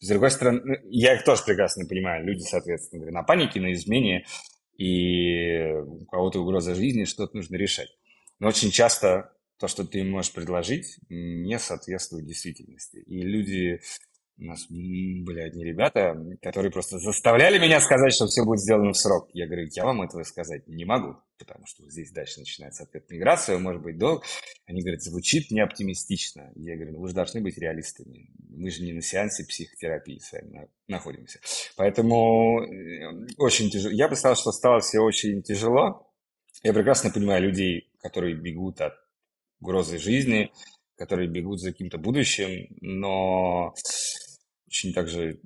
С 0.00 0.08
другой 0.08 0.30
стороны, 0.30 0.60
ну, 0.62 0.74
я 0.90 1.14
их 1.14 1.24
тоже 1.24 1.42
прекрасно 1.44 1.86
понимаю. 1.86 2.26
Люди, 2.26 2.42
соответственно, 2.42 3.10
на 3.10 3.22
панике, 3.22 3.58
на 3.58 3.72
измене, 3.72 4.26
и 4.76 5.62
у 5.72 6.04
кого-то 6.04 6.40
угроза 6.40 6.74
жизни, 6.74 7.04
что-то 7.04 7.36
нужно 7.36 7.56
решать. 7.56 7.88
Но 8.38 8.48
очень 8.48 8.70
часто 8.70 9.32
то, 9.58 9.66
что 9.66 9.84
ты 9.84 10.04
можешь 10.04 10.32
предложить, 10.32 10.98
не 11.08 11.58
соответствует 11.58 12.26
действительности. 12.26 12.98
И 13.06 13.22
люди 13.22 13.80
у 14.38 14.44
нас 14.44 14.66
были 14.68 15.40
одни 15.40 15.64
ребята, 15.64 16.16
которые 16.40 16.72
просто 16.72 16.98
заставляли 16.98 17.58
меня 17.58 17.80
сказать, 17.80 18.12
что 18.12 18.26
все 18.26 18.44
будет 18.44 18.60
сделано 18.60 18.92
в 18.92 18.96
срок. 18.96 19.28
Я 19.32 19.46
говорю, 19.46 19.68
я 19.72 19.84
вам 19.84 20.02
этого 20.02 20.22
сказать 20.24 20.66
не 20.66 20.84
могу, 20.84 21.16
потому 21.38 21.66
что 21.66 21.88
здесь 21.88 22.10
дальше 22.12 22.40
начинается 22.40 22.84
ответ 22.84 23.08
миграция, 23.10 23.58
может 23.58 23.82
быть 23.82 23.98
долг. 23.98 24.24
Они 24.66 24.80
говорят, 24.80 25.02
звучит 25.02 25.50
не 25.50 25.60
оптимистично. 25.60 26.50
Я 26.56 26.76
говорю, 26.76 26.92
ну 26.92 27.00
вы 27.00 27.08
же 27.08 27.14
должны 27.14 27.40
быть 27.40 27.58
реалистами. 27.58 28.30
Мы 28.48 28.70
же 28.70 28.82
не 28.82 28.92
на 28.92 29.02
сеансе 29.02 29.44
психотерапии 29.44 30.18
с 30.18 30.32
вами 30.32 30.68
находимся. 30.88 31.40
Поэтому 31.76 32.62
э, 32.62 33.26
очень 33.38 33.70
тяжело. 33.70 33.92
Я 33.92 34.08
бы 34.08 34.16
сказал, 34.16 34.36
что 34.36 34.52
стало 34.52 34.80
все 34.80 35.00
очень 35.00 35.42
тяжело. 35.42 36.10
Я 36.62 36.72
прекрасно 36.72 37.10
понимаю 37.10 37.42
людей, 37.42 37.90
которые 38.00 38.34
бегут 38.34 38.80
от 38.80 38.94
угрозы 39.60 39.98
жизни, 39.98 40.52
которые 40.96 41.28
бегут 41.28 41.60
за 41.60 41.72
каким-то 41.72 41.98
будущим, 41.98 42.68
но 42.80 43.74
очень 44.72 44.94
также 44.94 45.38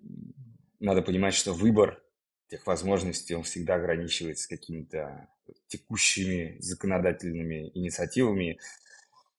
надо 0.78 1.02
понимать, 1.02 1.34
что 1.34 1.52
выбор 1.52 2.00
тех 2.48 2.64
возможностей, 2.64 3.34
он 3.34 3.42
всегда 3.42 3.74
ограничивается 3.74 4.48
какими-то 4.48 5.28
текущими 5.66 6.56
законодательными 6.60 7.72
инициативами. 7.74 8.60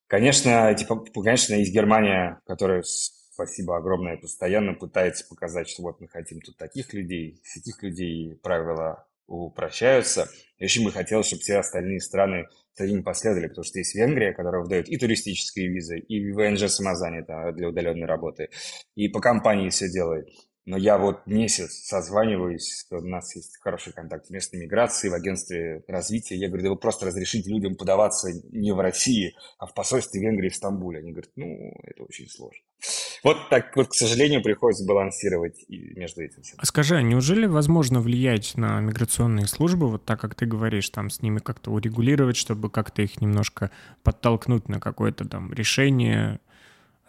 Конечно, 0.07 0.73
типа, 0.73 1.05
конечно, 1.23 1.53
есть 1.53 1.73
Германия, 1.73 2.41
которая, 2.45 2.83
спасибо 2.83 3.77
огромное, 3.77 4.17
постоянно 4.17 4.73
пытается 4.73 5.25
показать, 5.25 5.69
что 5.69 5.83
вот 5.83 6.01
мы 6.01 6.09
хотим 6.09 6.41
тут 6.41 6.57
таких 6.57 6.93
людей, 6.93 7.41
таких 7.53 7.81
людей 7.81 8.35
правила 8.43 9.07
упрощаются. 9.28 10.30
И 10.57 10.65
очень 10.65 10.84
бы 10.84 10.91
хотелось, 10.91 11.28
чтобы 11.28 11.41
все 11.41 11.57
остальные 11.57 11.99
страны 11.99 12.47
за 12.75 12.88
ним 12.88 13.03
последовали, 13.03 13.47
потому 13.47 13.63
что 13.63 13.80
есть 13.80 13.95
Венгрия, 13.95 14.34
которая 14.34 14.61
выдает 14.61 14.89
и 14.89 14.97
туристические 14.97 15.67
визы, 15.67 15.99
и 15.99 16.32
ВНЖ 16.32 16.69
самозанято 16.69 17.51
для 17.53 17.69
удаленной 17.69 18.07
работы, 18.07 18.49
и 18.95 19.07
по 19.07 19.19
компании 19.19 19.69
все 19.69 19.89
делает. 19.89 20.28
Но 20.68 20.76
я 20.76 20.97
вот 20.97 21.26
месяц 21.28 21.86
созваниваюсь, 21.86 22.86
у 22.91 22.99
нас 22.99 23.34
есть 23.38 23.57
хороший 23.61 23.93
контакт 23.93 24.28
в 24.28 24.32
местной 24.32 24.59
миграции, 24.59 25.07
в 25.07 25.13
агентстве 25.13 25.82
развития. 25.88 26.36
Я 26.36 26.49
говорю, 26.49 26.63
да 26.63 26.70
вы 26.72 26.76
просто 26.76 27.05
разрешите 27.05 27.49
людям 27.49 27.76
подаваться 27.76 28.28
не 28.51 28.74
в 28.74 28.80
России, 28.82 29.34
а 29.59 29.65
в 29.65 29.74
посольстве 29.74 30.20
Венгрии 30.20 30.49
в 30.49 30.55
Стамбуле. 30.55 30.99
Они 30.99 31.13
говорят, 31.13 31.32
ну, 31.38 31.72
это 31.84 32.03
очень 32.03 32.28
сложно. 32.28 32.59
Вот 33.24 33.49
так 33.49 33.74
вот, 33.78 33.88
к 33.88 33.93
сожалению, 33.93 34.43
приходится 34.43 34.86
балансировать 34.86 35.55
между 35.70 36.22
этим. 36.22 36.43
А 36.57 36.65
скажи, 36.65 36.97
а 36.97 37.01
неужели 37.01 37.45
возможно 37.45 38.01
влиять 38.01 38.57
на 38.57 38.82
миграционные 38.82 39.47
службы, 39.47 39.89
вот 39.89 40.03
так, 40.03 40.20
как 40.20 40.36
ты 40.36 40.45
говоришь, 40.45 40.89
там 40.89 41.09
с 41.09 41.22
ними 41.22 41.39
как-то 41.39 41.72
урегулировать, 41.72 42.36
чтобы 42.36 42.70
как-то 42.70 43.01
их 43.01 43.22
немножко 43.22 43.72
подтолкнуть 44.03 44.68
на 44.68 44.82
какое-то 44.82 45.26
там 45.26 45.53
решение, 45.53 46.41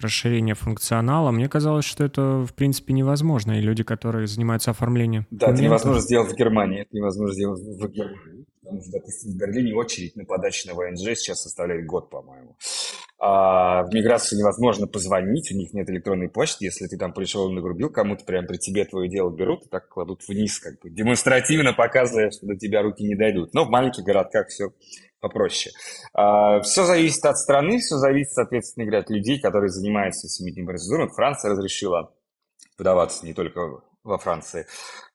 расширение 0.01 0.55
функционала. 0.55 1.31
Мне 1.31 1.49
казалось, 1.49 1.85
что 1.85 2.05
это, 2.05 2.45
в 2.47 2.55
принципе, 2.55 2.93
невозможно. 2.93 3.59
И 3.59 3.61
люди, 3.61 3.83
которые 3.83 4.27
занимаются 4.27 4.71
оформлением... 4.71 5.27
Да, 5.31 5.51
это 5.51 5.63
невозможно 5.63 6.01
сделать 6.01 6.33
в 6.33 6.37
Германии. 6.37 6.83
Это 6.83 6.97
невозможно 6.97 7.35
сделать 7.35 7.61
в 7.61 7.89
Германии. 7.91 8.45
Потому 8.63 8.83
что, 8.83 8.93
допустим, 8.93 9.33
в 9.33 9.37
Берлине 9.37 9.75
очередь 9.75 10.17
на 10.17 10.25
подачу 10.25 10.69
на 10.69 10.75
ВНЖ 10.75 11.17
сейчас 11.17 11.43
составляет 11.43 11.87
год, 11.87 12.11
по-моему. 12.11 12.55
А 13.21 13.83
в 13.83 13.93
миграцию 13.93 14.39
невозможно 14.39 14.87
позвонить, 14.87 15.51
у 15.51 15.57
них 15.57 15.73
нет 15.73 15.89
электронной 15.91 16.29
почты. 16.29 16.67
Если 16.67 16.87
ты 16.87 16.97
там 16.97 17.13
пришел 17.13 17.51
и 17.51 17.55
нагрубил 17.55 17.91
кому-то, 17.91 18.25
прям 18.25 18.47
при 18.47 18.59
тебе 18.59 18.85
твое 18.85 19.09
дело 19.09 19.31
берут 19.31 19.65
и 19.65 19.69
так 19.69 19.89
кладут 19.89 20.21
вниз, 20.29 20.61
как 20.61 20.79
бы 20.81 20.91
демонстративно 20.91 21.73
показывая, 21.73 22.31
что 22.31 22.47
до 22.47 22.57
тебя 22.57 22.83
руки 22.83 23.03
не 23.03 23.17
дойдут. 23.17 23.55
Но 23.55 23.65
в 23.65 23.71
маленьких 23.71 24.05
городках 24.05 24.49
все 24.49 24.73
попроще. 25.21 25.75
А, 26.15 26.61
все 26.61 26.85
зависит 26.85 27.25
от 27.25 27.37
страны, 27.39 27.79
все 27.79 27.97
зависит, 27.97 28.33
соответственно, 28.33 28.87
говоря, 28.87 29.01
от 29.01 29.11
людей, 29.11 29.41
которые 29.41 29.71
занимаются 29.71 30.29
семейной 30.29 30.67
процедурой. 30.67 31.09
Франция 31.09 31.53
разрешила 31.53 32.13
подаваться 32.77 33.27
не 33.27 33.35
только 33.35 33.83
во 34.05 34.19
Франции. 34.19 34.67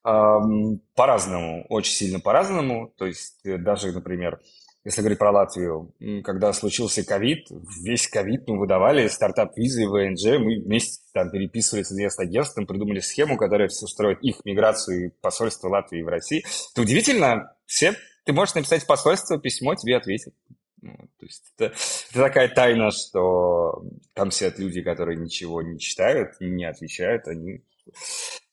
По-разному, 0.03 1.65
очень 1.69 1.93
сильно 1.93 2.19
по-разному. 2.19 2.93
То 2.97 3.05
есть 3.05 3.39
э, 3.45 3.57
даже, 3.57 3.91
например, 3.93 4.39
если 4.85 4.99
говорить 4.99 5.19
про 5.19 5.31
Латвию, 5.31 5.93
когда 6.25 6.51
случился 6.51 7.05
ковид, 7.05 7.47
весь 7.81 8.09
ковид 8.09 8.45
мы 8.47 8.59
выдавали 8.59 9.07
стартап-визы, 9.07 9.87
ВНЖ, 9.87 10.39
мы 10.39 10.61
вместе 10.61 11.01
там 11.13 11.31
переписывались 11.31 11.87
с 11.87 11.93
инвест-агентством, 11.93 12.67
придумали 12.67 12.99
схему, 12.99 13.37
которая 13.37 13.69
все 13.69 13.85
устроит 13.85 14.21
их 14.21 14.43
миграцию 14.43 15.05
и 15.05 15.09
посольство 15.21 15.69
Латвии 15.69 16.01
в 16.01 16.09
России. 16.09 16.43
Это 16.73 16.81
удивительно, 16.81 17.55
все 17.65 17.95
ты 18.25 18.33
можешь 18.33 18.55
написать 18.55 18.83
в 18.83 18.87
посольство 18.87 19.39
письмо, 19.39 19.75
тебе 19.75 19.97
ответят. 19.97 20.33
Ну, 20.81 20.93
то 21.17 21.25
есть 21.25 21.53
это, 21.55 21.73
это 22.11 22.19
такая 22.19 22.49
тайна, 22.49 22.91
что 22.91 23.83
там 24.13 24.31
сидят 24.31 24.59
люди, 24.59 24.81
которые 24.81 25.17
ничего 25.17 25.61
не 25.61 25.79
читают, 25.79 26.33
не 26.41 26.65
отвечают, 26.65 27.27
они, 27.27 27.63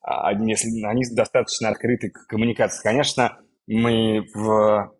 они, 0.01 0.51
если, 0.51 0.85
они 0.85 1.05
достаточно 1.11 1.69
открыты 1.69 2.11
к 2.11 2.27
коммуникации. 2.29 2.83
Конечно, 2.83 3.41
мы 3.67 4.27
в 4.33 4.93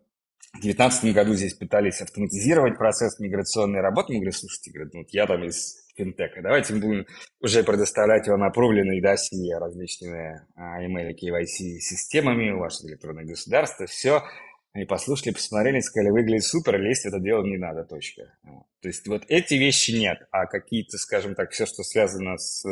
2019 0.53 1.13
году 1.13 1.33
здесь 1.33 1.53
пытались 1.53 2.01
автоматизировать 2.01 2.77
процесс 2.77 3.19
миграционной 3.19 3.79
работы. 3.79 4.13
Мы 4.13 4.19
говорили, 4.19 4.35
слушайте, 4.35 4.71
говорят, 4.71 4.93
ну, 4.93 5.05
я 5.09 5.25
там 5.25 5.43
из 5.45 5.81
финтека. 5.95 6.41
Давайте 6.41 6.73
мы 6.73 6.79
будем 6.81 7.05
уже 7.39 7.63
предоставлять 7.63 8.27
вам 8.27 8.43
опробленные 8.43 9.01
досье 9.01 9.57
различными 9.57 10.41
а, 10.55 10.83
email 10.83 11.13
KYC-системами, 11.13 12.51
ваше 12.51 12.87
электронное 12.87 13.25
государство, 13.25 13.85
все. 13.85 14.23
Они 14.73 14.85
послушали, 14.85 15.33
посмотрели, 15.33 15.81
сказали, 15.81 16.11
выглядит 16.11 16.45
супер, 16.45 16.79
лезть 16.79 17.03
в 17.03 17.07
это 17.07 17.19
дело 17.19 17.43
не 17.43 17.57
надо, 17.57 17.83
точка. 17.83 18.33
То 18.81 18.87
есть 18.87 19.05
вот 19.07 19.23
эти 19.27 19.55
вещи 19.55 19.91
нет, 19.91 20.19
а 20.31 20.45
какие-то, 20.45 20.97
скажем 20.97 21.35
так, 21.35 21.51
все, 21.51 21.65
что 21.65 21.83
связано 21.83 22.37
с 22.37 22.63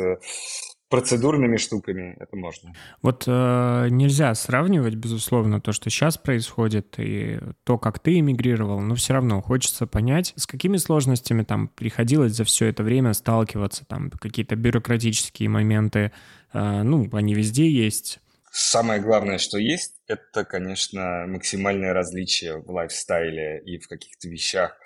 процедурными 0.90 1.56
штуками 1.56 2.16
это 2.18 2.36
можно. 2.36 2.74
Вот 3.00 3.24
э, 3.26 3.86
нельзя 3.90 4.34
сравнивать, 4.34 4.96
безусловно, 4.96 5.60
то, 5.60 5.72
что 5.72 5.88
сейчас 5.88 6.18
происходит, 6.18 6.96
и 6.98 7.38
то, 7.64 7.78
как 7.78 8.00
ты 8.00 8.18
эмигрировал, 8.18 8.80
но 8.80 8.96
все 8.96 9.14
равно 9.14 9.40
хочется 9.40 9.86
понять, 9.86 10.34
с 10.36 10.48
какими 10.48 10.78
сложностями 10.78 11.44
там 11.44 11.68
приходилось 11.68 12.32
за 12.32 12.42
все 12.42 12.66
это 12.66 12.82
время 12.82 13.12
сталкиваться, 13.12 13.84
там 13.86 14.10
какие-то 14.10 14.56
бюрократические 14.56 15.48
моменты, 15.48 16.10
э, 16.52 16.82
ну, 16.82 17.08
они 17.12 17.34
везде 17.34 17.70
есть. 17.70 18.20
Самое 18.50 19.00
главное, 19.00 19.38
что 19.38 19.58
есть, 19.58 19.94
это, 20.08 20.44
конечно, 20.44 21.24
максимальное 21.28 21.92
различие 21.92 22.58
в 22.58 22.68
лайфстайле 22.68 23.62
и 23.64 23.78
в 23.78 23.86
каких-то 23.86 24.28
вещах, 24.28 24.76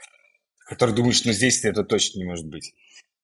которые 0.67 0.95
думаешь, 0.95 1.25
ну 1.25 1.33
здесь 1.33 1.65
это 1.65 1.83
точно 1.83 2.19
не 2.19 2.25
может 2.25 2.47
быть. 2.47 2.75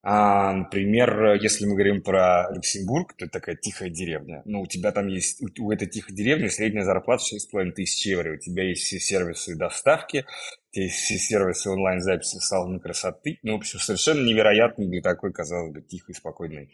А, 0.02 0.54
например, 0.54 1.34
если 1.34 1.66
мы 1.66 1.72
говорим 1.72 2.02
про 2.02 2.50
Люксембург, 2.54 3.14
то 3.18 3.26
это 3.26 3.32
такая 3.32 3.56
тихая 3.56 3.90
деревня. 3.90 4.40
Ну, 4.46 4.62
у 4.62 4.66
тебя 4.66 4.92
там 4.92 5.08
есть, 5.08 5.42
у, 5.58 5.70
этой 5.70 5.86
тихой 5.88 6.16
деревни 6.16 6.48
средняя 6.48 6.84
зарплата 6.84 7.22
6,5 7.22 7.72
тысяч 7.72 8.06
евро. 8.06 8.34
У 8.34 8.38
тебя 8.38 8.64
есть 8.64 8.84
все 8.84 8.98
сервисы 8.98 9.56
доставки, 9.56 10.24
у 10.70 10.74
тебя 10.74 10.84
есть 10.84 10.96
все 10.96 11.18
сервисы 11.18 11.68
онлайн-записи 11.68 12.38
салона 12.38 12.80
красоты. 12.80 13.38
Ну, 13.42 13.52
в 13.52 13.56
общем, 13.56 13.78
совершенно 13.78 14.26
невероятно 14.26 14.86
для 14.86 15.02
такой, 15.02 15.34
казалось 15.34 15.74
бы, 15.74 15.82
тихой, 15.82 16.14
спокойной 16.14 16.70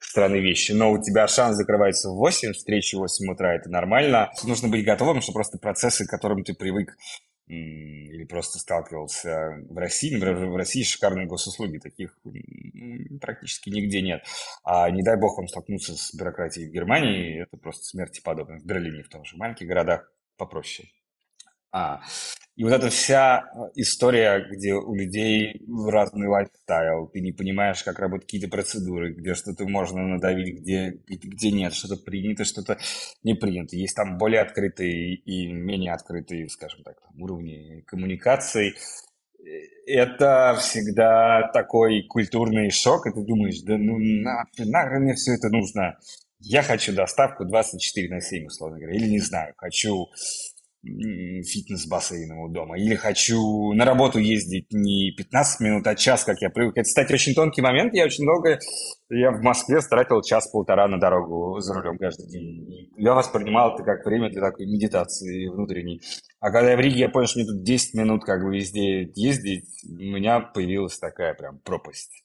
страны 0.00 0.40
вещи. 0.40 0.72
Но 0.72 0.92
у 0.92 1.02
тебя 1.02 1.28
шанс 1.28 1.56
закрывается 1.56 2.10
в 2.10 2.16
8, 2.16 2.52
встречи 2.52 2.96
в 2.96 3.00
8 3.00 3.32
утра, 3.32 3.54
это 3.54 3.70
нормально. 3.70 4.30
Нужно 4.44 4.68
быть 4.68 4.84
готовым, 4.84 5.20
что 5.20 5.32
просто 5.32 5.58
процессы, 5.58 6.06
к 6.06 6.10
которым 6.10 6.42
ты 6.42 6.54
привык 6.54 6.96
или 7.46 8.24
просто 8.24 8.58
сталкивался 8.58 9.58
в 9.68 9.76
России. 9.76 10.14
Например, 10.14 10.46
в 10.46 10.56
России 10.56 10.84
шикарные 10.84 11.26
госуслуги, 11.26 11.78
таких 11.78 12.16
практически 13.20 13.70
нигде 13.70 14.02
нет. 14.02 14.24
А 14.62 14.88
не 14.90 15.02
дай 15.02 15.16
бог 15.16 15.36
вам 15.36 15.48
столкнуться 15.48 15.96
с 15.96 16.14
бюрократией 16.14 16.68
в 16.68 16.72
Германии, 16.72 17.42
это 17.42 17.56
просто 17.56 17.84
смерти 17.84 18.20
подобно. 18.22 18.58
В 18.58 18.64
Берлине 18.64 19.02
в 19.02 19.08
том 19.08 19.24
же, 19.24 19.36
маленьких 19.36 19.66
городах 19.66 20.12
попроще. 20.36 20.88
А, 21.72 22.02
и 22.56 22.64
вот 22.64 22.72
эта 22.72 22.90
вся 22.90 23.44
э, 23.54 23.58
история, 23.76 24.46
где 24.50 24.74
у 24.74 24.94
людей 24.94 25.62
разный 25.88 26.28
лайфстайл, 26.28 27.06
ты 27.06 27.20
не 27.20 27.32
понимаешь, 27.32 27.82
как 27.82 27.98
работают 27.98 28.24
какие-то 28.24 28.48
процедуры, 28.48 29.14
где 29.14 29.34
что-то 29.34 29.66
можно 29.66 30.06
надавить, 30.06 30.60
где, 30.60 30.98
где 31.06 31.52
нет, 31.52 31.72
что-то 31.72 31.96
принято, 31.96 32.44
что-то 32.44 32.78
не 33.22 33.34
принято. 33.34 33.76
Есть 33.76 33.96
там 33.96 34.18
более 34.18 34.40
открытые 34.40 35.14
и 35.14 35.46
менее 35.46 35.94
открытые, 35.94 36.48
скажем 36.48 36.82
так, 36.82 37.00
там, 37.00 37.22
уровни 37.22 37.82
коммуникаций. 37.86 38.74
Это 39.86 40.56
всегда 40.60 41.50
такой 41.54 42.02
культурный 42.02 42.70
шок, 42.70 43.06
и 43.06 43.10
ты 43.10 43.22
думаешь, 43.22 43.60
да 43.62 43.78
ну 43.78 43.96
нахрен 43.98 45.02
мне 45.02 45.14
все 45.14 45.34
это 45.34 45.48
нужно? 45.48 45.98
Я 46.40 46.62
хочу 46.62 46.94
доставку 46.94 47.44
24 47.44 48.08
на 48.14 48.20
7, 48.20 48.46
условно 48.46 48.78
говоря, 48.78 48.96
или 48.96 49.08
не 49.08 49.20
знаю, 49.20 49.52
хочу 49.56 50.08
фитнес-бассейном 50.82 52.38
у 52.38 52.48
дома. 52.48 52.78
Или 52.78 52.94
хочу 52.94 53.72
на 53.74 53.84
работу 53.84 54.18
ездить 54.18 54.66
не 54.72 55.12
15 55.16 55.60
минут, 55.60 55.86
а 55.86 55.94
час, 55.94 56.24
как 56.24 56.40
я 56.40 56.50
привык. 56.50 56.76
Это, 56.76 56.84
кстати, 56.84 57.12
очень 57.12 57.34
тонкий 57.34 57.60
момент. 57.60 57.94
Я 57.94 58.04
очень 58.04 58.24
долго... 58.24 58.58
Я 59.10 59.32
в 59.32 59.42
Москве 59.42 59.80
стратил 59.80 60.22
час-полтора 60.22 60.88
на 60.88 60.98
дорогу 60.98 61.58
за 61.60 61.74
рулем 61.74 61.98
каждый 61.98 62.28
день. 62.30 62.90
Я 62.96 63.14
воспринимал 63.14 63.74
это 63.74 63.82
как 63.82 64.06
время 64.06 64.30
для 64.30 64.40
такой 64.40 64.66
медитации 64.66 65.48
внутренней. 65.48 66.00
А 66.38 66.50
когда 66.50 66.70
я 66.70 66.76
в 66.76 66.80
Риге, 66.80 67.00
я 67.00 67.08
понял, 67.08 67.26
что 67.26 67.40
мне 67.40 67.48
тут 67.48 67.62
10 67.62 67.94
минут 67.94 68.24
как 68.24 68.42
бы 68.42 68.56
везде 68.56 69.10
ездить, 69.14 69.66
у 69.84 70.02
меня 70.02 70.40
появилась 70.40 70.98
такая 70.98 71.34
прям 71.34 71.58
пропасть. 71.58 72.24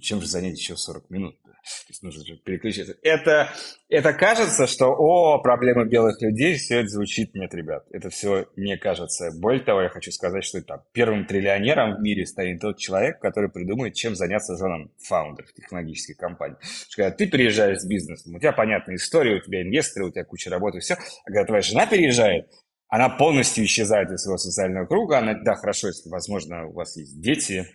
Чем 0.00 0.20
же 0.20 0.26
занять 0.26 0.58
еще 0.58 0.76
40 0.76 1.10
минут? 1.10 1.36
То 1.66 1.90
есть 1.90 2.02
нужно 2.02 2.24
же 2.24 2.36
переключиться. 2.36 2.96
Это, 3.02 3.52
это 3.88 4.12
кажется, 4.12 4.68
что 4.68 4.86
о, 4.86 5.38
проблемы 5.38 5.88
белых 5.88 6.22
людей, 6.22 6.54
все 6.54 6.80
это 6.80 6.88
звучит. 6.88 7.34
Нет, 7.34 7.52
ребят, 7.54 7.86
это 7.90 8.08
все 8.08 8.46
не 8.54 8.76
кажется. 8.76 9.32
Более 9.32 9.62
того, 9.62 9.82
я 9.82 9.88
хочу 9.88 10.12
сказать, 10.12 10.44
что 10.44 10.62
там, 10.62 10.82
первым 10.92 11.26
триллионером 11.26 11.96
в 11.96 12.00
мире 12.00 12.24
стоит 12.24 12.60
тот 12.60 12.78
человек, 12.78 13.18
который 13.20 13.50
придумает, 13.50 13.94
чем 13.94 14.14
заняться 14.14 14.56
женам 14.56 14.92
фаундеров 15.02 15.52
технологических 15.54 16.16
компаний. 16.16 16.56
что 16.60 17.02
когда 17.02 17.16
ты 17.16 17.26
переезжаешь 17.26 17.80
с 17.80 17.84
бизнесом, 17.84 18.36
у 18.36 18.38
тебя 18.38 18.52
понятная 18.52 18.94
история, 18.94 19.36
у 19.36 19.40
тебя 19.40 19.62
инвесторы, 19.62 20.06
у 20.06 20.10
тебя 20.12 20.24
куча 20.24 20.50
работы, 20.50 20.78
все. 20.78 20.94
А 20.94 21.26
когда 21.26 21.44
твоя 21.44 21.62
жена 21.62 21.86
переезжает, 21.86 22.48
она 22.88 23.08
полностью 23.08 23.64
исчезает 23.64 24.10
из 24.12 24.22
своего 24.22 24.38
социального 24.38 24.86
круга. 24.86 25.18
Она, 25.18 25.34
да, 25.34 25.56
хорошо, 25.56 25.88
если, 25.88 26.08
возможно, 26.08 26.66
у 26.66 26.72
вас 26.72 26.96
есть 26.96 27.20
дети, 27.20 27.66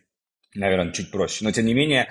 наверное, 0.55 0.93
чуть 0.93 1.11
проще. 1.11 1.43
Но, 1.43 1.51
тем 1.51 1.65
не 1.65 1.73
менее, 1.73 2.07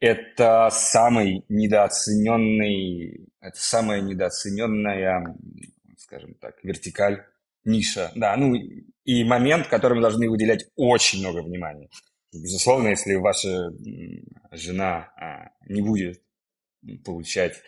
это 0.00 0.70
самый 0.72 1.44
недооцененный, 1.48 3.28
это 3.40 3.60
самая 3.60 4.00
недооцененная, 4.00 5.36
скажем 5.98 6.34
так, 6.34 6.62
вертикаль, 6.64 7.24
ниша. 7.64 8.10
Да, 8.14 8.36
ну 8.36 8.54
и 8.54 9.24
момент, 9.24 9.68
которому 9.68 10.00
должны 10.00 10.28
уделять 10.28 10.66
очень 10.76 11.20
много 11.20 11.42
внимания. 11.42 11.88
Безусловно, 12.32 12.88
если 12.88 13.14
ваша 13.14 13.70
жена 14.52 15.12
а, 15.16 15.50
не 15.66 15.82
будет 15.82 16.22
получать 17.04 17.60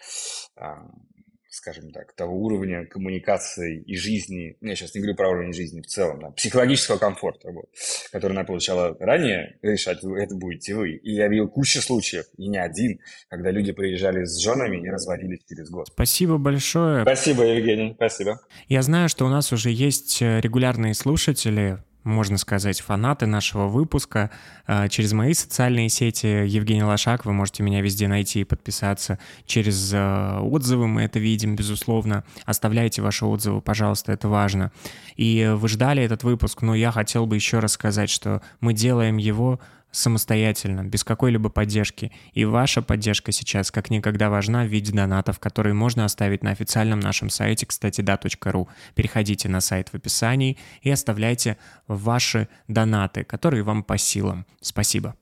скажем 1.53 1.91
так, 1.91 2.15
того 2.15 2.35
уровня 2.35 2.87
коммуникации 2.87 3.83
и 3.83 3.95
жизни, 3.97 4.57
ну, 4.63 4.71
я 4.71 4.75
сейчас 4.75 4.95
не 4.95 5.03
говорю 5.03 5.17
про 5.17 5.29
уровень 5.29 5.53
жизни 5.53 5.83
в 5.83 5.87
целом, 5.87 6.21
да, 6.21 6.31
психологического 6.31 6.97
комфорта, 6.97 7.53
вот, 7.53 7.67
который 8.11 8.33
она 8.33 8.45
получала 8.45 8.97
ранее, 8.99 9.59
решать 9.61 9.99
это 10.03 10.35
будете 10.35 10.75
вы. 10.75 10.93
И 10.93 11.13
я 11.13 11.29
видел 11.29 11.49
кучу 11.49 11.83
случаев, 11.83 12.25
и 12.39 12.49
не 12.49 12.57
один, 12.57 13.01
когда 13.29 13.51
люди 13.51 13.73
приезжали 13.73 14.25
с 14.25 14.41
женами 14.43 14.79
и 14.79 14.89
разводились 14.89 15.41
через 15.47 15.71
год. 15.71 15.89
Спасибо 15.89 16.39
большое. 16.39 17.03
Спасибо, 17.03 17.45
Евгений, 17.45 17.93
спасибо. 17.97 18.41
Я 18.69 18.81
знаю, 18.81 19.11
что 19.11 19.27
у 19.27 19.29
нас 19.29 19.53
уже 19.53 19.71
есть 19.71 20.23
э, 20.23 20.41
регулярные 20.41 20.95
слушатели, 20.95 21.79
можно 22.05 22.39
сказать, 22.39 22.81
фанаты 22.81 23.27
нашего 23.27 23.69
выпуска. 23.69 24.31
А, 24.67 24.89
через 24.89 25.13
мои 25.13 25.35
социальные 25.35 25.89
сети 25.89 26.27
Евгений 26.27 26.83
Лошак, 26.83 27.25
вы 27.25 27.33
можете 27.33 27.63
меня 27.63 27.81
везде 27.81 28.09
найти 28.09 28.41
и 28.41 28.45
подписаться. 28.45 29.19
Через 29.47 29.93
а, 29.95 30.41
отзывы 30.41 30.89
мы 30.89 31.03
это 31.03 31.19
видим, 31.19 31.57
безусловно. 31.57 32.25
Оставляйте 32.45 33.03
ваши 33.03 33.25
отзывы, 33.25 33.61
пожалуйста, 33.61 34.13
это 34.13 34.29
важно. 34.29 34.73
И 35.17 35.53
вы 35.57 35.69
ждали 35.69 36.03
этот 36.03 36.25
выпуск, 36.25 36.63
но 36.63 36.75
я 36.75 36.91
хотел 36.91 37.27
бы 37.27 37.37
еще 37.37 37.59
раз 37.59 37.73
сказать, 37.73 38.11
что 38.11 38.43
мы 38.61 38.73
делаем 38.73 39.17
его 39.17 39.61
самостоятельно, 39.93 40.83
без 40.83 41.05
какой-либо 41.05 41.49
поддержки. 41.49 42.11
И 42.33 42.45
ваша 42.45 42.83
поддержка 42.83 43.31
сейчас 43.31 43.71
как 43.71 43.91
никогда 43.91 44.31
важна 44.31 44.65
в 44.65 44.69
виде 44.69 44.93
донатов, 44.93 45.39
которые 45.39 45.75
можно 45.75 46.05
оставить 46.05 46.43
на 46.43 46.51
официальном 46.51 46.99
нашем 46.99 47.31
сайте, 47.31 47.67
кстати, 47.67 48.01
да.ру. 48.01 48.69
Переходите 48.95 49.49
на 49.49 49.61
сайт 49.61 49.91
в 49.91 49.95
описании 49.95 50.59
и 50.81 50.91
оставляйте 50.91 51.59
ваши 51.87 52.49
донаты, 52.67 53.23
которые 53.23 53.63
вам 53.63 53.85
по 53.85 53.99
силам. 53.99 54.47
Спасибо. 54.61 55.15